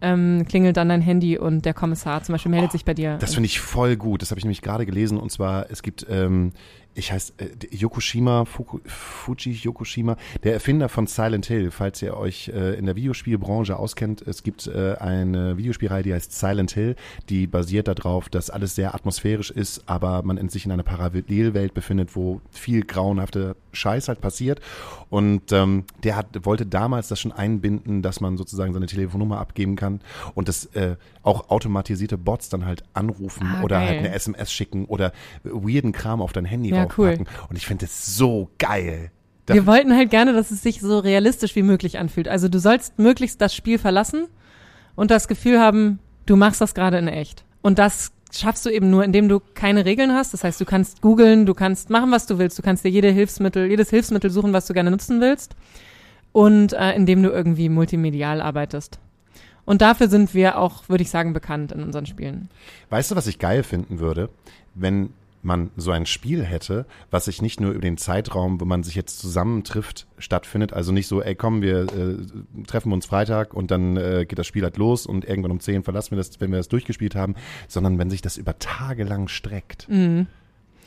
ähm, 0.00 0.44
klingelt 0.48 0.76
dann 0.76 0.88
dein 0.88 1.00
Handy 1.00 1.38
und 1.38 1.64
der 1.64 1.74
Kommissar 1.74 2.22
zum 2.22 2.34
Beispiel 2.34 2.50
meldet 2.50 2.72
sich 2.72 2.84
bei 2.84 2.94
dir. 2.94 3.16
Das 3.18 3.34
finde 3.34 3.46
ich 3.46 3.60
voll 3.60 3.96
gut. 3.96 4.22
Das 4.22 4.30
habe 4.30 4.38
ich 4.38 4.44
nämlich 4.44 4.62
gerade 4.62 4.84
gelesen. 4.84 5.18
Und 5.18 5.32
zwar, 5.32 5.70
es 5.70 5.82
gibt, 5.82 6.06
ähm, 6.10 6.52
ich 6.96 7.12
heiße 7.12 7.34
äh, 7.38 7.46
Yokoshima, 7.76 8.44
Fuku, 8.44 8.78
Fuji 8.86 9.52
Yokoshima, 9.52 10.16
der 10.42 10.54
Erfinder 10.54 10.88
von 10.88 11.06
Silent 11.06 11.46
Hill. 11.46 11.70
Falls 11.70 12.00
ihr 12.02 12.16
euch 12.16 12.48
äh, 12.48 12.74
in 12.74 12.86
der 12.86 12.96
Videospielbranche 12.96 13.76
auskennt, 13.76 14.22
es 14.22 14.42
gibt 14.42 14.66
äh, 14.66 14.94
eine 14.98 15.56
Videospielreihe, 15.58 16.02
die 16.02 16.14
heißt 16.14 16.32
Silent 16.36 16.72
Hill, 16.72 16.96
die 17.28 17.46
basiert 17.46 17.88
darauf, 17.88 18.28
dass 18.28 18.50
alles 18.50 18.74
sehr 18.74 18.94
atmosphärisch 18.94 19.50
ist, 19.50 19.82
aber 19.86 20.22
man 20.22 20.38
in 20.38 20.48
sich 20.48 20.64
in 20.64 20.72
einer 20.72 20.82
Parallelwelt 20.82 21.74
befindet, 21.74 22.16
wo 22.16 22.40
viel 22.50 22.82
grauenhafte 22.84 23.56
Scheiß 23.72 24.08
halt 24.08 24.20
passiert. 24.20 24.60
Und 25.10 25.52
ähm, 25.52 25.84
der 26.02 26.16
hat, 26.16 26.44
wollte 26.44 26.66
damals 26.66 27.08
das 27.08 27.20
schon 27.20 27.30
einbinden, 27.32 28.02
dass 28.02 28.20
man 28.20 28.36
sozusagen 28.36 28.72
seine 28.72 28.86
Telefonnummer 28.86 29.38
abgeben 29.38 29.76
kann 29.76 30.00
und 30.34 30.48
das 30.48 30.64
äh, 30.74 30.96
auch 31.22 31.50
automatisierte 31.50 32.16
Bots 32.18 32.48
dann 32.48 32.64
halt 32.64 32.82
anrufen 32.94 33.46
Ah, 33.46 33.62
oder 33.62 33.76
geil. 33.78 33.88
halt 33.88 33.98
eine 33.98 34.12
SMS 34.14 34.52
schicken 34.52 34.86
oder 34.86 35.12
weirden 35.44 35.92
Kram 35.92 36.20
auf 36.22 36.32
dein 36.32 36.44
Handy 36.44 36.70
Ja, 36.70 36.85
raufpacken. 36.86 37.26
Und 37.48 37.56
ich 37.56 37.66
finde 37.66 37.86
das 37.86 38.16
so 38.16 38.50
geil. 38.58 39.10
Da- 39.46 39.54
Wir 39.54 39.66
wollten 39.66 39.94
halt 39.94 40.10
gerne, 40.10 40.32
dass 40.32 40.50
es 40.50 40.62
sich 40.62 40.80
so 40.80 40.98
realistisch 40.98 41.54
wie 41.56 41.62
möglich 41.62 41.98
anfühlt. 41.98 42.28
Also 42.28 42.48
du 42.48 42.58
sollst 42.58 42.98
möglichst 42.98 43.40
das 43.40 43.54
Spiel 43.54 43.78
verlassen 43.78 44.26
und 44.96 45.10
das 45.10 45.28
Gefühl 45.28 45.60
haben, 45.60 45.98
du 46.26 46.36
machst 46.36 46.60
das 46.60 46.74
gerade 46.74 46.98
in 46.98 47.06
echt. 47.08 47.44
Und 47.62 47.78
das 47.78 48.10
schaffst 48.32 48.66
du 48.66 48.70
eben 48.70 48.90
nur, 48.90 49.04
indem 49.04 49.28
du 49.28 49.40
keine 49.54 49.84
Regeln 49.84 50.12
hast. 50.12 50.32
Das 50.34 50.42
heißt, 50.42 50.60
du 50.60 50.64
kannst 50.64 51.00
googeln, 51.00 51.46
du 51.46 51.54
kannst 51.54 51.90
machen, 51.90 52.10
was 52.10 52.26
du 52.26 52.38
willst. 52.38 52.58
Du 52.58 52.62
kannst 52.62 52.84
dir 52.84 52.88
jede 52.90 53.10
Hilfsmittel, 53.10 53.70
jedes 53.70 53.90
Hilfsmittel 53.90 54.30
suchen, 54.30 54.52
was 54.52 54.66
du 54.66 54.74
gerne 54.74 54.90
nutzen 54.90 55.20
willst. 55.20 55.54
Und 56.32 56.72
äh, 56.74 56.92
indem 56.94 57.22
du 57.22 57.30
irgendwie 57.30 57.68
multimedial 57.68 58.40
arbeitest. 58.42 58.98
Und 59.64 59.80
dafür 59.80 60.08
sind 60.08 60.34
wir 60.34 60.58
auch, 60.58 60.88
würde 60.88 61.02
ich 61.02 61.10
sagen, 61.10 61.32
bekannt 61.32 61.72
in 61.72 61.82
unseren 61.82 62.06
Spielen. 62.06 62.48
Weißt 62.90 63.10
du, 63.10 63.16
was 63.16 63.26
ich 63.26 63.38
geil 63.38 63.62
finden 63.62 63.98
würde, 64.00 64.28
wenn 64.74 65.10
man 65.46 65.70
so 65.76 65.90
ein 65.90 66.04
Spiel 66.04 66.44
hätte, 66.44 66.84
was 67.10 67.24
sich 67.24 67.40
nicht 67.40 67.60
nur 67.60 67.70
über 67.70 67.80
den 67.80 67.96
Zeitraum, 67.96 68.60
wo 68.60 68.64
man 68.64 68.82
sich 68.82 68.94
jetzt 68.94 69.18
zusammentrifft, 69.18 70.06
stattfindet. 70.18 70.72
Also 70.72 70.92
nicht 70.92 71.06
so, 71.06 71.22
ey, 71.22 71.34
komm, 71.34 71.62
wir 71.62 71.84
äh, 71.84 72.64
treffen 72.66 72.92
uns 72.92 73.06
Freitag 73.06 73.54
und 73.54 73.70
dann 73.70 73.96
äh, 73.96 74.26
geht 74.28 74.38
das 74.38 74.46
Spiel 74.46 74.64
halt 74.64 74.76
los 74.76 75.06
und 75.06 75.24
irgendwann 75.24 75.52
um 75.52 75.60
10 75.60 75.84
verlassen 75.84 76.10
wir 76.10 76.18
das, 76.18 76.40
wenn 76.40 76.50
wir 76.50 76.58
das 76.58 76.68
durchgespielt 76.68 77.14
haben, 77.14 77.34
sondern 77.68 77.98
wenn 77.98 78.10
sich 78.10 78.20
das 78.20 78.36
über 78.36 78.58
Tage 78.58 79.04
lang 79.04 79.28
streckt. 79.28 79.88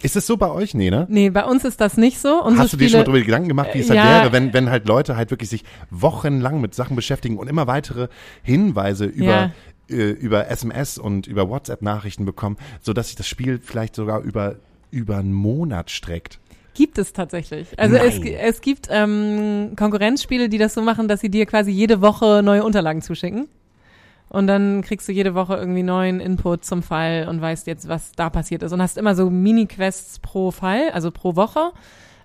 Ist 0.02 0.16
es 0.16 0.26
so 0.26 0.38
bei 0.38 0.50
euch? 0.50 0.74
Nee, 0.74 0.90
ne? 0.92 1.08
Nee, 1.10 1.30
bei 1.30 1.44
uns 1.44 1.66
ist 1.66 1.82
das 1.82 1.98
nicht 1.98 2.20
so. 2.20 2.42
Unsere 2.42 2.64
Hast 2.64 2.74
du 2.74 2.78
dir 2.78 2.86
Spiele, 2.86 2.90
schon 2.90 3.00
mal 3.00 3.04
darüber 3.04 3.26
Gedanken 3.26 3.50
gemacht, 3.50 3.70
wie 3.74 3.80
es 3.80 3.90
halt 3.90 3.98
ja. 3.98 4.22
wäre, 4.22 4.32
wenn, 4.32 4.54
wenn 4.54 4.70
halt 4.70 4.88
Leute 4.88 5.18
halt 5.18 5.30
wirklich 5.30 5.50
sich 5.50 5.66
wochenlang 5.90 6.62
mit 6.62 6.74
Sachen 6.74 6.96
beschäftigen 6.96 7.38
und 7.38 7.50
immer 7.50 7.68
weitere 7.68 8.08
Hinweise 8.42 9.06
über, 9.06 9.26
Ja. 9.26 9.52
Äh, 9.90 10.12
über 10.12 10.50
SMS 10.50 10.98
und 10.98 11.28
über 11.28 11.50
WhatsApp-Nachrichten 11.50 12.26
bekommen, 12.26 12.58
sodass 12.82 13.08
sich 13.08 13.16
das 13.16 13.28
Spiel 13.28 13.60
vielleicht 13.64 13.96
sogar 13.96 14.22
über, 14.22 14.56
über 14.92 15.18
einen 15.18 15.34
Monat 15.34 15.92
streckt? 15.92 16.40
Gibt 16.74 16.98
es 16.98 17.12
tatsächlich. 17.12 17.68
Also 17.78 17.98
es, 17.98 18.20
es 18.20 18.62
gibt 18.62 18.88
ähm, 18.90 19.74
Konkurrenzspiele, 19.76 20.48
die 20.48 20.58
das 20.58 20.74
so 20.74 20.82
machen, 20.82 21.08
dass 21.08 21.20
sie 21.20 21.30
dir 21.30 21.46
quasi 21.46 21.72
jede 21.72 22.02
Woche 22.02 22.42
neue 22.44 22.64
Unterlagen 22.64 23.02
zuschicken. 23.02 23.48
Und 24.30 24.48
dann 24.48 24.84
kriegst 24.84 25.08
du 25.08 25.12
jede 25.12 25.34
Woche 25.34 25.56
irgendwie 25.56 25.84
neuen 25.84 26.20
Input 26.20 26.64
zum 26.64 26.84
Fall 26.84 27.28
und 27.28 27.42
weißt 27.42 27.66
jetzt, 27.68 27.88
was 27.88 28.12
da 28.12 28.30
passiert 28.30 28.62
ist. 28.62 28.72
Und 28.72 28.82
hast 28.82 28.98
immer 28.98 29.16
so 29.16 29.30
Mini-Quests 29.30 30.20
pro 30.20 30.52
Fall, 30.52 30.92
also 30.92 31.10
pro 31.10 31.36
Woche. 31.36 31.72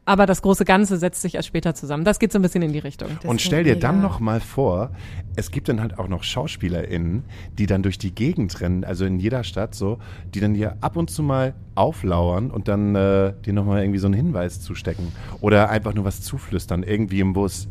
Aber 0.06 0.26
das 0.26 0.42
große 0.42 0.64
Ganze 0.64 0.98
setzt 0.98 1.22
sich 1.22 1.34
erst 1.34 1.48
später 1.48 1.74
zusammen. 1.74 2.04
Das 2.04 2.18
geht 2.18 2.30
so 2.32 2.38
ein 2.38 2.42
bisschen 2.42 2.62
in 2.62 2.72
die 2.72 2.78
Richtung. 2.78 3.08
Das 3.22 3.30
und 3.30 3.40
stell 3.40 3.64
dir 3.64 3.78
dann 3.78 3.96
mega. 3.96 4.08
noch 4.08 4.20
mal 4.20 4.40
vor, 4.40 4.90
es 5.36 5.50
gibt 5.50 5.68
dann 5.68 5.80
halt 5.80 5.98
auch 5.98 6.08
noch 6.08 6.22
SchauspielerInnen, 6.22 7.24
die 7.58 7.66
dann 7.66 7.82
durch 7.82 7.96
die 7.98 8.14
Gegend 8.14 8.60
rennen, 8.60 8.84
also 8.84 9.04
in 9.06 9.18
jeder 9.18 9.44
Stadt 9.44 9.74
so, 9.74 9.98
die 10.34 10.40
dann 10.40 10.54
dir 10.54 10.76
ab 10.80 10.96
und 10.96 11.10
zu 11.10 11.22
mal 11.22 11.54
auflauern 11.74 12.50
und 12.50 12.68
dann 12.68 12.94
äh, 12.94 13.32
dir 13.44 13.52
noch 13.52 13.64
mal 13.64 13.82
irgendwie 13.82 13.98
so 13.98 14.06
einen 14.06 14.14
Hinweis 14.14 14.60
zustecken 14.60 15.12
oder 15.40 15.70
einfach 15.70 15.94
nur 15.94 16.04
was 16.04 16.20
zuflüstern, 16.20 16.82
irgendwie 16.82 17.20
im 17.20 17.32
Bus. 17.32 17.68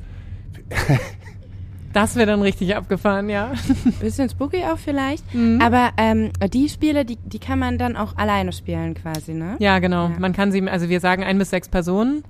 Das 1.94 2.16
wäre 2.16 2.26
dann 2.26 2.42
richtig 2.42 2.76
abgefahren, 2.76 3.30
ja. 3.30 3.54
Bisschen 4.02 4.30
spooky 4.30 4.64
auch 4.64 4.78
vielleicht. 4.78 5.34
Mhm. 5.34 5.62
Aber 5.62 5.92
ähm, 5.98 6.32
die 6.52 6.68
Spiele, 6.68 7.06
die, 7.06 7.18
die 7.18 7.40
kann 7.40 7.60
man 7.60 7.78
dann 7.78 7.96
auch 7.96 8.18
alleine 8.18 8.52
spielen 8.52 8.96
quasi, 8.96 9.34
ne? 9.34 9.56
Ja, 9.60 9.80
genau. 9.80 10.10
Ja. 10.10 10.20
Man 10.20 10.34
kann 10.34 10.52
sie, 10.52 10.68
also 10.68 10.90
wir 10.90 11.00
sagen 11.00 11.24
ein 11.24 11.38
bis 11.38 11.52
sechs 11.52 11.70
Personen, 11.70 12.24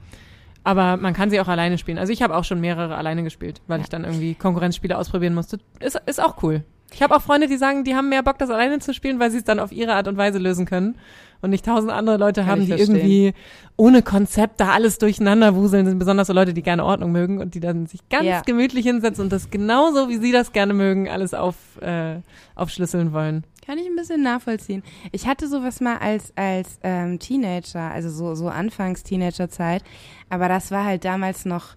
aber 0.64 0.98
man 0.98 1.14
kann 1.14 1.30
sie 1.30 1.40
auch 1.40 1.48
alleine 1.48 1.78
spielen. 1.78 1.98
Also 1.98 2.12
ich 2.12 2.22
habe 2.22 2.36
auch 2.36 2.44
schon 2.44 2.60
mehrere 2.60 2.96
alleine 2.96 3.24
gespielt, 3.24 3.62
weil 3.68 3.82
ich 3.82 3.90
dann 3.90 4.04
irgendwie 4.04 4.36
Konkurrenzspiele 4.36 4.98
ausprobieren 4.98 5.34
musste. 5.34 5.60
Ist, 5.80 6.00
ist 6.06 6.22
auch 6.22 6.44
cool. 6.44 6.64
Ich 6.94 7.02
habe 7.02 7.16
auch 7.16 7.22
Freunde, 7.22 7.48
die 7.48 7.58
sagen, 7.58 7.84
die 7.84 7.96
haben 7.96 8.10
mehr 8.10 8.24
Bock, 8.24 8.38
das 8.38 8.50
alleine 8.50 8.80
zu 8.80 8.94
spielen, 8.94 9.20
weil 9.20 9.32
sie 9.32 9.38
es 9.38 9.44
dann 9.44 9.60
auf 9.60 9.72
ihre 9.72 9.94
Art 9.94 10.08
und 10.08 10.16
Weise 10.18 10.38
lösen 10.38 10.66
können. 10.66 10.96
Und 11.42 11.50
nicht 11.50 11.66
tausend 11.66 11.92
andere 11.92 12.16
Leute 12.16 12.42
Kann 12.42 12.50
haben, 12.52 12.62
die 12.62 12.68
verstehen. 12.68 12.96
irgendwie 12.96 13.34
ohne 13.76 14.02
Konzept 14.02 14.62
da 14.62 14.70
alles 14.72 14.98
durcheinander 14.98 15.56
wuseln. 15.56 15.86
Sind 15.86 16.00
besonders 16.00 16.28
so 16.28 16.34
Leute, 16.34 16.54
die 16.54 16.62
gerne 16.62 16.86
Ordnung 16.86 17.12
mögen 17.12 17.40
und 17.42 17.54
die 17.56 17.60
dann 17.60 17.86
sich 17.86 18.00
ganz 18.10 18.26
Ja. 18.26 18.42
gemütlich 18.46 18.86
hinsetzen 18.86 19.26
und 19.26 19.34
das 19.34 19.50
genauso, 19.50 20.08
wie 20.08 20.18
sie 20.20 20.32
das 20.32 20.54
gerne 20.54 20.74
mögen, 20.74 21.10
alles 21.10 21.34
auf, 21.34 21.56
äh, 21.82 22.16
aufschlüsseln 22.56 23.12
wollen. 23.12 23.44
Kann 23.66 23.78
ich 23.78 23.86
ein 23.88 23.96
bisschen 23.98 24.22
nachvollziehen. 24.24 24.84
Ich 25.12 25.28
hatte 25.28 25.48
sowas 25.50 25.82
mal 25.82 25.98
als, 25.98 26.32
als 26.38 26.80
ähm, 26.84 27.20
Teenager, 27.20 27.92
also 27.92 28.10
so, 28.10 28.36
so 28.36 28.48
Anfangs-Teenager-Zeit, 28.48 29.84
aber 30.30 30.48
das 30.48 30.72
war 30.72 30.86
halt 30.86 31.04
damals 31.06 31.46
noch, 31.46 31.76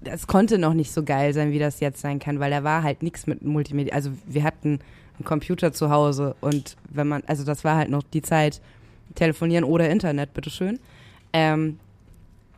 das 0.00 0.26
konnte 0.26 0.58
noch 0.58 0.74
nicht 0.74 0.92
so 0.92 1.02
geil 1.02 1.32
sein, 1.32 1.52
wie 1.52 1.58
das 1.58 1.80
jetzt 1.80 2.00
sein 2.00 2.18
kann, 2.18 2.40
weil 2.40 2.50
da 2.50 2.64
war 2.64 2.82
halt 2.82 3.02
nichts 3.02 3.26
mit 3.26 3.42
Multimedia. 3.42 3.94
Also 3.94 4.10
wir 4.26 4.44
hatten 4.44 4.80
einen 5.18 5.24
Computer 5.24 5.72
zu 5.72 5.90
Hause 5.90 6.36
und 6.40 6.76
wenn 6.88 7.08
man, 7.08 7.22
also 7.26 7.44
das 7.44 7.64
war 7.64 7.76
halt 7.76 7.90
noch 7.90 8.02
die 8.02 8.22
Zeit, 8.22 8.60
telefonieren 9.14 9.64
oder 9.64 9.88
Internet, 9.88 10.34
bitteschön. 10.34 10.78
Ähm, 11.32 11.78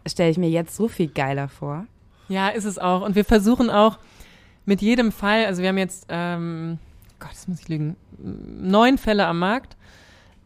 Stelle 0.07 0.31
ich 0.31 0.39
mir 0.39 0.49
jetzt 0.49 0.75
so 0.75 0.89
viel 0.89 1.09
geiler 1.09 1.49
vor. 1.49 1.87
Ja, 2.29 2.49
ist 2.49 2.65
es 2.65 2.79
auch. 2.79 3.03
Und 3.03 3.15
wir 3.15 3.25
versuchen 3.25 3.69
auch 3.71 3.99
mit 4.65 4.81
jedem 4.81 5.13
Fall, 5.13 5.47
also 5.47 5.63
wir 5.63 5.69
haben 5.69 5.79
jetzt, 5.79 6.07
ähm, 6.09 6.79
Gott, 7.19 7.33
das 7.33 7.49
muss 7.49 7.61
ich 7.61 7.69
lügen, 7.69 7.97
neun 8.19 8.99
Fälle 8.99 9.27
am 9.27 9.39
Markt. 9.39 9.77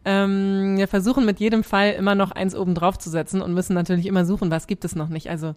Ähm, 0.05 0.77
wir 0.77 0.87
versuchen 0.87 1.25
mit 1.25 1.39
jedem 1.39 1.63
Fall 1.63 1.91
immer 1.91 2.15
noch 2.15 2.31
eins 2.31 2.55
oben 2.55 2.75
drauf 2.75 2.97
zu 2.97 3.09
setzen 3.09 3.41
und 3.41 3.53
müssen 3.53 3.73
natürlich 3.73 4.05
immer 4.05 4.25
suchen, 4.25 4.51
was 4.51 4.67
gibt 4.67 4.83
es 4.83 4.95
noch 4.95 5.09
nicht. 5.09 5.29
Also, 5.29 5.55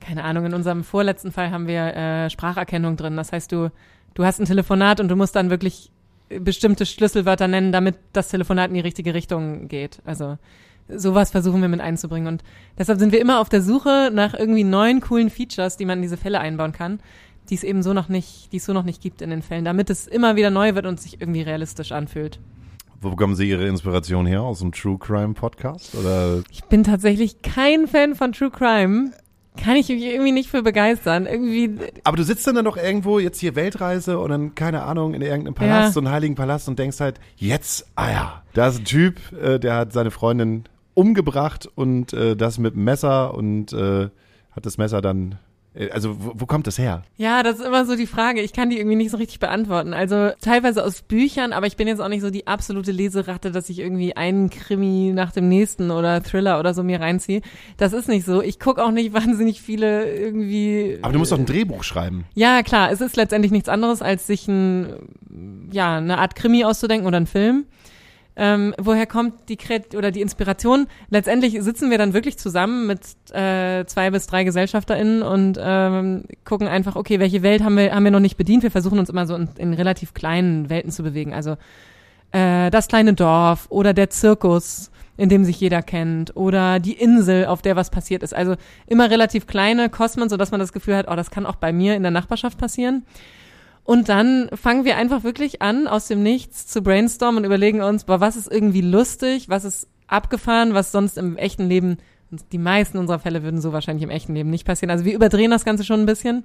keine 0.00 0.24
Ahnung, 0.24 0.46
in 0.46 0.54
unserem 0.54 0.84
vorletzten 0.84 1.32
Fall 1.32 1.50
haben 1.50 1.66
wir 1.66 1.94
äh, 1.94 2.30
Spracherkennung 2.30 2.96
drin. 2.96 3.16
Das 3.16 3.32
heißt, 3.32 3.50
du, 3.52 3.70
du 4.14 4.24
hast 4.24 4.40
ein 4.40 4.46
Telefonat 4.46 5.00
und 5.00 5.08
du 5.08 5.16
musst 5.16 5.36
dann 5.36 5.50
wirklich 5.50 5.90
bestimmte 6.28 6.86
Schlüsselwörter 6.86 7.48
nennen, 7.48 7.72
damit 7.72 7.96
das 8.12 8.28
Telefonat 8.28 8.68
in 8.68 8.74
die 8.74 8.80
richtige 8.80 9.14
Richtung 9.14 9.68
geht. 9.68 10.00
Also 10.04 10.38
sowas 10.88 11.30
versuchen 11.30 11.60
wir 11.60 11.68
mit 11.68 11.80
einzubringen. 11.80 12.28
Und 12.28 12.44
deshalb 12.78 12.98
sind 12.98 13.12
wir 13.12 13.20
immer 13.20 13.40
auf 13.40 13.48
der 13.48 13.62
Suche 13.62 14.10
nach 14.12 14.34
irgendwie 14.34 14.64
neuen, 14.64 15.00
coolen 15.00 15.30
Features, 15.30 15.76
die 15.76 15.84
man 15.84 15.98
in 15.98 16.02
diese 16.02 16.16
Fälle 16.16 16.40
einbauen 16.40 16.72
kann, 16.72 17.00
die 17.50 17.54
es 17.54 17.64
eben 17.64 17.82
so 17.82 17.92
noch 17.92 18.08
nicht, 18.08 18.52
die 18.52 18.58
es 18.58 18.64
so 18.64 18.72
noch 18.72 18.84
nicht 18.84 19.02
gibt 19.02 19.22
in 19.22 19.30
den 19.30 19.42
Fällen, 19.42 19.64
damit 19.64 19.90
es 19.90 20.06
immer 20.06 20.36
wieder 20.36 20.50
neu 20.50 20.74
wird 20.74 20.86
und 20.86 21.00
sich 21.00 21.20
irgendwie 21.20 21.42
realistisch 21.42 21.92
anfühlt. 21.92 22.38
Wo 23.00 23.10
bekommen 23.10 23.36
Sie 23.36 23.48
Ihre 23.48 23.68
Inspiration 23.68 24.26
her? 24.26 24.42
Aus 24.42 24.58
dem 24.58 24.72
True 24.72 24.98
Crime 24.98 25.34
Podcast? 25.34 25.94
Oder 25.94 26.42
Ich 26.50 26.64
bin 26.64 26.82
tatsächlich 26.82 27.42
kein 27.42 27.86
Fan 27.86 28.16
von 28.16 28.32
True 28.32 28.50
Crime. 28.50 29.12
Kann 29.62 29.76
ich 29.76 29.88
mich 29.88 30.02
irgendwie 30.02 30.32
nicht 30.32 30.48
für 30.50 30.62
begeistern. 30.62 31.26
Irgendwie, 31.26 31.70
Aber 32.04 32.16
du 32.16 32.22
sitzt 32.22 32.46
dann, 32.46 32.54
dann 32.54 32.64
doch 32.64 32.76
irgendwo, 32.76 33.18
jetzt 33.18 33.38
hier 33.40 33.54
Weltreise 33.56 34.18
und 34.18 34.30
dann, 34.30 34.54
keine 34.54 34.82
Ahnung, 34.82 35.14
in 35.14 35.22
irgendeinem 35.22 35.54
Palast, 35.54 35.88
Ja. 35.88 35.92
so 35.92 36.00
einen 36.00 36.10
heiligen 36.10 36.34
Palast 36.34 36.68
und 36.68 36.78
denkst 36.78 37.00
halt, 37.00 37.18
jetzt, 37.36 37.86
ah 37.96 38.10
ja, 38.10 38.42
da 38.54 38.68
ist 38.68 38.78
ein 38.80 38.84
Typ, 38.84 39.16
äh, 39.40 39.58
der 39.58 39.74
hat 39.74 39.92
seine 39.92 40.10
Freundin 40.10 40.64
umgebracht 40.94 41.68
und 41.74 42.12
äh, 42.12 42.36
das 42.36 42.58
mit 42.58 42.74
einem 42.74 42.84
Messer 42.84 43.34
und 43.34 43.72
äh, 43.72 44.08
hat 44.52 44.66
das 44.66 44.78
Messer 44.78 45.00
dann, 45.00 45.36
also 45.92 46.16
wo, 46.18 46.32
wo 46.34 46.46
kommt 46.46 46.66
das 46.66 46.78
her? 46.78 47.02
Ja, 47.16 47.42
das 47.42 47.58
ist 47.58 47.64
immer 47.64 47.84
so 47.84 47.96
die 47.96 48.06
Frage. 48.06 48.40
Ich 48.40 48.52
kann 48.52 48.70
die 48.70 48.78
irgendwie 48.78 48.96
nicht 48.96 49.10
so 49.10 49.16
richtig 49.16 49.38
beantworten. 49.38 49.94
Also 49.94 50.30
teilweise 50.40 50.84
aus 50.84 51.02
Büchern, 51.02 51.52
aber 51.52 51.66
ich 51.66 51.76
bin 51.76 51.86
jetzt 51.86 52.00
auch 52.00 52.08
nicht 52.08 52.22
so 52.22 52.30
die 52.30 52.46
absolute 52.46 52.90
Leseratte, 52.90 53.52
dass 53.52 53.68
ich 53.68 53.78
irgendwie 53.78 54.16
einen 54.16 54.50
Krimi 54.50 55.12
nach 55.14 55.32
dem 55.32 55.48
nächsten 55.48 55.90
oder 55.90 56.22
Thriller 56.22 56.58
oder 56.58 56.74
so 56.74 56.82
mir 56.82 57.00
reinziehe. 57.00 57.42
Das 57.76 57.92
ist 57.92 58.08
nicht 58.08 58.24
so. 58.26 58.42
Ich 58.42 58.58
gucke 58.58 58.82
auch 58.82 58.90
nicht 58.90 59.12
wahnsinnig 59.12 59.62
viele 59.62 60.12
irgendwie. 60.12 60.98
Aber 61.02 61.12
du 61.12 61.18
musst 61.18 61.32
doch 61.32 61.38
ein 61.38 61.46
Drehbuch 61.46 61.84
schreiben. 61.84 62.24
Ja, 62.34 62.62
klar, 62.62 62.90
es 62.90 63.00
ist 63.00 63.16
letztendlich 63.16 63.52
nichts 63.52 63.68
anderes, 63.68 64.02
als 64.02 64.26
sich 64.26 64.48
ein, 64.48 65.68
ja, 65.70 65.96
eine 65.96 66.18
Art 66.18 66.34
Krimi 66.34 66.64
auszudenken 66.64 67.06
oder 67.06 67.18
einen 67.18 67.26
Film. 67.26 67.66
Ähm, 68.40 68.72
woher 68.78 69.06
kommt 69.06 69.48
die 69.48 69.56
Kret 69.56 69.96
oder 69.96 70.12
die 70.12 70.20
Inspiration? 70.20 70.86
Letztendlich 71.10 71.60
sitzen 71.60 71.90
wir 71.90 71.98
dann 71.98 72.14
wirklich 72.14 72.38
zusammen 72.38 72.86
mit 72.86 73.00
äh, 73.34 73.84
zwei 73.86 74.10
bis 74.10 74.28
drei 74.28 74.44
GesellschafterInnen 74.44 75.22
und 75.22 75.58
ähm, 75.60 76.22
gucken 76.44 76.68
einfach, 76.68 76.94
okay, 76.94 77.18
welche 77.18 77.42
Welt 77.42 77.64
haben 77.64 77.76
wir, 77.76 77.92
haben 77.92 78.04
wir 78.04 78.12
noch 78.12 78.20
nicht 78.20 78.36
bedient? 78.36 78.62
Wir 78.62 78.70
versuchen 78.70 79.00
uns 79.00 79.10
immer 79.10 79.26
so 79.26 79.34
in, 79.34 79.48
in 79.58 79.74
relativ 79.74 80.14
kleinen 80.14 80.70
Welten 80.70 80.92
zu 80.92 81.02
bewegen. 81.02 81.34
Also 81.34 81.56
äh, 82.30 82.70
das 82.70 82.86
kleine 82.86 83.14
Dorf 83.14 83.66
oder 83.70 83.92
der 83.92 84.08
Zirkus, 84.10 84.92
in 85.16 85.28
dem 85.28 85.44
sich 85.44 85.58
jeder 85.58 85.82
kennt, 85.82 86.36
oder 86.36 86.78
die 86.78 86.92
Insel, 86.92 87.46
auf 87.46 87.60
der 87.60 87.74
was 87.74 87.90
passiert 87.90 88.22
ist. 88.22 88.34
Also 88.34 88.54
immer 88.86 89.10
relativ 89.10 89.48
kleine 89.48 89.88
Kosmen, 89.88 90.28
sodass 90.28 90.52
man 90.52 90.60
das 90.60 90.72
Gefühl 90.72 90.94
hat, 90.94 91.06
oh, 91.10 91.16
das 91.16 91.32
kann 91.32 91.44
auch 91.44 91.56
bei 91.56 91.72
mir 91.72 91.96
in 91.96 92.02
der 92.02 92.12
Nachbarschaft 92.12 92.56
passieren. 92.56 93.04
Und 93.88 94.10
dann 94.10 94.50
fangen 94.52 94.84
wir 94.84 94.98
einfach 94.98 95.24
wirklich 95.24 95.62
an, 95.62 95.86
aus 95.86 96.08
dem 96.08 96.22
Nichts 96.22 96.66
zu 96.66 96.82
brainstormen 96.82 97.38
und 97.38 97.44
überlegen 97.46 97.80
uns, 97.80 98.04
boah, 98.04 98.20
was 98.20 98.36
ist 98.36 98.52
irgendwie 98.52 98.82
lustig, 98.82 99.48
was 99.48 99.64
ist 99.64 99.88
abgefahren, 100.06 100.74
was 100.74 100.92
sonst 100.92 101.16
im 101.16 101.38
echten 101.38 101.70
Leben, 101.70 101.96
die 102.52 102.58
meisten 102.58 102.98
unserer 102.98 103.18
Fälle 103.18 103.42
würden 103.42 103.62
so 103.62 103.72
wahrscheinlich 103.72 104.02
im 104.02 104.10
echten 104.10 104.34
Leben 104.34 104.50
nicht 104.50 104.66
passieren. 104.66 104.90
Also 104.90 105.06
wir 105.06 105.14
überdrehen 105.14 105.50
das 105.50 105.64
Ganze 105.64 105.84
schon 105.84 106.00
ein 106.00 106.04
bisschen. 106.04 106.44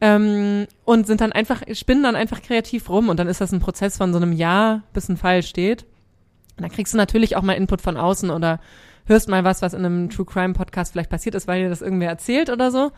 Ähm, 0.00 0.68
und 0.84 1.08
sind 1.08 1.20
dann 1.20 1.32
einfach, 1.32 1.62
spinnen 1.72 2.04
dann 2.04 2.14
einfach 2.14 2.42
kreativ 2.42 2.88
rum 2.88 3.08
und 3.08 3.18
dann 3.18 3.26
ist 3.26 3.40
das 3.40 3.50
ein 3.50 3.58
Prozess 3.58 3.96
von 3.96 4.12
so 4.12 4.20
einem 4.20 4.32
Jahr, 4.32 4.84
bis 4.92 5.08
ein 5.08 5.16
Fall 5.16 5.42
steht. 5.42 5.82
Und 6.58 6.62
dann 6.62 6.70
kriegst 6.70 6.94
du 6.94 6.96
natürlich 6.96 7.34
auch 7.34 7.42
mal 7.42 7.54
Input 7.54 7.80
von 7.80 7.96
außen 7.96 8.30
oder 8.30 8.60
hörst 9.06 9.28
mal 9.28 9.42
was, 9.42 9.62
was 9.62 9.74
in 9.74 9.84
einem 9.84 10.10
True 10.10 10.26
Crime 10.26 10.54
Podcast 10.54 10.92
vielleicht 10.92 11.10
passiert 11.10 11.34
ist, 11.34 11.48
weil 11.48 11.64
dir 11.64 11.70
das 11.70 11.82
irgendwer 11.82 12.08
erzählt 12.08 12.50
oder 12.50 12.70
so. 12.70 12.92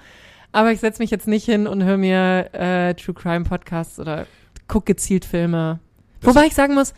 Aber 0.55 0.71
ich 0.71 0.79
setze 0.79 1.03
mich 1.03 1.11
jetzt 1.11 1.27
nicht 1.27 1.45
hin 1.45 1.67
und 1.67 1.83
höre 1.83 1.97
mir 1.97 2.49
äh, 2.55 2.95
True 2.95 3.13
Crime 3.15 3.45
Podcasts 3.45 3.99
oder 3.99 4.27
guck 4.69 4.87
gezielt 4.87 5.25
Filme. 5.25 5.81
Das- 6.21 6.35
Wobei 6.35 6.47
ich 6.47 6.55
sagen 6.55 6.75
muss, 6.75 6.95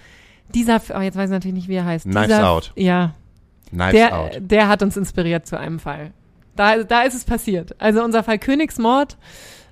dieser, 0.54 0.80
oh, 0.94 1.00
jetzt 1.00 1.16
weiß 1.16 1.30
ich 1.30 1.32
natürlich 1.32 1.54
nicht, 1.54 1.68
wie 1.68 1.76
er 1.76 1.86
heißt. 1.86 2.04
Knives 2.04 2.26
dieser, 2.26 2.50
Out. 2.50 2.72
Ja, 2.76 3.14
Knives 3.70 3.92
der, 3.92 4.18
Out. 4.18 4.30
der 4.40 4.68
hat 4.68 4.82
uns 4.82 4.98
inspiriert 4.98 5.46
zu 5.46 5.58
einem 5.58 5.78
Fall. 5.80 6.12
Da, 6.54 6.84
da 6.84 7.02
ist 7.02 7.14
es 7.14 7.24
passiert. 7.24 7.74
Also 7.80 8.04
unser 8.04 8.22
Fall 8.22 8.38
Königsmord, 8.38 9.16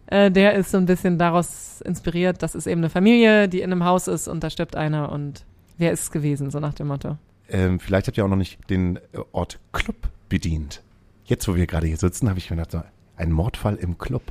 äh, 0.06 0.30
der 0.30 0.54
ist 0.54 0.70
so 0.70 0.78
ein 0.78 0.86
bisschen 0.86 1.18
daraus 1.18 1.82
inspiriert. 1.82 2.42
Das 2.42 2.54
ist 2.54 2.66
eben 2.66 2.80
eine 2.80 2.88
Familie, 2.90 3.48
die 3.50 3.60
in 3.60 3.70
einem 3.70 3.84
Haus 3.84 4.08
ist 4.08 4.28
und 4.28 4.42
da 4.42 4.48
stirbt 4.48 4.76
einer 4.76 5.12
und 5.12 5.44
wer 5.76 5.92
ist 5.92 6.00
es 6.04 6.10
gewesen, 6.10 6.50
so 6.50 6.58
nach 6.58 6.72
dem 6.74 6.86
Motto. 6.88 7.18
Ähm, 7.50 7.78
vielleicht 7.80 8.06
habt 8.06 8.16
ihr 8.16 8.24
auch 8.24 8.28
noch 8.30 8.36
nicht 8.36 8.58
den 8.70 8.98
Ort 9.32 9.60
Club 9.72 9.96
bedient. 10.30 10.82
Jetzt, 11.26 11.46
wo 11.48 11.54
wir 11.54 11.66
gerade 11.66 11.86
hier 11.86 11.98
sitzen, 11.98 12.30
habe 12.30 12.38
ich 12.38 12.50
mir 12.50 12.56
gedacht, 12.56 12.72
so, 12.72 12.82
ein 13.16 13.32
Mordfall 13.32 13.76
im 13.76 13.98
Club. 13.98 14.22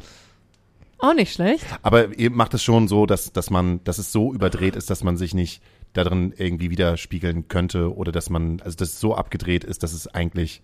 Auch 1.00 1.14
nicht 1.14 1.34
schlecht. 1.34 1.66
Aber 1.82 2.18
ihr 2.18 2.32
macht 2.32 2.54
es 2.54 2.64
schon 2.64 2.88
so, 2.88 3.06
dass, 3.06 3.34
dass 3.34 3.50
man, 3.50 3.84
dass 3.84 3.98
es 3.98 4.12
so 4.12 4.34
überdreht 4.34 4.76
ist, 4.76 4.90
dass 4.90 5.04
man 5.04 5.18
sich 5.18 5.34
nicht 5.34 5.62
darin 5.92 6.34
irgendwie 6.38 6.70
widerspiegeln 6.70 7.48
könnte 7.50 7.94
oder 7.96 8.12
dass 8.12 8.30
man, 8.30 8.62
also 8.62 8.78
dass 8.78 8.90
es 8.90 9.00
so 9.00 9.16
abgedreht 9.16 9.64
ist, 9.64 9.84
dass 9.84 9.94
es 9.94 10.08
eigentlich 10.08 10.62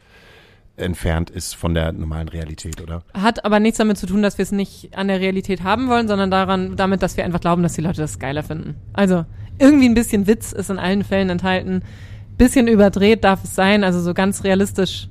entfernt 0.78 1.30
ist 1.30 1.55
von 1.55 1.74
der 1.74 1.91
normalen 1.91 2.30
Realität, 2.30 2.82
oder? 2.82 3.03
Hat 3.13 3.43
aber 3.43 3.59
nichts 3.59 3.78
damit 3.78 3.97
zu 3.97 4.07
tun, 4.07 4.22
dass 4.22 4.38
wir 4.38 4.43
es 4.43 4.51
nicht 4.51 4.95
an 4.97 5.09
der 5.09 5.20
Realität 5.20 5.63
haben 5.63 5.89
wollen, 5.89 6.07
sondern 6.07 6.32
daran, 6.32 6.78
damit, 6.78 7.03
dass 7.03 7.17
wir 7.17 7.26
einfach 7.26 7.41
glauben, 7.41 7.61
dass 7.61 7.74
die 7.74 7.82
Leute 7.82 8.01
das 8.01 8.17
geiler 8.17 8.43
finden. 8.43 8.76
Also 8.93 9.26
irgendwie 9.57 9.89
ein 9.89 9.93
bisschen 9.93 10.26
Witz 10.26 10.53
ist 10.53 10.70
in 10.70 10.80
allen 10.80 11.03
Fällen 11.03 11.30
enthalten. 11.30 11.84
Bisschen 12.38 12.67
überdreht 12.70 13.26
darf 13.26 13.43
es 13.43 13.55
sein, 13.55 13.84
also 13.84 13.99
so 13.99 14.13
ganz 14.13 14.45
realistisch 14.45 15.09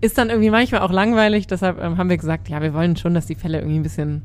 ist 0.00 0.16
dann 0.18 0.30
irgendwie 0.30 0.50
manchmal 0.50 0.80
auch 0.80 0.92
langweilig. 0.92 1.46
Deshalb 1.46 1.80
ähm, 1.80 1.98
haben 1.98 2.08
wir 2.08 2.16
gesagt, 2.16 2.48
ja, 2.48 2.62
wir 2.62 2.74
wollen 2.74 2.96
schon, 2.96 3.14
dass 3.14 3.26
die 3.26 3.34
Fälle 3.34 3.58
irgendwie 3.58 3.78
ein 3.78 3.82
bisschen, 3.82 4.22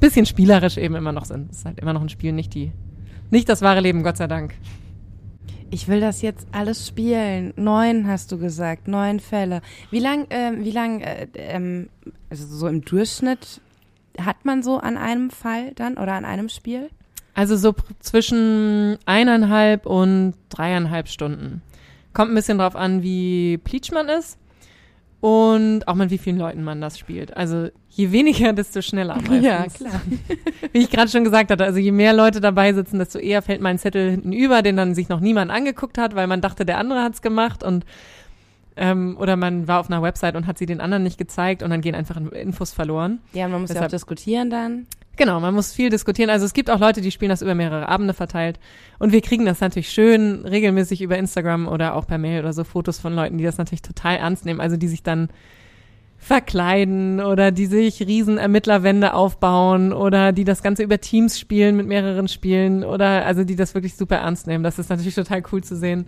bisschen 0.00 0.26
spielerisch 0.26 0.76
eben 0.76 0.94
immer 0.94 1.12
noch 1.12 1.24
sind. 1.24 1.50
Es 1.50 1.58
ist 1.58 1.64
halt 1.66 1.80
immer 1.80 1.92
noch 1.92 2.02
ein 2.02 2.08
Spiel, 2.08 2.32
nicht 2.32 2.54
die, 2.54 2.72
nicht 3.30 3.48
das 3.48 3.62
wahre 3.62 3.80
Leben, 3.80 4.02
Gott 4.02 4.16
sei 4.16 4.26
Dank. 4.26 4.54
Ich 5.70 5.86
will 5.86 6.00
das 6.00 6.22
jetzt 6.22 6.46
alles 6.52 6.86
spielen. 6.86 7.52
Neun 7.56 8.06
hast 8.06 8.32
du 8.32 8.38
gesagt, 8.38 8.88
neun 8.88 9.20
Fälle. 9.20 9.60
Wie 9.90 9.98
lang, 9.98 10.26
ähm, 10.30 10.64
wie 10.64 10.70
lang, 10.70 11.00
äh, 11.02 11.26
ähm, 11.34 11.90
also 12.30 12.46
so 12.46 12.66
im 12.68 12.82
Durchschnitt 12.82 13.60
hat 14.18 14.44
man 14.44 14.62
so 14.62 14.78
an 14.78 14.96
einem 14.96 15.30
Fall 15.30 15.72
dann 15.74 15.98
oder 15.98 16.14
an 16.14 16.24
einem 16.24 16.48
Spiel? 16.48 16.88
Also 17.34 17.54
so 17.56 17.74
zwischen 18.00 18.96
eineinhalb 19.04 19.84
und 19.84 20.34
dreieinhalb 20.48 21.06
Stunden. 21.06 21.60
Kommt 22.14 22.32
ein 22.32 22.34
bisschen 22.34 22.58
drauf 22.58 22.74
an, 22.74 23.02
wie 23.02 23.58
pleatsch 23.58 23.92
man 23.92 24.08
ist 24.08 24.38
und 25.20 25.88
auch 25.88 25.94
mit 25.96 26.10
wie 26.10 26.18
vielen 26.18 26.38
Leuten 26.38 26.62
man 26.62 26.80
das 26.80 26.98
spielt. 26.98 27.36
Also 27.36 27.68
je 27.88 28.12
weniger, 28.12 28.52
desto 28.52 28.82
schneller 28.82 29.16
meistens. 29.16 29.42
Ja, 29.44 29.66
klar. 29.66 30.00
Wie 30.72 30.78
ich 30.78 30.90
gerade 30.90 31.10
schon 31.10 31.24
gesagt 31.24 31.50
hatte, 31.50 31.64
also 31.64 31.80
je 31.80 31.90
mehr 31.90 32.12
Leute 32.12 32.40
dabei 32.40 32.72
sitzen, 32.72 33.00
desto 33.00 33.18
eher 33.18 33.42
fällt 33.42 33.60
mein 33.60 33.78
Zettel 33.78 34.10
hinten 34.12 34.32
über, 34.32 34.62
den 34.62 34.76
dann 34.76 34.94
sich 34.94 35.08
noch 35.08 35.18
niemand 35.18 35.50
angeguckt 35.50 35.98
hat, 35.98 36.14
weil 36.14 36.28
man 36.28 36.40
dachte, 36.40 36.64
der 36.64 36.78
andere 36.78 37.02
hat's 37.02 37.20
gemacht 37.22 37.64
und 37.64 37.84
ähm, 38.76 39.16
oder 39.18 39.34
man 39.34 39.66
war 39.66 39.80
auf 39.80 39.90
einer 39.90 40.02
Website 40.02 40.36
und 40.36 40.46
hat 40.46 40.56
sie 40.58 40.66
den 40.66 40.80
anderen 40.80 41.02
nicht 41.02 41.18
gezeigt 41.18 41.64
und 41.64 41.70
dann 41.70 41.80
gehen 41.80 41.96
einfach 41.96 42.20
Infos 42.30 42.72
verloren. 42.72 43.18
Ja, 43.32 43.48
man 43.48 43.60
muss 43.62 43.70
ja 43.70 43.74
auch 43.74 43.78
Deshalb- 43.80 43.90
diskutieren 43.90 44.50
dann. 44.50 44.86
Genau, 45.18 45.40
man 45.40 45.52
muss 45.52 45.72
viel 45.72 45.90
diskutieren. 45.90 46.30
Also 46.30 46.46
es 46.46 46.54
gibt 46.54 46.70
auch 46.70 46.78
Leute, 46.78 47.00
die 47.00 47.10
spielen 47.10 47.30
das 47.30 47.42
über 47.42 47.56
mehrere 47.56 47.88
Abende 47.88 48.14
verteilt. 48.14 48.60
Und 49.00 49.12
wir 49.12 49.20
kriegen 49.20 49.44
das 49.44 49.60
natürlich 49.60 49.90
schön 49.90 50.46
regelmäßig 50.46 51.02
über 51.02 51.18
Instagram 51.18 51.66
oder 51.66 51.96
auch 51.96 52.06
per 52.06 52.18
Mail 52.18 52.40
oder 52.40 52.52
so 52.52 52.62
Fotos 52.62 53.00
von 53.00 53.14
Leuten, 53.14 53.36
die 53.36 53.42
das 53.42 53.58
natürlich 53.58 53.82
total 53.82 54.16
ernst 54.16 54.44
nehmen. 54.44 54.60
Also 54.60 54.76
die 54.76 54.86
sich 54.86 55.02
dann 55.02 55.28
verkleiden 56.18 57.20
oder 57.20 57.50
die 57.50 57.66
sich 57.66 58.00
riesen 58.00 58.38
Ermittlerwände 58.38 59.12
aufbauen 59.12 59.92
oder 59.92 60.30
die 60.30 60.44
das 60.44 60.62
Ganze 60.62 60.84
über 60.84 61.00
Teams 61.00 61.38
spielen 61.38 61.76
mit 61.76 61.88
mehreren 61.88 62.28
Spielen 62.28 62.84
oder 62.84 63.26
also 63.26 63.42
die 63.42 63.56
das 63.56 63.74
wirklich 63.74 63.96
super 63.96 64.16
ernst 64.16 64.46
nehmen. 64.46 64.62
Das 64.62 64.78
ist 64.78 64.88
natürlich 64.88 65.16
total 65.16 65.42
cool 65.50 65.64
zu 65.64 65.76
sehen, 65.76 66.06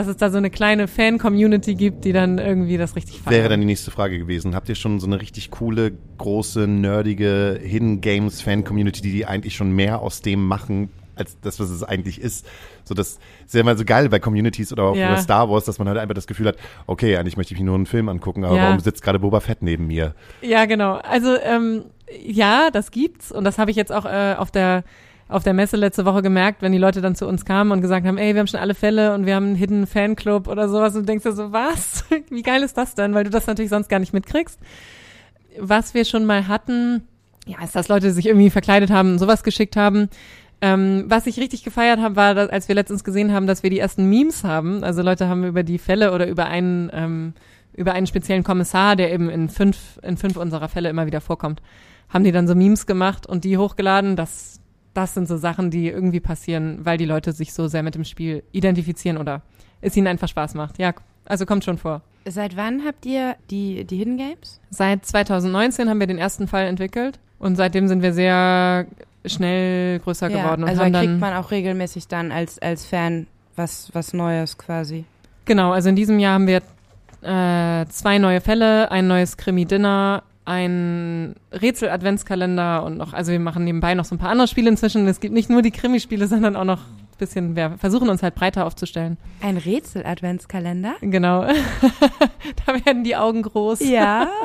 dass 0.00 0.06
es 0.08 0.16
da 0.16 0.30
so 0.30 0.38
eine 0.38 0.48
kleine 0.48 0.88
Fan-Community 0.88 1.74
gibt, 1.74 2.04
die 2.06 2.12
dann 2.12 2.38
irgendwie 2.38 2.78
das 2.78 2.96
richtig 2.96 3.20
feiern. 3.20 3.34
Wäre 3.36 3.48
dann 3.50 3.60
die 3.60 3.66
nächste 3.66 3.90
Frage 3.90 4.18
gewesen. 4.18 4.54
Habt 4.54 4.68
ihr 4.70 4.74
schon 4.74 4.98
so 4.98 5.06
eine 5.06 5.20
richtig 5.20 5.50
coole, 5.50 5.92
große, 6.16 6.66
nerdige 6.66 7.60
Hidden 7.62 8.00
Games 8.00 8.40
Fan 8.40 8.64
Community, 8.64 9.02
die, 9.02 9.12
die 9.12 9.26
eigentlich 9.26 9.54
schon 9.54 9.72
mehr 9.72 10.00
aus 10.00 10.22
dem 10.22 10.46
machen, 10.46 10.88
als 11.16 11.36
das, 11.42 11.60
was 11.60 11.68
es 11.68 11.82
eigentlich 11.84 12.18
ist? 12.18 12.46
So, 12.84 12.94
das 12.94 13.18
ist 13.44 13.52
ja 13.54 13.60
immer 13.60 13.76
so 13.76 13.84
geil 13.84 14.08
bei 14.08 14.18
Communities 14.18 14.72
oder 14.72 14.84
auch 14.84 14.96
Ja. 14.96 15.14
bei 15.14 15.20
Star 15.20 15.50
Wars, 15.50 15.66
dass 15.66 15.78
man 15.78 15.86
halt 15.86 15.98
einfach 15.98 16.14
das 16.14 16.26
Gefühl 16.26 16.46
hat, 16.46 16.56
okay, 16.86 17.18
eigentlich 17.18 17.36
möchte 17.36 17.52
ich 17.52 17.60
mir 17.60 17.66
nur 17.66 17.74
einen 17.74 17.84
Film 17.84 18.08
angucken, 18.08 18.44
aber 18.44 18.56
Ja. 18.56 18.62
warum 18.64 18.80
sitzt 18.80 19.02
gerade 19.02 19.18
Boba 19.18 19.40
Fett 19.40 19.60
neben 19.60 19.86
mir? 19.86 20.14
Ja, 20.40 20.64
genau. 20.64 20.94
Also 20.94 21.36
ähm, 21.44 21.84
ja, 22.24 22.70
das 22.72 22.90
gibt's 22.90 23.30
und 23.32 23.44
das 23.44 23.58
habe 23.58 23.70
ich 23.70 23.76
jetzt 23.76 23.92
auch 23.92 24.06
äh, 24.06 24.34
auf 24.38 24.50
der 24.50 24.82
auf 25.30 25.44
der 25.44 25.54
Messe 25.54 25.76
letzte 25.76 26.04
Woche 26.04 26.22
gemerkt, 26.22 26.60
wenn 26.60 26.72
die 26.72 26.78
Leute 26.78 27.00
dann 27.00 27.14
zu 27.14 27.26
uns 27.26 27.44
kamen 27.44 27.70
und 27.70 27.80
gesagt 27.80 28.06
haben, 28.06 28.18
ey, 28.18 28.34
wir 28.34 28.40
haben 28.40 28.48
schon 28.48 28.60
alle 28.60 28.74
Fälle 28.74 29.14
und 29.14 29.26
wir 29.26 29.36
haben 29.36 29.46
einen 29.46 29.54
Hidden 29.54 29.86
Fanclub 29.86 30.48
oder 30.48 30.68
sowas 30.68 30.94
und 30.94 31.02
du 31.02 31.06
denkst 31.06 31.22
dir 31.22 31.32
so, 31.32 31.52
was? 31.52 32.04
Wie 32.30 32.42
geil 32.42 32.62
ist 32.62 32.76
das 32.76 32.94
denn? 32.94 33.14
Weil 33.14 33.24
du 33.24 33.30
das 33.30 33.46
natürlich 33.46 33.70
sonst 33.70 33.88
gar 33.88 34.00
nicht 34.00 34.12
mitkriegst. 34.12 34.58
Was 35.58 35.94
wir 35.94 36.04
schon 36.04 36.26
mal 36.26 36.48
hatten, 36.48 37.04
ja, 37.46 37.62
ist, 37.62 37.76
dass 37.76 37.88
Leute 37.88 38.12
sich 38.12 38.26
irgendwie 38.26 38.50
verkleidet 38.50 38.90
haben 38.90 39.12
und 39.12 39.18
sowas 39.18 39.42
geschickt 39.42 39.76
haben. 39.76 40.08
Ähm, 40.60 41.04
was 41.06 41.26
ich 41.26 41.38
richtig 41.38 41.62
gefeiert 41.62 42.00
habe, 42.00 42.16
war, 42.16 42.34
dass, 42.34 42.50
als 42.50 42.68
wir 42.68 42.74
letztens 42.74 43.04
gesehen 43.04 43.32
haben, 43.32 43.46
dass 43.46 43.62
wir 43.62 43.70
die 43.70 43.78
ersten 43.78 44.10
Memes 44.10 44.44
haben. 44.44 44.84
Also 44.84 45.02
Leute 45.02 45.28
haben 45.28 45.44
über 45.44 45.62
die 45.62 45.78
Fälle 45.78 46.12
oder 46.12 46.26
über 46.26 46.46
einen 46.46 46.90
ähm, 46.92 47.34
über 47.72 47.92
einen 47.92 48.06
speziellen 48.06 48.42
Kommissar, 48.42 48.96
der 48.96 49.12
eben 49.12 49.30
in 49.30 49.48
fünf 49.48 49.98
in 50.02 50.16
fünf 50.16 50.36
unserer 50.36 50.68
Fälle 50.68 50.90
immer 50.90 51.06
wieder 51.06 51.20
vorkommt, 51.20 51.62
haben 52.08 52.24
die 52.24 52.32
dann 52.32 52.46
so 52.46 52.54
Memes 52.54 52.86
gemacht 52.86 53.26
und 53.26 53.44
die 53.44 53.56
hochgeladen. 53.56 54.16
Das 54.16 54.59
das 54.94 55.14
sind 55.14 55.28
so 55.28 55.36
Sachen, 55.36 55.70
die 55.70 55.88
irgendwie 55.88 56.20
passieren, 56.20 56.80
weil 56.84 56.98
die 56.98 57.04
Leute 57.04 57.32
sich 57.32 57.52
so 57.52 57.68
sehr 57.68 57.82
mit 57.82 57.94
dem 57.94 58.04
Spiel 58.04 58.42
identifizieren 58.52 59.18
oder 59.18 59.42
es 59.80 59.96
ihnen 59.96 60.06
einfach 60.06 60.28
Spaß 60.28 60.54
macht. 60.54 60.78
Ja, 60.78 60.94
also 61.24 61.46
kommt 61.46 61.64
schon 61.64 61.78
vor. 61.78 62.02
Seit 62.26 62.56
wann 62.56 62.84
habt 62.84 63.06
ihr 63.06 63.36
die, 63.50 63.84
die 63.84 63.96
Hidden 63.96 64.16
Games? 64.16 64.60
Seit 64.70 65.06
2019 65.06 65.88
haben 65.88 66.00
wir 66.00 66.06
den 66.06 66.18
ersten 66.18 66.48
Fall 66.48 66.66
entwickelt 66.66 67.18
und 67.38 67.56
seitdem 67.56 67.88
sind 67.88 68.02
wir 68.02 68.12
sehr 68.12 68.86
schnell 69.24 69.98
größer 70.00 70.28
geworden 70.28 70.62
und 70.64 70.70
also 70.70 70.82
haben 70.82 70.92
kriegt 70.92 71.20
man 71.20 71.34
auch 71.34 71.50
regelmäßig 71.50 72.08
dann 72.08 72.32
als, 72.32 72.58
als 72.58 72.84
Fan 72.86 73.26
was, 73.56 73.90
was 73.92 74.12
Neues 74.12 74.58
quasi. 74.58 75.04
Genau, 75.44 75.72
also 75.72 75.88
in 75.88 75.96
diesem 75.96 76.18
Jahr 76.18 76.34
haben 76.34 76.46
wir 76.46 76.62
äh, 77.22 77.86
zwei 77.88 78.18
neue 78.18 78.40
Fälle, 78.40 78.90
ein 78.90 79.06
neues 79.06 79.36
Krimi-Dinner, 79.36 80.22
ein 80.50 81.34
Rätsel-Adventskalender 81.52 82.82
und 82.84 82.98
noch, 82.98 83.12
also 83.12 83.32
wir 83.32 83.38
machen 83.40 83.64
nebenbei 83.64 83.94
noch 83.94 84.04
so 84.04 84.14
ein 84.14 84.18
paar 84.18 84.30
andere 84.30 84.48
Spiele 84.48 84.68
inzwischen. 84.70 85.06
Es 85.06 85.20
gibt 85.20 85.32
nicht 85.34 85.48
nur 85.50 85.62
die 85.62 85.70
Krimispiele, 85.70 86.26
sondern 86.26 86.56
auch 86.56 86.64
noch 86.64 86.80
ein 86.80 87.18
bisschen, 87.18 87.56
wir 87.56 87.76
versuchen 87.78 88.08
uns 88.08 88.22
halt 88.22 88.34
breiter 88.34 88.66
aufzustellen. 88.66 89.16
Ein 89.42 89.56
Rätsel-Adventskalender? 89.56 90.94
Genau. 91.00 91.42
da 92.66 92.84
werden 92.84 93.04
die 93.04 93.16
Augen 93.16 93.42
groß. 93.42 93.80
Ja. 93.80 94.28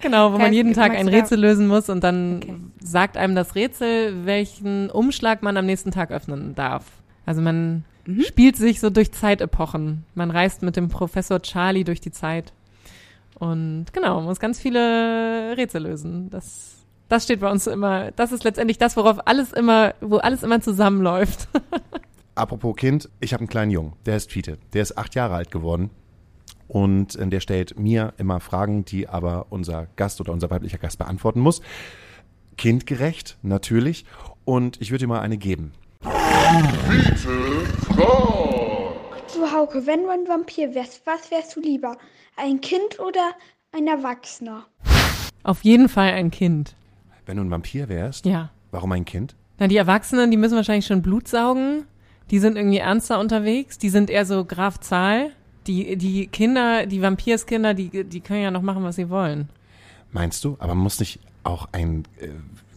Genau, 0.00 0.28
wo 0.28 0.32
Kann- 0.32 0.42
man 0.46 0.52
jeden 0.52 0.74
Tag 0.74 0.92
ein 0.94 1.08
Rätsel 1.08 1.40
lösen 1.40 1.66
muss 1.68 1.88
und 1.88 2.04
dann 2.04 2.36
Okay. 2.42 2.54
sagt 2.80 3.16
einem 3.16 3.34
das 3.34 3.54
Rätsel, 3.54 4.26
welchen 4.26 4.90
Umschlag 4.90 5.42
man 5.42 5.56
am 5.56 5.64
nächsten 5.64 5.90
Tag 5.90 6.10
öffnen 6.10 6.54
darf. 6.54 6.84
Also 7.24 7.40
man 7.40 7.84
Mhm. 8.04 8.20
spielt 8.22 8.56
sich 8.56 8.78
so 8.80 8.90
durch 8.90 9.12
Zeitepochen. 9.12 10.04
Man 10.14 10.30
reist 10.30 10.62
mit 10.62 10.76
dem 10.76 10.88
Professor 10.88 11.40
Charlie 11.40 11.84
durch 11.84 12.00
die 12.02 12.10
Zeit. 12.10 12.52
Und 13.38 13.86
genau, 13.92 14.22
muss 14.22 14.40
ganz 14.40 14.58
viele 14.58 15.54
Rätsel 15.56 15.82
lösen. 15.82 16.30
Das, 16.30 16.86
das 17.08 17.24
steht 17.24 17.40
bei 17.40 17.50
uns 17.50 17.66
immer, 17.66 18.10
das 18.12 18.32
ist 18.32 18.44
letztendlich 18.44 18.78
das, 18.78 18.96
worauf 18.96 19.26
alles 19.26 19.52
immer, 19.52 19.94
wo 20.00 20.16
alles 20.16 20.42
immer 20.42 20.60
zusammenläuft. 20.60 21.48
Apropos 22.34 22.76
Kind, 22.76 23.08
ich 23.20 23.32
habe 23.32 23.40
einen 23.42 23.48
kleinen 23.48 23.70
Jungen, 23.70 23.92
der 24.04 24.16
ist 24.16 24.30
Fiete. 24.30 24.58
Der 24.72 24.82
ist 24.82 24.96
acht 24.96 25.14
Jahre 25.14 25.34
alt 25.34 25.50
geworden. 25.50 25.90
Und 26.68 27.16
äh, 27.16 27.26
der 27.26 27.40
stellt 27.40 27.78
mir 27.78 28.14
immer 28.18 28.40
Fragen, 28.40 28.84
die 28.84 29.08
aber 29.08 29.46
unser 29.50 29.86
Gast 29.96 30.20
oder 30.20 30.32
unser 30.32 30.50
weiblicher 30.50 30.78
Gast 30.78 30.98
beantworten 30.98 31.40
muss. 31.40 31.60
Kindgerecht, 32.56 33.36
natürlich. 33.42 34.04
Und 34.44 34.80
ich 34.80 34.90
würde 34.90 35.04
dir 35.04 35.08
mal 35.08 35.20
eine 35.20 35.36
geben. 35.36 35.72
Du 37.96 38.45
Hauke, 39.66 39.84
wenn 39.84 40.02
du 40.04 40.10
ein 40.10 40.28
Vampir 40.28 40.76
wärst, 40.76 41.02
was 41.06 41.28
wärst 41.32 41.56
du 41.56 41.60
lieber? 41.60 41.96
Ein 42.36 42.60
Kind 42.60 43.00
oder 43.00 43.32
ein 43.72 43.88
Erwachsener? 43.88 44.64
Auf 45.42 45.64
jeden 45.64 45.88
Fall 45.88 46.12
ein 46.12 46.30
Kind. 46.30 46.76
Wenn 47.24 47.38
du 47.38 47.42
ein 47.42 47.50
Vampir 47.50 47.88
wärst, 47.88 48.26
Ja. 48.26 48.50
Warum 48.70 48.92
ein 48.92 49.04
Kind? 49.04 49.34
Na, 49.58 49.66
die 49.66 49.76
Erwachsenen, 49.76 50.30
die 50.30 50.36
müssen 50.36 50.54
wahrscheinlich 50.54 50.86
schon 50.86 51.02
Blut 51.02 51.26
saugen. 51.26 51.84
Die 52.30 52.38
sind 52.38 52.56
irgendwie 52.56 52.78
ernster 52.78 53.18
unterwegs. 53.18 53.78
Die 53.78 53.88
sind 53.88 54.08
eher 54.10 54.24
so 54.26 54.44
Graf 54.44 54.78
Zahl. 54.80 55.32
Die, 55.66 55.96
die 55.96 56.28
Kinder, 56.28 56.86
die 56.86 57.02
Vampirskinder, 57.02 57.74
die, 57.74 58.04
die 58.04 58.20
können 58.20 58.42
ja 58.42 58.50
noch 58.52 58.62
machen, 58.62 58.84
was 58.84 58.96
sie 58.96 59.08
wollen. 59.08 59.48
Meinst 60.12 60.44
du? 60.44 60.56
Aber 60.60 60.74
muss 60.76 61.00
nicht 61.00 61.18
auch 61.42 61.68
ein, 61.72 62.04
äh, 62.20 62.28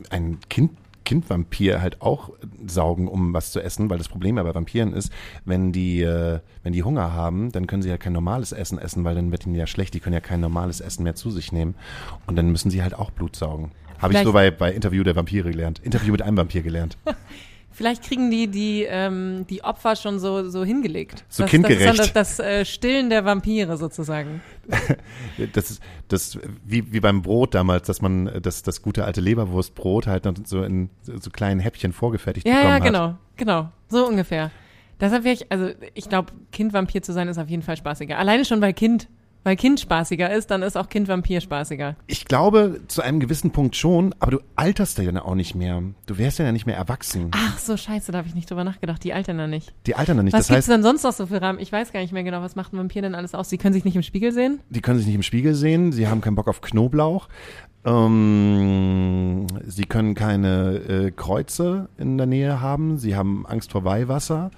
ein 0.10 0.40
Kind, 0.50 0.72
Kindvampir 1.10 1.82
halt 1.82 2.04
auch 2.04 2.30
saugen, 2.68 3.08
um 3.08 3.34
was 3.34 3.52
zu 3.52 3.60
essen? 3.60 3.90
Weil 3.90 3.98
das 3.98 4.08
Problem 4.08 4.38
ja 4.38 4.44
bei 4.44 4.54
Vampiren 4.54 4.94
ist, 4.94 5.12
wenn 5.44 5.72
die, 5.72 6.04
äh, 6.04 6.40
wenn 6.62 6.72
die 6.72 6.84
Hunger 6.84 7.14
haben, 7.14 7.52
dann 7.52 7.66
können 7.66 7.82
sie 7.82 7.90
ja 7.90 7.98
kein 7.98 8.14
normales 8.14 8.52
Essen 8.52 8.78
essen, 8.78 9.04
weil 9.06 9.16
dann 9.16 9.32
wird 9.32 9.48
ihnen 9.48 9.56
ja 9.56 9.66
schlecht. 9.66 9.96
Die 9.96 10.02
können 10.02 10.14
ja 10.14 10.20
kein 10.20 10.40
normales 10.40 10.82
Essen 10.82 11.02
mehr 11.02 11.16
zu 11.16 11.32
sich 11.32 11.52
nehmen. 11.52 11.74
Und 12.28 12.36
dann 12.36 12.52
müssen 12.52 12.70
sie 12.70 12.84
halt 12.84 12.94
auch 12.94 13.10
Blut 13.10 13.36
saugen. 13.36 13.72
Habe 13.98 14.14
ich 14.14 14.20
so 14.20 14.32
bei, 14.32 14.52
bei 14.52 14.72
Interview 14.72 15.04
der 15.04 15.16
Vampire 15.16 15.50
gelernt. 15.50 15.80
Interview 15.80 16.12
mit 16.12 16.22
einem 16.22 16.38
Vampir 16.38 16.62
gelernt. 16.62 16.96
Vielleicht 17.80 18.04
kriegen 18.04 18.30
die 18.30 18.48
die, 18.48 18.84
ähm, 18.84 19.46
die 19.50 19.64
Opfer 19.64 19.96
schon 19.96 20.20
so, 20.20 20.50
so 20.50 20.66
hingelegt. 20.66 21.24
So 21.30 21.44
das, 21.44 21.52
kindgerecht. 21.52 21.98
Das 21.98 22.12
das, 22.12 22.36
das 22.36 22.40
äh, 22.40 22.66
Stillen 22.66 23.10
der 23.10 23.24
Vampire 23.24 23.78
sozusagen. 23.78 24.42
Das 25.54 25.72
ist 25.72 25.82
das 26.10 26.38
wie, 26.66 26.92
wie 26.92 27.00
beim 27.00 27.22
Brot 27.22 27.56
damals, 27.56 27.88
dass 27.88 28.02
man 28.02 28.28
äh, 28.28 28.42
das, 28.42 28.64
das 28.64 28.82
gute 28.82 29.06
alte 29.06 29.22
Leberwurstbrot 29.22 30.08
halt 30.08 30.28
so 30.46 30.62
in 30.62 30.90
so 31.04 31.30
kleinen 31.30 31.62
Häppchen 31.62 31.94
vorgefertigt 31.94 32.46
Ja, 32.46 32.56
bekommen 32.56 32.70
ja, 32.70 32.76
hat. 32.76 32.84
genau, 32.84 33.18
genau. 33.38 33.72
So 33.88 34.06
ungefähr. 34.06 34.52
Deshalb 35.00 35.24
wäre 35.24 35.36
ich, 35.36 35.50
also 35.50 35.70
ich 35.94 36.10
glaube, 36.10 36.34
Kind-Vampir 36.52 37.02
zu 37.02 37.14
sein 37.14 37.30
ist 37.30 37.38
auf 37.38 37.48
jeden 37.48 37.64
Fall 37.64 37.78
spaßiger. 37.78 38.18
Alleine 38.18 38.44
schon, 38.44 38.60
weil 38.60 38.74
Kind, 38.74 39.08
weil 39.44 39.56
Kind 39.56 39.80
spaßiger 39.80 40.32
ist, 40.32 40.52
dann 40.52 40.62
ist 40.62 40.78
auch 40.78 40.90
Kind-Vampir 40.90 41.42
spaßiger. 41.42 41.96
Ich 42.08 42.26
glaube, 42.26 42.82
zu 42.88 43.02
einem 43.02 43.20
gewissen 43.20 43.52
Punkt 43.52 43.76
schon, 43.76 44.14
aber 44.20 44.32
du 44.32 44.40
alterst 44.56 44.98
ja 44.98 45.06
dann 45.06 45.18
auch 45.18 45.36
nicht 45.36 45.56
mehr. 45.56 45.82
Du 46.06 46.18
wärst 46.18 46.40
ja 46.40 46.52
nicht 46.52 46.66
mehr 46.66 46.76
erwachsen. 46.76 47.32
Ach 47.32 47.58
so, 47.58 47.78
scheiße, 47.78 48.12
da 48.12 48.20
habe 48.20 48.28
ich 48.28 48.36
nicht 48.36 48.50
drüber 48.50 48.64
nachgedacht. 48.64 49.04
Die 49.04 49.14
altern 49.14 49.38
dann 49.38 49.50
nicht. 49.50 49.74
Die 49.86 49.96
altern 49.96 50.18
dann 50.18 50.26
nicht. 50.26 50.34
Was 50.34 50.48
das 50.48 50.48
gibt's 50.48 50.68
heißt, 50.68 50.76
denn 50.76 50.84
sonst 50.84 51.04
noch 51.04 51.14
so 51.14 51.26
für 51.28 51.42
Rahmen? 51.42 51.60
Ich 51.60 51.72
weiß 51.72 51.92
gar 51.94 52.02
nicht 52.02 52.12
mehr 52.12 52.24
genau, 52.24 52.42
was 52.42 52.56
macht 52.56 52.74
ein 52.74 52.78
Vampir 52.78 53.02
denn 53.02 53.16
alles 53.16 53.34
aus? 53.34 53.50
Sie 53.50 53.58
können 53.58 53.74
sich 53.74 53.86
nicht 53.86 53.96
im 53.96 54.04
Spiegel 54.04 54.32
sehen? 54.32 54.60
die 54.70 54.82
können 54.82 54.98
sich 54.98 55.08
nicht 55.08 55.16
im 55.16 55.24
Spiegel 55.24 55.56
sehen, 55.56 55.92
sie 55.92 56.08
haben 56.08 56.22
keinen 56.22 56.36
Bock 56.36 56.48
auf 56.48 56.62
Knoblauch. 56.62 57.28
Ähm, 57.86 59.48
sie 59.66 59.86
können 59.86 60.16
keine 60.16 60.76
äh, 60.76 61.12
Kreuze 61.12 61.90
in 61.98 62.18
der 62.18 62.28
Nähe 62.28 62.62
haben, 62.62 62.98
sie 62.98 63.16
haben 63.16 63.46
Angst 63.48 63.72
vor 63.72 63.86
Weihwasser. 63.86 64.52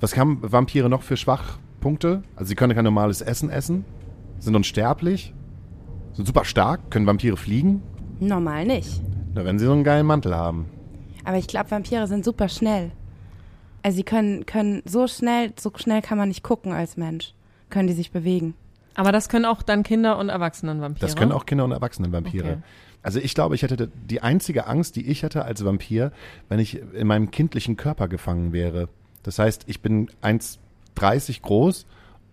Was 0.00 0.16
haben 0.16 0.40
Vampire 0.42 0.88
noch 0.88 1.02
für 1.02 1.16
Schwachpunkte? 1.16 2.22
Also 2.36 2.48
sie 2.48 2.54
können 2.56 2.74
kein 2.74 2.84
normales 2.84 3.20
Essen 3.22 3.48
essen, 3.48 3.84
sind 4.38 4.54
unsterblich, 4.56 5.34
sind 6.12 6.26
super 6.26 6.44
stark, 6.44 6.90
können 6.90 7.06
Vampire 7.06 7.36
fliegen, 7.36 7.82
Normal 8.20 8.66
nicht. 8.66 9.00
na, 9.34 9.44
wenn 9.44 9.58
sie 9.58 9.66
so 9.66 9.72
einen 9.72 9.84
geilen 9.84 10.06
Mantel 10.06 10.34
haben. 10.36 10.66
Aber 11.24 11.36
ich 11.38 11.46
glaube, 11.46 11.70
Vampire 11.70 12.06
sind 12.06 12.24
super 12.24 12.48
schnell. 12.48 12.92
Also 13.82 13.96
sie 13.96 14.04
können, 14.04 14.46
können 14.46 14.82
so 14.84 15.06
schnell, 15.06 15.52
so 15.58 15.70
schnell 15.76 16.00
kann 16.02 16.18
man 16.18 16.28
nicht 16.28 16.42
gucken 16.42 16.72
als 16.72 16.96
Mensch. 16.96 17.34
Können 17.70 17.88
die 17.88 17.94
sich 17.94 18.10
bewegen. 18.12 18.54
Aber 18.94 19.10
das 19.10 19.28
können 19.28 19.44
auch 19.44 19.62
dann 19.62 19.82
Kinder 19.82 20.18
und 20.18 20.28
Erwachsenen-Vampire. 20.28 21.04
Das 21.04 21.16
können 21.16 21.32
auch 21.32 21.46
Kinder 21.46 21.64
und 21.64 21.72
Erwachsenen-Vampire. 21.72 22.44
Okay. 22.44 22.62
Also 23.02 23.18
ich 23.18 23.34
glaube, 23.34 23.54
ich 23.54 23.62
hätte 23.62 23.90
die 24.08 24.22
einzige 24.22 24.66
Angst, 24.66 24.96
die 24.96 25.06
ich 25.06 25.24
hatte 25.24 25.44
als 25.44 25.64
Vampir, 25.64 26.12
wenn 26.48 26.58
ich 26.60 26.80
in 26.94 27.06
meinem 27.06 27.30
kindlichen 27.30 27.76
Körper 27.76 28.08
gefangen 28.08 28.52
wäre. 28.52 28.88
Das 29.22 29.38
heißt, 29.38 29.64
ich 29.66 29.80
bin 29.80 30.08
1,30 30.22 31.42
groß, 31.42 31.86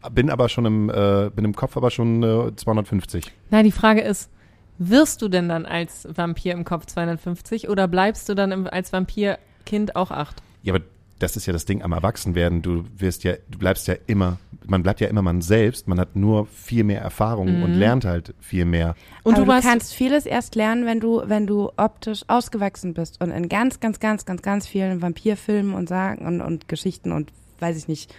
bin 0.10 0.30
aber 0.30 0.50
schon 0.50 0.66
im, 0.66 0.90
äh, 0.90 1.30
bin 1.36 1.46
im 1.46 1.56
Kopf 1.56 1.78
aber 1.78 1.92
schon 1.92 2.24
äh, 2.24 2.56
250. 2.56 3.32
Nein, 3.50 3.66
die 3.66 3.72
Frage 3.72 4.02
ist, 4.02 4.30
wirst 4.78 5.22
du 5.22 5.30
denn 5.30 5.48
dann 5.48 5.66
als 5.66 6.08
Vampir 6.16 6.54
im 6.54 6.66
Kopf 6.66 6.88
250 6.88 7.70
oder 7.70 7.88
bleibst 7.88 8.28
du 8.30 8.34
dann 8.34 8.52
im, 8.52 8.68
als 8.68 8.92
Vampir-Kind 8.92 9.96
auch 9.96 10.12
8? 10.12 10.42
Ja, 10.64 10.74
aber 10.74 10.84
das 11.20 11.38
ist 11.38 11.46
ja 11.46 11.54
das 11.54 11.66
Ding 11.66 11.84
am 11.84 11.92
Erwachsenwerden. 11.92 12.62
Du 12.64 12.86
wirst 12.98 13.24
ja, 13.24 13.34
du 13.50 13.60
bleibst 13.60 13.88
ja 13.88 13.96
immer, 14.08 14.40
man 14.66 14.82
bleibt 14.82 15.02
ja 15.02 15.08
immer 15.08 15.22
man 15.22 15.42
selbst. 15.42 15.88
Man 15.88 16.00
hat 16.00 16.16
nur 16.16 16.48
viel 16.48 16.84
mehr 16.84 17.02
Erfahrung 17.02 17.62
und 17.62 17.74
lernt 17.76 18.06
halt 18.06 18.34
viel 18.40 18.66
mehr. 18.66 18.96
Und 19.22 19.36
Aber 19.36 19.46
du 19.46 19.62
du 19.62 19.68
kannst 19.68 19.94
vieles 19.94 20.26
erst 20.26 20.56
lernen, 20.56 20.86
wenn 20.86 21.00
du, 21.00 21.22
wenn 21.26 21.46
du 21.46 21.70
optisch 21.78 22.24
ausgewachsen 22.28 22.96
bist. 22.96 23.22
Und 23.22 23.30
in 23.30 23.50
ganz, 23.50 23.80
ganz, 23.80 24.00
ganz, 24.00 24.26
ganz, 24.26 24.42
ganz 24.42 24.68
vielen 24.68 25.02
Vampirfilmen 25.04 25.76
und 25.76 25.88
Sagen 25.88 26.26
und, 26.26 26.42
und 26.42 26.68
Geschichten 26.68 27.12
und 27.12 27.32
weiß 27.60 27.78
ich 27.78 27.88
nicht, 27.88 28.14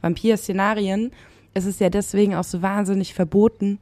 Vampir-Szenarien 0.00 1.12
ist 1.54 1.66
es 1.66 1.78
ja 1.78 1.90
deswegen 1.90 2.34
auch 2.34 2.44
so 2.44 2.62
wahnsinnig 2.62 3.14
verboten, 3.14 3.78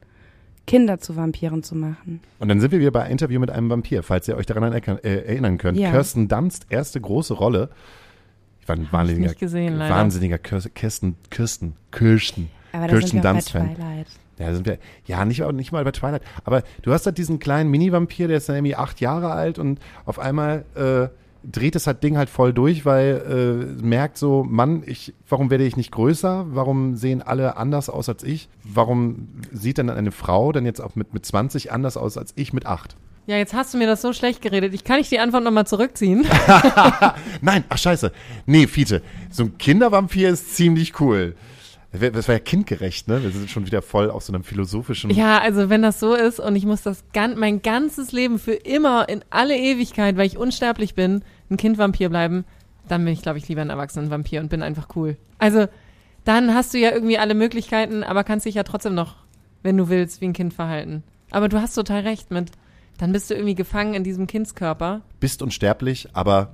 Kinder 0.65 0.99
zu 0.99 1.15
Vampiren 1.15 1.63
zu 1.63 1.75
machen. 1.75 2.19
Und 2.39 2.49
dann 2.49 2.59
sind 2.59 2.71
wir 2.71 2.79
wieder 2.79 2.91
bei 2.91 3.09
Interview 3.09 3.39
mit 3.39 3.49
einem 3.49 3.69
Vampir, 3.69 4.03
falls 4.03 4.27
ihr 4.27 4.35
euch 4.35 4.45
daran 4.45 4.73
äh, 4.73 4.97
erinnern 5.03 5.57
könnt. 5.57 5.77
Ja. 5.77 5.91
Kirsten 5.91 6.27
Dunst, 6.27 6.67
erste 6.69 6.99
große 6.99 7.33
Rolle. 7.33 7.69
Ich 8.59 8.67
war 8.67 8.75
ein 8.75 8.87
wahnsinniger, 8.91 9.29
nicht 9.29 9.39
gesehen, 9.39 9.79
wahnsinniger 9.79 10.37
Kirsten, 10.37 10.73
Kirsten, 10.73 11.15
Kirsten, 11.29 11.75
Kirsten, 11.91 12.49
Aber 12.73 12.87
Kirsten 12.87 13.21
Dunst-Fan. 13.21 13.75
Twilight. 13.75 14.07
Ja, 14.39 14.53
sind 14.53 14.67
wir, 14.67 14.77
ja, 15.05 15.23
nicht, 15.25 15.39
nicht 15.53 15.71
mal 15.71 15.83
bei 15.85 15.91
Twilight. 15.91 16.21
Aber 16.43 16.63
du 16.81 16.91
hast 16.91 17.05
halt 17.05 17.17
diesen 17.17 17.39
kleinen 17.39 17.71
Mini-Vampir, 17.71 18.27
der 18.27 18.37
ist 18.37 18.49
dann 18.49 18.57
irgendwie 18.57 18.75
acht 18.75 18.99
Jahre 18.99 19.31
alt 19.31 19.57
und 19.57 19.79
auf 20.05 20.19
einmal 20.19 20.65
äh, 20.75 21.07
dreht 21.49 21.75
das 21.75 21.87
halt 21.87 22.03
Ding 22.03 22.17
halt 22.17 22.29
voll 22.29 22.53
durch, 22.53 22.85
weil 22.85 23.77
äh, 23.79 23.83
merkt 23.83 24.17
so, 24.17 24.43
Mann, 24.43 24.83
ich, 24.85 25.13
warum 25.29 25.49
werde 25.49 25.65
ich 25.65 25.77
nicht 25.77 25.91
größer? 25.91 26.47
Warum 26.49 26.95
sehen 26.95 27.21
alle 27.21 27.57
anders 27.57 27.89
aus 27.89 28.09
als 28.09 28.23
ich? 28.23 28.49
Warum 28.63 29.29
sieht 29.51 29.77
dann 29.77 29.89
eine 29.89 30.11
Frau 30.11 30.51
dann 30.51 30.65
jetzt 30.65 30.81
auch 30.81 30.95
mit, 30.95 31.13
mit 31.13 31.25
20 31.25 31.71
anders 31.71 31.97
aus 31.97 32.17
als 32.17 32.33
ich 32.35 32.53
mit 32.53 32.65
acht? 32.65 32.97
Ja, 33.27 33.37
jetzt 33.37 33.53
hast 33.53 33.73
du 33.73 33.77
mir 33.77 33.87
das 33.87 34.01
so 34.01 34.13
schlecht 34.13 34.41
geredet. 34.41 34.73
Ich 34.73 34.83
kann 34.83 34.97
nicht 34.97 35.11
die 35.11 35.19
Antwort 35.19 35.43
nochmal 35.43 35.67
zurückziehen. 35.67 36.25
Nein, 37.41 37.65
ach 37.67 37.77
scheiße. 37.77 38.11
Nee, 38.45 38.67
Fiete, 38.67 39.01
so 39.29 39.43
ein 39.43 39.57
Kindervampir 39.57 40.29
ist 40.29 40.55
ziemlich 40.55 40.99
cool. 41.01 41.35
Das 41.91 42.27
war 42.27 42.35
ja 42.35 42.39
kindgerecht, 42.39 43.07
ne? 43.07 43.23
Wir 43.23 43.31
sind 43.31 43.49
schon 43.49 43.65
wieder 43.65 43.81
voll 43.81 44.11
auf 44.11 44.23
so 44.23 44.33
einem 44.33 44.43
philosophischen. 44.43 45.09
Ja, 45.09 45.39
also 45.39 45.69
wenn 45.69 45.81
das 45.81 45.99
so 45.99 46.13
ist 46.13 46.39
und 46.39 46.55
ich 46.55 46.65
muss 46.65 46.83
das 46.83 47.03
gan 47.13 47.37
mein 47.37 47.61
ganzes 47.61 48.11
Leben 48.11 48.39
für 48.39 48.53
immer 48.53 49.07
in 49.09 49.23
alle 49.29 49.57
Ewigkeit, 49.57 50.17
weil 50.17 50.27
ich 50.27 50.37
unsterblich 50.37 50.95
bin, 50.95 51.23
ein 51.49 51.57
Kind-Vampir 51.57 52.09
bleiben, 52.09 52.45
dann 52.87 53.03
bin 53.03 53.13
ich, 53.13 53.21
glaube 53.21 53.37
ich, 53.37 53.47
lieber 53.47 53.61
ein 53.61 53.69
Erwachsenen-Vampir 53.69 54.39
und 54.39 54.49
bin 54.49 54.61
einfach 54.61 54.87
cool. 54.95 55.17
Also 55.37 55.67
dann 56.23 56.53
hast 56.53 56.73
du 56.73 56.77
ja 56.77 56.91
irgendwie 56.91 57.17
alle 57.17 57.35
Möglichkeiten, 57.35 58.03
aber 58.03 58.23
kannst 58.23 58.45
dich 58.45 58.55
ja 58.55 58.63
trotzdem 58.63 58.95
noch, 58.95 59.15
wenn 59.63 59.77
du 59.77 59.89
willst, 59.89 60.21
wie 60.21 60.25
ein 60.25 60.33
Kind 60.33 60.53
verhalten. 60.53 61.03
Aber 61.31 61.49
du 61.49 61.61
hast 61.61 61.75
total 61.75 62.01
recht 62.01 62.31
mit, 62.31 62.51
dann 62.97 63.11
bist 63.11 63.29
du 63.29 63.35
irgendwie 63.35 63.55
gefangen 63.55 63.93
in 63.93 64.03
diesem 64.03 64.27
Kindskörper. 64.27 65.01
bist 65.19 65.41
unsterblich, 65.41 66.09
aber 66.13 66.53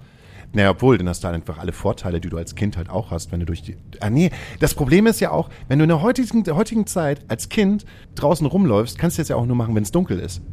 naja, 0.55 0.69
obwohl, 0.69 0.99
dann 0.99 1.09
hast 1.09 1.23
du 1.23 1.27
halt 1.27 1.35
einfach 1.35 1.57
alle 1.57 1.71
Vorteile, 1.71 2.21
die 2.21 2.29
du 2.29 2.37
als 2.37 2.53
Kind 2.53 2.77
halt 2.77 2.89
auch 2.89 3.09
hast, 3.09 3.31
wenn 3.31 3.39
du 3.39 3.47
durch 3.47 3.63
die. 3.63 3.75
Ah 3.99 4.11
nee, 4.11 4.29
das 4.59 4.75
Problem 4.75 5.07
ist 5.07 5.19
ja 5.19 5.31
auch, 5.31 5.49
wenn 5.67 5.79
du 5.79 5.83
in 5.83 5.89
der 5.89 6.03
heutigen, 6.03 6.43
der 6.43 6.55
heutigen 6.55 6.85
Zeit 6.85 7.21
als 7.27 7.49
Kind 7.49 7.85
draußen 8.13 8.45
rumläufst, 8.45 8.99
kannst 8.99 9.17
du 9.17 9.21
das 9.21 9.29
ja 9.29 9.35
auch 9.35 9.47
nur 9.47 9.55
machen, 9.55 9.73
wenn 9.73 9.81
es 9.81 9.91
dunkel 9.91 10.19
ist. 10.19 10.43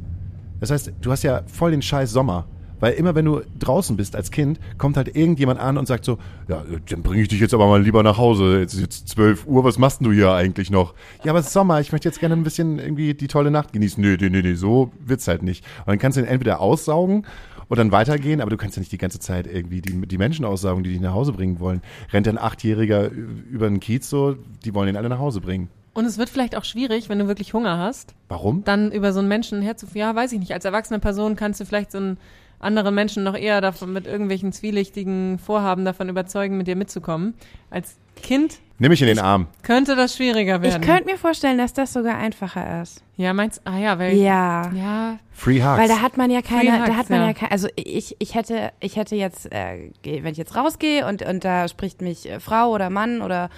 Das 0.58 0.70
heißt, 0.70 0.92
du 1.02 1.12
hast 1.12 1.22
ja 1.22 1.42
voll 1.46 1.72
den 1.72 1.82
scheiß 1.82 2.10
Sommer. 2.10 2.46
Weil 2.80 2.94
immer 2.94 3.14
wenn 3.14 3.24
du 3.24 3.42
draußen 3.58 3.96
bist 3.96 4.16
als 4.16 4.30
Kind, 4.30 4.58
kommt 4.78 4.96
halt 4.96 5.14
irgendjemand 5.14 5.60
an 5.60 5.78
und 5.78 5.86
sagt 5.86 6.04
so, 6.04 6.18
ja, 6.48 6.64
dann 6.88 7.02
bringe 7.02 7.22
ich 7.22 7.28
dich 7.28 7.40
jetzt 7.40 7.54
aber 7.54 7.66
mal 7.66 7.82
lieber 7.82 8.02
nach 8.02 8.18
Hause. 8.18 8.58
Jetzt 8.60 8.74
ist 8.74 8.80
jetzt 8.80 9.08
12 9.10 9.46
Uhr, 9.46 9.64
was 9.64 9.78
machst 9.78 10.04
du 10.04 10.12
hier 10.12 10.32
eigentlich 10.32 10.70
noch? 10.70 10.94
Ja, 11.24 11.32
aber 11.32 11.40
es 11.40 11.46
ist 11.46 11.52
Sommer, 11.52 11.80
ich 11.80 11.92
möchte 11.92 12.08
jetzt 12.08 12.20
gerne 12.20 12.34
ein 12.34 12.42
bisschen 12.42 12.78
irgendwie 12.78 13.14
die 13.14 13.28
tolle 13.28 13.50
Nacht 13.50 13.72
genießen. 13.72 14.02
Nee, 14.02 14.16
nee, 14.20 14.30
nee, 14.30 14.42
nee, 14.42 14.54
so 14.54 14.90
wird's 15.04 15.28
halt 15.28 15.42
nicht. 15.42 15.64
Und 15.80 15.88
dann 15.88 15.98
kannst 15.98 16.16
du 16.16 16.22
ihn 16.22 16.26
entweder 16.26 16.60
aussaugen 16.60 17.26
oder 17.68 17.78
dann 17.82 17.92
weitergehen, 17.92 18.40
aber 18.40 18.50
du 18.50 18.56
kannst 18.56 18.76
ja 18.76 18.80
nicht 18.80 18.92
die 18.92 18.98
ganze 18.98 19.20
Zeit 19.20 19.46
irgendwie 19.46 19.80
die, 19.80 20.06
die 20.06 20.18
Menschen 20.18 20.44
aussaugen, 20.44 20.82
die 20.82 20.90
dich 20.90 21.00
nach 21.00 21.14
Hause 21.14 21.32
bringen 21.32 21.60
wollen. 21.60 21.82
Rennt 22.12 22.26
ein 22.26 22.38
Achtjähriger 22.38 23.10
über 23.10 23.68
den 23.68 23.78
Kiez 23.78 24.10
so, 24.10 24.36
die 24.64 24.74
wollen 24.74 24.88
ihn 24.88 24.96
alle 24.96 25.08
nach 25.08 25.20
Hause 25.20 25.40
bringen. 25.40 25.68
Und 25.92 26.04
es 26.04 26.18
wird 26.18 26.28
vielleicht 26.30 26.56
auch 26.56 26.64
schwierig, 26.64 27.08
wenn 27.08 27.18
du 27.18 27.26
wirklich 27.26 27.52
Hunger 27.52 27.78
hast, 27.78 28.14
Warum? 28.28 28.62
dann 28.64 28.92
über 28.92 29.12
so 29.12 29.18
einen 29.18 29.28
Menschen 29.28 29.60
herzuführen. 29.60 30.08
Ja, 30.10 30.14
weiß 30.14 30.32
ich 30.32 30.38
nicht. 30.38 30.52
Als 30.52 30.64
erwachsene 30.64 31.00
Person 31.00 31.34
kannst 31.36 31.60
du 31.60 31.64
vielleicht 31.64 31.90
so 31.92 31.98
einen 31.98 32.18
anderen 32.60 32.94
Menschen 32.94 33.24
noch 33.24 33.36
eher 33.36 33.60
davon 33.60 33.92
mit 33.92 34.06
irgendwelchen 34.06 34.52
zwielichtigen 34.52 35.38
Vorhaben 35.38 35.84
davon 35.84 36.08
überzeugen, 36.08 36.56
mit 36.58 36.66
dir 36.68 36.76
mitzukommen. 36.76 37.34
Als 37.70 37.96
Kind 38.22 38.58
Nimm 38.78 38.90
mich 38.90 39.00
in 39.00 39.08
den 39.08 39.18
Arm. 39.18 39.46
könnte 39.62 39.96
das 39.96 40.14
schwieriger 40.16 40.56
Ich 40.56 40.62
werden. 40.62 40.82
könnte 40.82 41.04
mir 41.06 41.16
vorstellen, 41.16 41.56
dass 41.58 41.72
das 41.72 41.92
sogar 41.92 42.16
einfacher 42.18 42.82
ist. 42.82 43.02
ja, 43.16 43.32
meinst 43.32 43.62
Ah 43.64 43.78
ja, 43.78 43.98
weil 43.98 44.14
Ja. 44.16 44.70
ja, 44.74 45.18
Free 45.32 45.62
Hugs. 45.62 45.78
Weil 45.78 45.88
da 45.88 46.02
hat 46.02 46.16
man 46.18 46.30
ja 46.30 46.42
keine, 46.42 46.78
Hugs, 46.78 46.88
da 46.88 46.96
hat 46.96 47.08
man 47.10 47.20
ja, 47.20 47.26
ja. 47.28 47.32
keine, 47.34 47.52
also 47.52 47.68
ich, 47.76 48.16
ich 48.18 48.34
hätte, 48.34 48.72
ich 48.80 48.96
hätte 48.96 49.16
jetzt, 49.16 49.50
äh, 49.52 49.90
geh- 50.02 50.22
wenn 50.22 50.32
ich 50.32 50.38
jetzt 50.38 50.54
rausgehe 50.54 51.06
und, 51.06 51.22
und 51.22 51.44
da 51.44 51.66
spricht 51.66 52.02
mich 52.02 52.28
äh, 52.30 52.40
Frau 52.40 52.70
oder 52.72 52.90
Mann 52.90 53.22
oder 53.22 53.48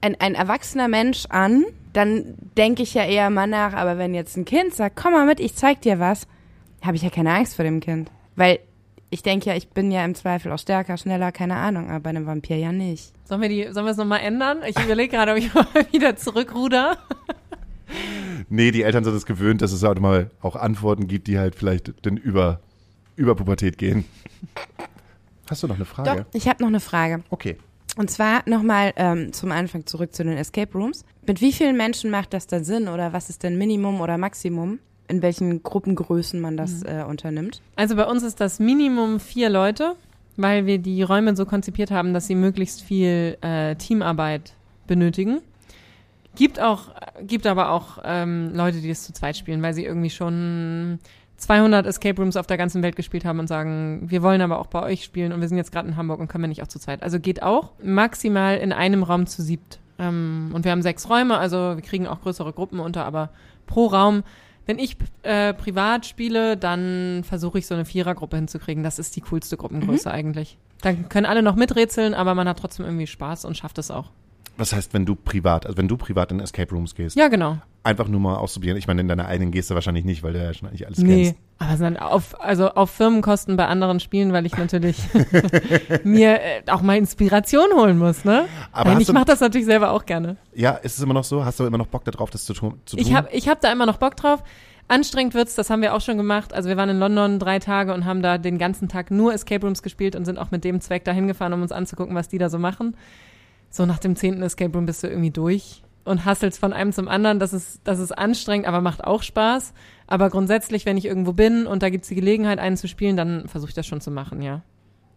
ein, 0.00 0.20
ein 0.20 0.34
erwachsener 0.34 0.88
Mensch 0.88 1.26
an, 1.28 1.64
dann 1.92 2.34
denke 2.56 2.82
ich 2.82 2.94
ja 2.94 3.04
eher 3.04 3.30
mal 3.30 3.46
nach, 3.46 3.72
aber 3.72 3.98
wenn 3.98 4.14
jetzt 4.14 4.36
ein 4.36 4.44
Kind 4.44 4.74
sagt, 4.74 4.96
komm 4.96 5.12
mal 5.12 5.26
mit, 5.26 5.40
ich 5.40 5.54
zeig 5.54 5.80
dir 5.80 5.98
was, 5.98 6.26
habe 6.82 6.96
ich 6.96 7.02
ja 7.02 7.10
keine 7.10 7.34
Angst 7.34 7.56
vor 7.56 7.64
dem 7.64 7.80
Kind. 7.80 8.10
Weil 8.36 8.58
ich 9.10 9.22
denke 9.22 9.46
ja, 9.46 9.56
ich 9.56 9.68
bin 9.68 9.90
ja 9.90 10.04
im 10.04 10.14
Zweifel 10.14 10.52
auch 10.52 10.58
stärker, 10.58 10.96
schneller, 10.96 11.32
keine 11.32 11.56
Ahnung, 11.56 11.88
aber 11.88 12.00
bei 12.00 12.10
einem 12.10 12.26
Vampir 12.26 12.56
ja 12.56 12.72
nicht. 12.72 13.12
sollen 13.24 13.40
wir 13.40 13.48
die, 13.48 13.64
sollen 13.72 13.86
wir 13.86 13.92
es 13.92 13.96
nochmal 13.96 14.20
ändern? 14.20 14.58
Ich 14.66 14.78
überlege 14.78 15.16
gerade, 15.16 15.32
ob 15.32 15.38
ich 15.38 15.54
mal 15.54 15.66
wieder 15.92 16.16
zurückruder. 16.16 16.98
Nee, 18.48 18.72
die 18.72 18.82
Eltern 18.82 19.04
sind 19.04 19.14
es 19.14 19.26
gewöhnt, 19.26 19.62
dass 19.62 19.72
es 19.72 19.82
halt 19.82 20.00
mal 20.00 20.30
auch 20.42 20.56
Antworten 20.56 21.06
gibt, 21.06 21.28
die 21.28 21.38
halt 21.38 21.54
vielleicht 21.54 21.94
dann 22.04 22.16
über 22.16 22.60
über 23.16 23.34
Pubertät 23.34 23.78
gehen. 23.78 24.04
Hast 25.48 25.62
du 25.62 25.66
noch 25.66 25.76
eine 25.76 25.84
Frage? 25.84 26.24
Doch, 26.24 26.34
ich 26.34 26.48
habe 26.48 26.62
noch 26.62 26.68
eine 26.68 26.80
Frage. 26.80 27.22
Okay. 27.30 27.56
Und 27.96 28.10
zwar 28.10 28.42
nochmal 28.46 28.92
ähm, 28.96 29.32
zum 29.32 29.50
Anfang 29.50 29.86
zurück 29.86 30.14
zu 30.14 30.22
den 30.22 30.36
Escape 30.36 30.70
Rooms. 30.76 31.04
Mit 31.26 31.40
wie 31.40 31.52
vielen 31.52 31.76
Menschen 31.76 32.10
macht 32.10 32.34
das 32.34 32.46
dann 32.46 32.62
Sinn 32.62 32.88
oder 32.88 33.12
was 33.12 33.30
ist 33.30 33.42
denn 33.42 33.56
Minimum 33.56 34.00
oder 34.00 34.18
Maximum? 34.18 34.78
In 35.08 35.22
welchen 35.22 35.62
Gruppengrößen 35.62 36.40
man 36.40 36.56
das 36.56 36.82
äh, 36.82 37.04
unternimmt? 37.08 37.62
Also 37.74 37.96
bei 37.96 38.04
uns 38.06 38.22
ist 38.22 38.40
das 38.40 38.58
Minimum 38.58 39.18
vier 39.18 39.48
Leute, 39.48 39.94
weil 40.36 40.66
wir 40.66 40.78
die 40.78 41.02
Räume 41.02 41.34
so 41.36 41.46
konzipiert 41.46 41.90
haben, 41.90 42.12
dass 42.12 42.26
sie 42.26 42.34
möglichst 42.34 42.82
viel 42.82 43.38
äh, 43.40 43.76
Teamarbeit 43.76 44.52
benötigen. 44.86 45.40
Gibt 46.34 46.60
auch, 46.60 46.90
gibt 47.22 47.46
aber 47.46 47.70
auch 47.70 47.98
ähm, 48.04 48.50
Leute, 48.52 48.82
die 48.82 48.90
es 48.90 49.04
zu 49.04 49.14
zweit 49.14 49.38
spielen, 49.38 49.62
weil 49.62 49.72
sie 49.72 49.86
irgendwie 49.86 50.10
schon 50.10 50.98
200 51.36 51.86
Escape 51.86 52.20
Rooms 52.20 52.36
auf 52.36 52.46
der 52.46 52.56
ganzen 52.56 52.82
Welt 52.82 52.96
gespielt 52.96 53.24
haben 53.24 53.38
und 53.38 53.46
sagen, 53.46 54.02
wir 54.06 54.22
wollen 54.22 54.40
aber 54.40 54.58
auch 54.58 54.66
bei 54.66 54.82
euch 54.82 55.04
spielen 55.04 55.32
und 55.32 55.40
wir 55.40 55.48
sind 55.48 55.58
jetzt 55.58 55.72
gerade 55.72 55.88
in 55.88 55.96
Hamburg 55.96 56.20
und 56.20 56.28
können 56.28 56.44
wir 56.44 56.48
nicht 56.48 56.62
auch 56.62 56.68
zu 56.68 56.78
zweit. 56.78 57.02
Also 57.02 57.20
geht 57.20 57.42
auch 57.42 57.72
maximal 57.82 58.56
in 58.56 58.72
einem 58.72 59.02
Raum 59.02 59.26
zu 59.26 59.42
siebt. 59.42 59.78
Ähm, 59.98 60.50
und 60.54 60.64
wir 60.64 60.72
haben 60.72 60.82
sechs 60.82 61.08
Räume, 61.08 61.38
also 61.38 61.56
wir 61.76 61.82
kriegen 61.82 62.06
auch 62.06 62.22
größere 62.22 62.52
Gruppen 62.52 62.80
unter, 62.80 63.04
aber 63.04 63.30
pro 63.66 63.86
Raum. 63.86 64.22
Wenn 64.64 64.78
ich 64.78 64.96
äh, 65.22 65.54
privat 65.54 66.06
spiele, 66.06 66.56
dann 66.56 67.22
versuche 67.22 67.58
ich 67.58 67.66
so 67.66 67.74
eine 67.74 67.84
Vierergruppe 67.84 68.36
hinzukriegen. 68.36 68.82
Das 68.82 68.98
ist 68.98 69.14
die 69.14 69.20
coolste 69.20 69.56
Gruppengröße 69.56 70.10
eigentlich. 70.10 70.58
Dann 70.82 71.08
können 71.08 71.26
alle 71.26 71.42
noch 71.42 71.54
miträtseln, 71.54 72.14
aber 72.14 72.34
man 72.34 72.48
hat 72.48 72.58
trotzdem 72.58 72.84
irgendwie 72.84 73.06
Spaß 73.06 73.44
und 73.44 73.56
schafft 73.56 73.78
es 73.78 73.90
auch. 73.90 74.10
Was 74.56 74.72
heißt, 74.72 74.92
wenn 74.94 75.04
du 75.04 75.14
privat, 75.14 75.66
also 75.66 75.76
wenn 75.78 75.86
du 75.86 75.96
privat 75.96 76.32
in 76.32 76.40
Escape 76.40 76.74
Rooms 76.74 76.94
gehst? 76.94 77.14
Ja, 77.16 77.28
genau. 77.28 77.58
Einfach 77.86 78.08
nur 78.08 78.18
mal 78.20 78.36
ausprobieren. 78.36 78.76
Ich 78.76 78.86
meine, 78.88 79.00
in 79.00 79.08
deiner 79.08 79.26
eigenen 79.26 79.52
gehst 79.52 79.70
du 79.70 79.74
wahrscheinlich 79.74 80.04
nicht, 80.04 80.22
weil 80.24 80.32
du 80.32 80.42
ja 80.42 80.52
schon 80.52 80.68
eigentlich 80.68 80.86
alles 80.86 80.98
Nee, 80.98 81.24
kennst. 81.26 81.40
aber 81.58 81.76
dann 81.76 81.96
auf, 81.96 82.40
also 82.40 82.70
auf 82.70 82.90
Firmenkosten 82.90 83.56
bei 83.56 83.66
anderen 83.66 84.00
Spielen, 84.00 84.32
weil 84.32 84.44
ich 84.44 84.56
natürlich 84.56 84.98
mir 86.04 86.40
äh, 86.40 86.62
auch 86.70 86.82
mal 86.82 86.96
Inspiration 86.96 87.66
holen 87.74 87.96
muss, 87.98 88.24
ne? 88.24 88.46
Aber 88.72 88.90
Nein, 88.90 89.00
ich 89.00 89.12
mache 89.12 89.26
das 89.26 89.40
natürlich 89.40 89.66
selber 89.66 89.90
auch 89.92 90.04
gerne. 90.04 90.36
Ja, 90.52 90.72
ist 90.72 90.96
es 90.98 91.02
immer 91.04 91.14
noch 91.14 91.24
so? 91.24 91.44
Hast 91.44 91.60
du 91.60 91.64
immer 91.64 91.78
noch 91.78 91.86
Bock 91.86 92.04
darauf, 92.04 92.30
das 92.30 92.44
zu 92.44 92.54
tun? 92.54 92.80
Zu 92.86 92.96
Ich 92.98 93.06
tun? 93.08 93.16
habe 93.16 93.28
ich 93.32 93.48
hab 93.48 93.60
da 93.60 93.70
immer 93.70 93.86
noch 93.86 93.98
Bock 93.98 94.16
drauf. 94.16 94.42
Anstrengend 94.88 95.34
wird's, 95.34 95.54
das 95.54 95.70
haben 95.70 95.82
wir 95.82 95.94
auch 95.94 96.00
schon 96.00 96.16
gemacht. 96.16 96.52
Also 96.52 96.68
wir 96.68 96.76
waren 96.76 96.88
in 96.88 96.98
London 96.98 97.38
drei 97.38 97.58
Tage 97.58 97.92
und 97.94 98.04
haben 98.04 98.22
da 98.22 98.38
den 98.38 98.58
ganzen 98.58 98.88
Tag 98.88 99.10
nur 99.10 99.32
Escape 99.34 99.64
Rooms 99.64 99.82
gespielt 99.82 100.14
und 100.16 100.24
sind 100.24 100.38
auch 100.38 100.50
mit 100.50 100.64
dem 100.64 100.80
Zweck 100.80 101.04
dahin 101.04 101.26
gefahren, 101.26 101.52
um 101.52 101.62
uns 101.62 101.72
anzugucken, 101.72 102.14
was 102.14 102.28
die 102.28 102.38
da 102.38 102.48
so 102.50 102.58
machen. 102.58 102.96
So 103.70 103.84
nach 103.86 103.98
dem 103.98 104.14
zehnten 104.16 104.42
Escape 104.42 104.72
Room 104.72 104.86
bist 104.86 105.02
du 105.02 105.08
irgendwie 105.08 105.30
durch 105.30 105.82
und 106.06 106.24
hasselst 106.24 106.58
von 106.58 106.72
einem 106.72 106.92
zum 106.92 107.08
anderen. 107.08 107.38
Das 107.38 107.52
ist, 107.52 107.80
das 107.84 107.98
ist 107.98 108.12
anstrengend, 108.12 108.66
aber 108.66 108.80
macht 108.80 109.04
auch 109.04 109.22
Spaß. 109.22 109.74
Aber 110.06 110.30
grundsätzlich, 110.30 110.86
wenn 110.86 110.96
ich 110.96 111.04
irgendwo 111.04 111.32
bin 111.32 111.66
und 111.66 111.82
da 111.82 111.90
gibt's 111.90 112.08
die 112.08 112.14
Gelegenheit, 112.14 112.58
einen 112.58 112.76
zu 112.76 112.88
spielen, 112.88 113.16
dann 113.16 113.48
versuche 113.48 113.70
ich 113.70 113.74
das 113.74 113.86
schon 113.86 114.00
zu 114.00 114.10
machen, 114.10 114.40
ja. 114.40 114.62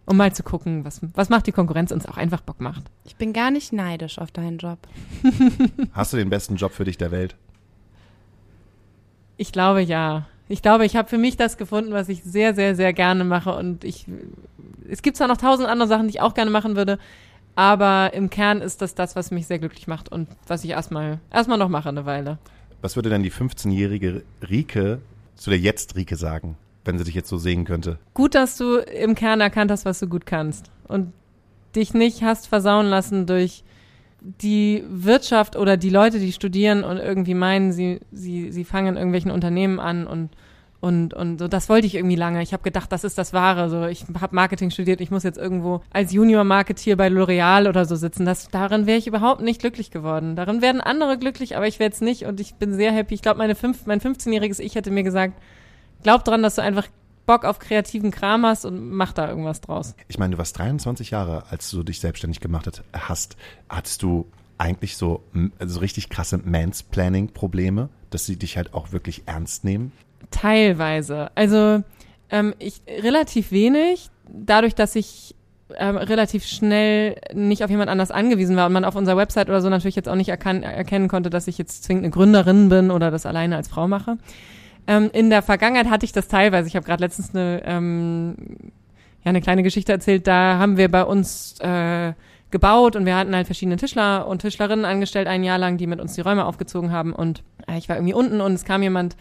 Um 0.05 0.17
mal 0.17 0.33
zu 0.33 0.41
gucken, 0.41 0.85
was, 0.85 1.01
was 1.13 1.29
macht 1.29 1.45
die 1.45 1.51
Konkurrenz 1.51 1.91
uns 1.91 2.07
auch 2.07 2.17
einfach 2.17 2.41
Bock 2.41 2.59
macht. 2.59 2.83
Ich 3.05 3.15
bin 3.15 3.31
gar 3.31 3.51
nicht 3.51 3.71
neidisch 3.71 4.17
auf 4.17 4.31
deinen 4.31 4.57
Job. 4.57 4.79
Hast 5.93 6.13
du 6.13 6.17
den 6.17 6.31
besten 6.31 6.55
Job 6.55 6.71
für 6.71 6.83
dich 6.85 6.97
der 6.97 7.11
Welt? 7.11 7.35
Ich 9.37 9.51
glaube 9.51 9.81
ja. 9.81 10.27
Ich 10.47 10.63
glaube, 10.63 10.83
ich 10.83 10.95
habe 10.95 11.07
für 11.07 11.19
mich 11.19 11.37
das 11.37 11.57
gefunden, 11.57 11.91
was 11.91 12.09
ich 12.09 12.23
sehr, 12.23 12.55
sehr, 12.55 12.75
sehr 12.75 12.91
gerne 12.91 13.23
mache. 13.23 13.53
Und 13.53 13.83
ich, 13.83 14.07
es 14.89 15.03
gibt 15.03 15.15
zwar 15.15 15.27
noch 15.27 15.37
tausend 15.37 15.69
andere 15.69 15.87
Sachen, 15.87 16.07
die 16.07 16.15
ich 16.15 16.21
auch 16.21 16.33
gerne 16.33 16.49
machen 16.49 16.75
würde, 16.75 16.97
aber 17.59 18.13
im 18.13 18.29
Kern 18.29 18.61
ist 18.61 18.81
das 18.81 18.95
das, 18.95 19.17
was 19.17 19.31
mich 19.31 19.45
sehr 19.45 19.59
glücklich 19.59 19.85
macht 19.85 20.09
und 20.09 20.29
was 20.47 20.63
ich 20.63 20.69
erstmal, 20.69 21.19
erstmal 21.29 21.57
noch 21.57 21.67
mache 21.67 21.89
eine 21.89 22.05
Weile. 22.05 22.37
Was 22.81 22.95
würde 22.95 23.09
denn 23.09 23.21
die 23.21 23.33
15-jährige 23.33 24.23
Rike 24.49 25.01
zu 25.35 25.49
der 25.49 25.59
jetzt 25.59 25.97
Rike 25.97 26.15
sagen, 26.15 26.55
wenn 26.85 26.97
sie 26.97 27.03
dich 27.03 27.15
jetzt 27.15 27.27
so 27.27 27.37
sehen 27.37 27.65
könnte? 27.65 27.99
Gut, 28.13 28.33
dass 28.33 28.55
du 28.55 28.77
im 28.77 29.13
Kern 29.13 29.41
erkannt 29.41 29.71
hast, 29.71 29.83
was 29.83 29.99
du 29.99 30.07
gut 30.07 30.25
kannst 30.25 30.71
und 30.87 31.11
dich 31.75 31.93
nicht 31.93 32.23
hast 32.23 32.47
versauen 32.47 32.85
lassen 32.85 33.25
durch 33.25 33.65
die 34.21 34.85
Wirtschaft 34.87 35.57
oder 35.57 35.75
die 35.75 35.89
Leute, 35.89 36.19
die 36.19 36.31
studieren 36.31 36.85
und 36.85 36.95
irgendwie 36.95 37.33
meinen, 37.33 37.73
sie, 37.73 37.99
sie, 38.13 38.53
sie 38.53 38.63
fangen 38.63 38.87
in 38.87 38.95
irgendwelchen 38.95 39.31
Unternehmen 39.31 39.81
an 39.81 40.07
und 40.07 40.29
und, 40.81 41.13
und 41.13 41.39
so, 41.39 41.47
das 41.49 41.67
wollte 41.67 41.87
ich 41.87 41.95
irgendwie 41.95 42.15
lange. 42.15 42.41
Ich 42.41 42.53
habe 42.53 42.63
gedacht, 42.63 42.91
das 42.91 43.03
ist 43.03 43.17
das 43.17 43.33
Wahre. 43.33 43.69
So, 43.69 43.85
ich 43.85 44.05
habe 44.21 44.33
Marketing 44.33 44.71
studiert, 44.71 45.01
ich 45.01 45.11
muss 45.11 45.23
jetzt 45.23 45.37
irgendwo 45.37 45.81
als 45.91 46.13
Junior-Marketier 46.13 46.95
bei 46.95 47.07
L'Oreal 47.09 47.67
oder 47.67 47.83
so 47.85 47.95
sitzen. 47.95 48.25
Das, 48.25 48.47
darin 48.47 48.85
wäre 48.85 48.97
ich 48.97 49.07
überhaupt 49.07 49.41
nicht 49.41 49.59
glücklich 49.59 49.91
geworden. 49.91 50.37
Darin 50.37 50.61
werden 50.61 50.79
andere 50.79 51.17
glücklich, 51.17 51.57
aber 51.57 51.67
ich 51.67 51.79
werde 51.79 51.95
es 51.95 52.01
nicht 52.01 52.23
und 52.25 52.39
ich 52.39 52.55
bin 52.55 52.73
sehr 52.73 52.93
happy. 52.93 53.13
Ich 53.13 53.21
glaube, 53.21 53.39
meine 53.39 53.55
fünf, 53.55 53.85
mein 53.87 53.99
15-jähriges 53.99 54.59
Ich 54.59 54.75
hätte 54.75 54.89
mir 54.89 55.03
gesagt, 55.03 55.33
glaub 56.03 56.23
dran, 56.23 56.43
dass 56.43 56.55
du 56.55 56.61
einfach 56.61 56.87
Bock 57.25 57.43
auf 57.43 57.59
kreativen 57.59 58.11
Kram 58.11 58.45
hast 58.45 58.63
und 58.63 58.89
mach 58.89 59.11
da 59.11 59.29
irgendwas 59.29 59.59
draus. 59.59 59.95
Ich 60.07 60.17
meine, 60.17 60.31
du 60.31 60.37
warst 60.37 60.57
23 60.57 61.11
Jahre, 61.11 61.43
als 61.51 61.69
du 61.69 61.83
dich 61.83 61.99
selbstständig 61.99 62.39
gemacht 62.39 62.81
hast. 62.93 63.35
Hattest 63.69 64.01
du 64.01 64.27
eigentlich 64.57 64.95
so, 64.97 65.23
so 65.59 65.79
richtig 65.79 66.09
krasse 66.09 66.37
Mansplaining-Probleme, 66.37 67.89
dass 68.09 68.25
sie 68.25 68.37
dich 68.37 68.57
halt 68.57 68.73
auch 68.73 68.93
wirklich 68.93 69.23
ernst 69.25 69.63
nehmen? 69.65 69.91
Teilweise. 70.31 71.31
Also 71.35 71.83
ähm, 72.29 72.53
ich 72.59 72.81
relativ 72.87 73.51
wenig, 73.51 74.09
dadurch, 74.27 74.75
dass 74.75 74.95
ich 74.95 75.35
ähm, 75.77 75.97
relativ 75.97 76.45
schnell 76.45 77.19
nicht 77.33 77.63
auf 77.63 77.69
jemand 77.69 77.89
anders 77.89 78.11
angewiesen 78.11 78.55
war 78.55 78.67
und 78.67 78.73
man 78.73 78.85
auf 78.85 78.95
unserer 78.95 79.17
Website 79.17 79.49
oder 79.49 79.61
so 79.61 79.69
natürlich 79.69 79.95
jetzt 79.95 80.09
auch 80.09 80.15
nicht 80.15 80.29
erkennen 80.29 81.07
konnte, 81.07 81.29
dass 81.29 81.47
ich 81.47 81.57
jetzt 81.57 81.83
zwingend 81.83 82.05
eine 82.05 82.11
Gründerin 82.11 82.69
bin 82.69 82.91
oder 82.91 83.11
das 83.11 83.25
alleine 83.25 83.55
als 83.55 83.67
Frau 83.67 83.87
mache. 83.87 84.17
Ähm, 84.87 85.09
in 85.13 85.29
der 85.29 85.41
Vergangenheit 85.41 85.89
hatte 85.89 86.05
ich 86.05 86.11
das 86.11 86.27
teilweise. 86.27 86.67
Ich 86.67 86.75
habe 86.75 86.85
gerade 86.85 87.03
letztens 87.03 87.35
eine, 87.35 87.61
ähm, 87.65 88.35
ja, 89.23 89.29
eine 89.29 89.41
kleine 89.41 89.61
Geschichte 89.61 89.91
erzählt. 89.91 90.25
Da 90.25 90.57
haben 90.57 90.77
wir 90.77 90.89
bei 90.89 91.03
uns 91.03 91.59
äh, 91.59 92.13
gebaut 92.51 92.95
und 92.95 93.05
wir 93.05 93.15
hatten 93.15 93.35
halt 93.35 93.45
verschiedene 93.45 93.77
Tischler 93.77 94.27
und 94.27 94.41
Tischlerinnen 94.41 94.85
angestellt 94.85 95.27
ein 95.27 95.43
Jahr 95.43 95.59
lang, 95.59 95.77
die 95.77 95.87
mit 95.87 96.01
uns 96.01 96.13
die 96.15 96.21
Räume 96.21 96.45
aufgezogen 96.45 96.91
haben 96.91 97.13
und 97.13 97.43
äh, 97.67 97.77
ich 97.77 97.89
war 97.89 97.97
irgendwie 97.97 98.13
unten 98.13 98.41
und 98.41 98.53
es 98.53 98.65
kam 98.65 98.81
jemand 98.81 99.15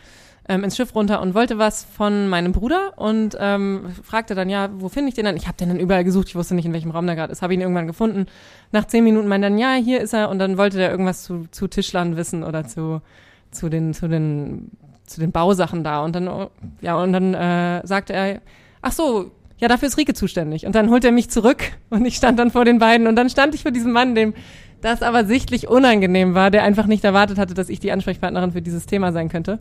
ähm, 0.48 0.64
ins 0.64 0.76
Schiff 0.76 0.94
runter 0.94 1.20
und 1.20 1.34
wollte 1.34 1.58
was 1.58 1.84
von 1.84 2.28
meinem 2.28 2.52
Bruder 2.52 2.92
und 2.96 3.36
ähm, 3.38 3.86
fragte 4.02 4.34
dann, 4.34 4.48
ja, 4.48 4.70
wo 4.72 4.88
finde 4.88 5.10
ich 5.10 5.14
den 5.14 5.26
dann? 5.26 5.36
Ich 5.36 5.46
habe 5.46 5.58
den 5.58 5.68
dann 5.68 5.78
überall 5.78 6.04
gesucht, 6.04 6.28
ich 6.28 6.34
wusste 6.34 6.54
nicht, 6.54 6.64
in 6.64 6.72
welchem 6.72 6.90
Raum 6.90 7.06
der 7.06 7.16
gerade 7.16 7.32
ist, 7.32 7.42
habe 7.42 7.54
ihn 7.54 7.60
irgendwann 7.60 7.86
gefunden. 7.86 8.26
Nach 8.72 8.86
zehn 8.86 9.04
Minuten 9.04 9.28
meinte 9.28 9.48
dann, 9.48 9.58
ja, 9.58 9.74
hier 9.74 10.00
ist 10.00 10.14
er 10.14 10.30
und 10.30 10.38
dann 10.38 10.56
wollte 10.56 10.78
der 10.78 10.90
irgendwas 10.90 11.22
zu, 11.22 11.46
zu 11.50 11.68
Tischlern 11.68 12.16
wissen 12.16 12.42
oder 12.42 12.66
zu, 12.66 13.02
zu 13.50 13.68
den, 13.68 13.92
zu 13.92 14.08
den, 14.08 14.70
zu 15.06 15.20
den 15.20 15.32
Bausachen 15.32 15.84
da 15.84 16.02
und 16.02 16.16
dann, 16.16 16.48
ja, 16.80 16.96
und 16.96 17.12
dann 17.12 17.34
äh, 17.34 17.86
sagte 17.86 18.14
er, 18.14 18.40
ach 18.80 18.92
so, 18.92 19.30
ja, 19.58 19.68
dafür 19.68 19.88
ist 19.88 19.98
Rike 19.98 20.14
zuständig. 20.14 20.66
Und 20.66 20.74
dann 20.74 20.88
holt 20.88 21.04
er 21.04 21.12
mich 21.12 21.30
zurück 21.30 21.72
und 21.90 22.04
ich 22.06 22.16
stand 22.16 22.38
dann 22.38 22.50
vor 22.50 22.64
den 22.64 22.78
beiden 22.78 23.06
und 23.06 23.16
dann 23.16 23.28
stand 23.28 23.54
ich 23.54 23.62
vor 23.62 23.72
diesem 23.72 23.92
Mann, 23.92 24.14
dem 24.14 24.34
das 24.80 25.02
aber 25.02 25.24
sichtlich 25.24 25.68
unangenehm 25.68 26.34
war, 26.34 26.50
der 26.50 26.62
einfach 26.62 26.86
nicht 26.86 27.04
erwartet 27.04 27.38
hatte, 27.38 27.54
dass 27.54 27.68
ich 27.68 27.80
die 27.80 27.90
Ansprechpartnerin 27.90 28.52
für 28.52 28.62
dieses 28.62 28.86
Thema 28.86 29.12
sein 29.12 29.28
könnte. 29.28 29.58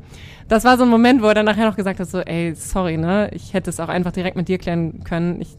Das 0.47 0.63
war 0.63 0.77
so 0.77 0.83
ein 0.83 0.89
Moment, 0.89 1.21
wo 1.21 1.27
er 1.27 1.33
dann 1.33 1.45
nachher 1.45 1.65
noch 1.65 1.75
gesagt 1.75 1.99
hat, 1.99 2.09
so, 2.09 2.19
ey, 2.19 2.53
sorry, 2.55 2.97
ne, 2.97 3.29
ich 3.33 3.53
hätte 3.53 3.69
es 3.69 3.79
auch 3.79 3.89
einfach 3.89 4.11
direkt 4.11 4.37
mit 4.37 4.47
dir 4.47 4.57
klären 4.57 5.03
können. 5.03 5.41
Ich, 5.41 5.55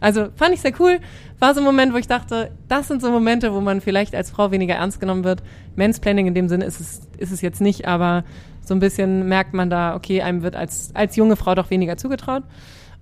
also 0.00 0.28
fand 0.34 0.54
ich 0.54 0.60
sehr 0.60 0.72
cool. 0.80 0.98
War 1.38 1.54
so 1.54 1.60
ein 1.60 1.64
Moment, 1.64 1.92
wo 1.92 1.98
ich 1.98 2.06
dachte, 2.06 2.52
das 2.68 2.88
sind 2.88 3.02
so 3.02 3.10
Momente, 3.10 3.52
wo 3.52 3.60
man 3.60 3.80
vielleicht 3.80 4.14
als 4.14 4.30
Frau 4.30 4.50
weniger 4.50 4.74
ernst 4.74 4.98
genommen 4.98 5.24
wird. 5.24 5.42
Mansplaining 5.76 6.26
in 6.26 6.34
dem 6.34 6.48
Sinne 6.48 6.64
ist 6.64 6.80
es, 6.80 7.02
ist 7.18 7.32
es 7.32 7.42
jetzt 7.42 7.60
nicht, 7.60 7.86
aber 7.86 8.24
so 8.64 8.74
ein 8.74 8.80
bisschen 8.80 9.28
merkt 9.28 9.52
man 9.52 9.68
da, 9.68 9.94
okay, 9.94 10.22
einem 10.22 10.42
wird 10.42 10.56
als, 10.56 10.90
als 10.94 11.16
junge 11.16 11.36
Frau 11.36 11.54
doch 11.54 11.70
weniger 11.70 11.96
zugetraut. 11.96 12.44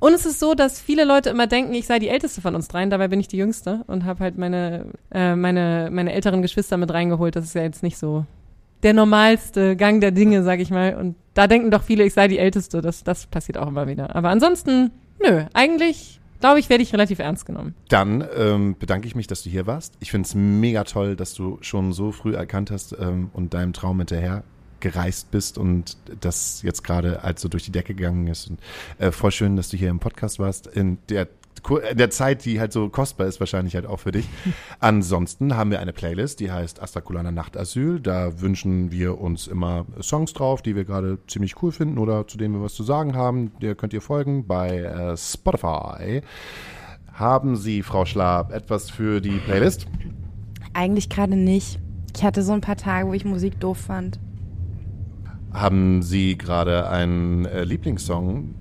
Und 0.01 0.15
es 0.15 0.27
ist 0.27 0.41
so, 0.41 0.55
dass 0.55 0.81
viele 0.81 1.05
Leute 1.05 1.31
immer 1.31 1.47
denken, 1.47 1.75
ich 1.75 1.87
sei 1.87 1.99
die 1.99 2.09
älteste 2.09 2.41
von 2.41 2.55
uns 2.55 2.69
dreien. 2.69 2.91
Dabei 2.91 3.09
bin 3.09 3.21
ich 3.21 3.29
die 3.29 3.37
jüngste 3.37 3.85
und 3.87 4.05
habe 4.05 4.25
halt 4.25 4.39
meine, 4.39 4.87
äh, 5.13 5.37
meine, 5.37 5.91
meine 5.93 6.13
älteren 6.13 6.43
Geschwister 6.43 6.79
mit 6.79 6.93
reingeholt. 6.93 7.37
Das 7.37 7.45
ist 7.45 7.55
ja 7.55 7.63
jetzt 7.63 7.83
nicht 7.83 7.99
so 7.99 8.25
der 8.83 8.95
normalste 8.95 9.77
Gang 9.77 10.01
der 10.01 10.11
Dinge, 10.11 10.43
sag 10.43 10.59
ich 10.59 10.71
mal. 10.71 10.97
Und 10.97 11.17
da 11.35 11.47
denken 11.47 11.71
doch 11.71 11.83
viele, 11.83 12.05
ich 12.05 12.15
sei 12.15 12.29
die 12.29 12.39
älteste. 12.39 12.81
Das, 12.81 13.05
das 13.05 13.27
passiert 13.27 13.59
auch 13.59 13.69
immer 13.69 13.87
wieder. 13.87 14.17
Aber 14.17 14.31
ansonsten, 14.31 14.91
nö, 15.23 15.45
eigentlich 15.53 16.21
glaube 16.41 16.59
ich, 16.59 16.69
werde 16.69 16.83
ich 16.83 16.93
relativ 16.93 17.19
ernst 17.19 17.47
genommen. 17.47 17.75
Dann 17.89 18.25
ähm, 18.35 18.77
bedanke 18.79 19.07
ich 19.07 19.15
mich, 19.15 19.27
dass 19.27 19.43
du 19.43 19.51
hier 19.51 19.67
warst. 19.67 19.95
Ich 20.01 20.11
finde 20.11 20.27
es 20.27 20.35
mega 20.35 20.85
toll, 20.85 21.15
dass 21.15 21.35
du 21.35 21.59
schon 21.61 21.93
so 21.93 22.13
früh 22.13 22.35
erkannt 22.35 22.71
hast 22.71 22.97
ähm, 22.99 23.31
und 23.35 23.55
deinem 23.55 23.73
Traum 23.75 23.99
hinterher 23.99 24.43
gereist 24.81 25.31
bist 25.31 25.59
und 25.59 25.97
das 26.21 26.63
jetzt 26.63 26.83
gerade 26.83 27.23
als 27.23 27.43
so 27.43 27.49
durch 27.49 27.65
die 27.65 27.73
Decke 27.73 27.95
gegangen 27.95 28.27
ist. 28.27 28.51
Und 28.51 28.61
äh, 28.99 29.13
voll 29.13 29.31
schön, 29.31 29.57
dass 29.57 29.69
du 29.69 29.77
hier 29.77 29.91
im 29.91 30.01
Podcast 30.01 30.39
warst. 30.39 30.67
In 30.67 30.99
der 31.09 31.29
in 31.91 31.99
der 31.99 32.11
Zeit, 32.11 32.45
die 32.45 32.59
halt 32.59 32.73
so 32.73 32.89
kostbar 32.89 33.27
ist, 33.27 33.41
wahrscheinlich 33.41 33.75
halt 33.75 33.87
auch 33.87 33.99
für 33.99 34.13
dich. 34.13 34.27
Ansonsten 34.81 35.57
haben 35.57 35.71
wir 35.71 35.81
eine 35.81 35.93
Playlist, 35.93 36.41
die 36.41 36.51
heißt 36.51 36.83
Astrakulana 36.83 37.31
Nachtasyl. 37.33 38.01
Da 38.01 38.41
wünschen 38.41 38.91
wir 38.91 39.21
uns 39.21 39.47
immer 39.47 39.85
Songs 40.01 40.33
drauf, 40.33 40.63
die 40.63 40.75
wir 40.75 40.85
gerade 40.85 41.19
ziemlich 41.27 41.63
cool 41.63 41.73
finden 41.73 41.99
oder 41.99 42.27
zu 42.27 42.39
denen 42.39 42.55
wir 42.55 42.63
was 42.63 42.75
zu 42.75 42.83
sagen 42.83 43.15
haben. 43.15 43.53
Der 43.61 43.75
könnt 43.75 43.93
ihr 43.93 44.01
folgen 44.01 44.47
bei 44.47 44.79
äh, 44.79 45.17
Spotify. 45.17 46.23
Haben 47.13 47.57
Sie, 47.57 47.83
Frau 47.83 48.07
Schlab, 48.07 48.53
etwas 48.53 48.91
für 48.91 49.21
die 49.21 49.39
Playlist? 49.39 49.87
Eigentlich 50.73 51.11
gerade 51.11 51.37
nicht. 51.37 51.79
Ich 52.17 52.25
hatte 52.25 52.43
so 52.43 52.53
ein 52.53 52.61
paar 52.61 52.77
Tage, 52.77 53.09
wo 53.09 53.13
ich 53.13 53.25
Musik 53.25 53.61
doof 53.61 53.79
fand. 53.79 54.19
Haben 55.53 56.03
Sie 56.03 56.39
gerade 56.39 56.89
einen 56.89 57.45
äh, 57.45 57.65
Lieblingssong? 57.65 58.55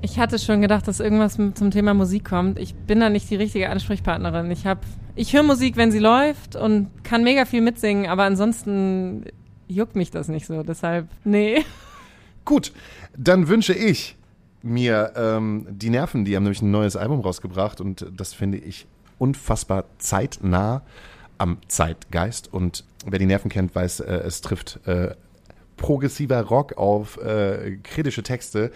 Ich 0.00 0.18
hatte 0.18 0.38
schon 0.38 0.60
gedacht, 0.60 0.86
dass 0.86 1.00
irgendwas 1.00 1.34
zum 1.34 1.70
Thema 1.70 1.92
Musik 1.92 2.24
kommt. 2.24 2.58
Ich 2.58 2.74
bin 2.74 3.00
da 3.00 3.10
nicht 3.10 3.28
die 3.30 3.36
richtige 3.36 3.68
Ansprechpartnerin. 3.68 4.50
Ich 4.52 4.64
habe, 4.64 4.80
ich 5.16 5.32
höre 5.32 5.42
Musik, 5.42 5.76
wenn 5.76 5.90
sie 5.90 5.98
läuft 5.98 6.54
und 6.54 6.88
kann 7.02 7.24
mega 7.24 7.44
viel 7.44 7.60
mitsingen, 7.60 8.06
aber 8.06 8.22
ansonsten 8.22 9.24
juckt 9.66 9.96
mich 9.96 10.12
das 10.12 10.28
nicht 10.28 10.46
so. 10.46 10.62
Deshalb, 10.62 11.08
nee. 11.24 11.64
Gut, 12.44 12.72
dann 13.16 13.48
wünsche 13.48 13.74
ich 13.74 14.16
mir 14.62 15.12
ähm, 15.16 15.66
die 15.70 15.90
Nerven, 15.90 16.24
die 16.24 16.36
haben 16.36 16.44
nämlich 16.44 16.62
ein 16.62 16.70
neues 16.70 16.94
Album 16.94 17.20
rausgebracht 17.20 17.80
und 17.80 18.06
das 18.16 18.34
finde 18.34 18.58
ich 18.58 18.86
unfassbar 19.18 19.84
zeitnah 19.98 20.82
am 21.38 21.58
Zeitgeist. 21.66 22.52
Und 22.52 22.84
wer 23.04 23.18
die 23.18 23.26
Nerven 23.26 23.50
kennt, 23.50 23.74
weiß, 23.74 24.00
äh, 24.00 24.12
es 24.24 24.40
trifft 24.40 24.80
äh, 24.86 25.14
progressiver 25.78 26.42
Rock 26.42 26.76
auf 26.76 27.16
äh, 27.16 27.78
kritische 27.82 28.22
Texte 28.22 28.70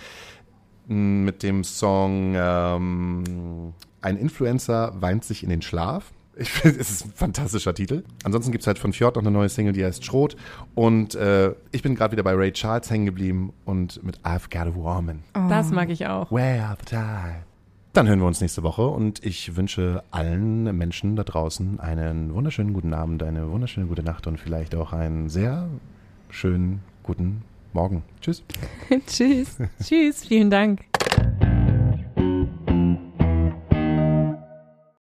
mit 0.86 1.42
dem 1.42 1.64
Song 1.64 2.34
ähm, 2.34 3.74
Ein 4.00 4.16
Influencer 4.16 4.94
weint 5.00 5.24
sich 5.24 5.42
in 5.42 5.50
den 5.50 5.62
Schlaf. 5.62 6.12
Ich 6.34 6.50
finde, 6.50 6.78
es 6.80 6.90
ist 6.90 7.04
ein 7.04 7.12
fantastischer 7.12 7.74
Titel. 7.74 8.04
Ansonsten 8.24 8.52
gibt 8.52 8.62
es 8.62 8.66
halt 8.66 8.78
von 8.78 8.92
Fjord 8.92 9.16
noch 9.16 9.22
eine 9.22 9.30
neue 9.30 9.48
Single, 9.48 9.74
die 9.74 9.84
heißt 9.84 10.04
Schrot. 10.04 10.36
Und 10.74 11.14
äh, 11.14 11.54
ich 11.70 11.82
bin 11.82 11.94
gerade 11.94 12.12
wieder 12.12 12.22
bei 12.22 12.32
Ray 12.32 12.52
Charles 12.52 12.90
hängen 12.90 13.06
geblieben 13.06 13.52
und 13.64 14.02
mit 14.02 14.18
I've 14.20 14.50
Got 14.50 14.72
a 14.72 14.74
Woman. 14.74 15.22
Oh. 15.36 15.48
Das 15.48 15.70
mag 15.70 15.90
ich 15.90 16.06
auch. 16.06 16.30
Where 16.32 16.64
are 16.64 16.76
the 16.80 16.86
time? 16.86 17.44
Dann 17.92 18.08
hören 18.08 18.20
wir 18.20 18.26
uns 18.26 18.40
nächste 18.40 18.62
Woche 18.62 18.86
und 18.86 19.22
ich 19.22 19.54
wünsche 19.54 20.02
allen 20.10 20.64
Menschen 20.78 21.14
da 21.14 21.24
draußen 21.24 21.78
einen 21.78 22.32
wunderschönen 22.32 22.72
guten 22.72 22.94
Abend, 22.94 23.22
eine 23.22 23.50
wunderschöne 23.50 23.86
gute 23.86 24.02
Nacht 24.02 24.26
und 24.26 24.40
vielleicht 24.40 24.74
auch 24.74 24.94
einen 24.94 25.28
sehr 25.28 25.68
schönen 26.30 26.80
guten 27.02 27.42
Morgen. 27.72 28.02
Tschüss. 28.20 28.42
Tschüss. 29.06 29.56
Tschüss. 29.82 30.24
Vielen 30.26 30.50
Dank. 30.50 30.91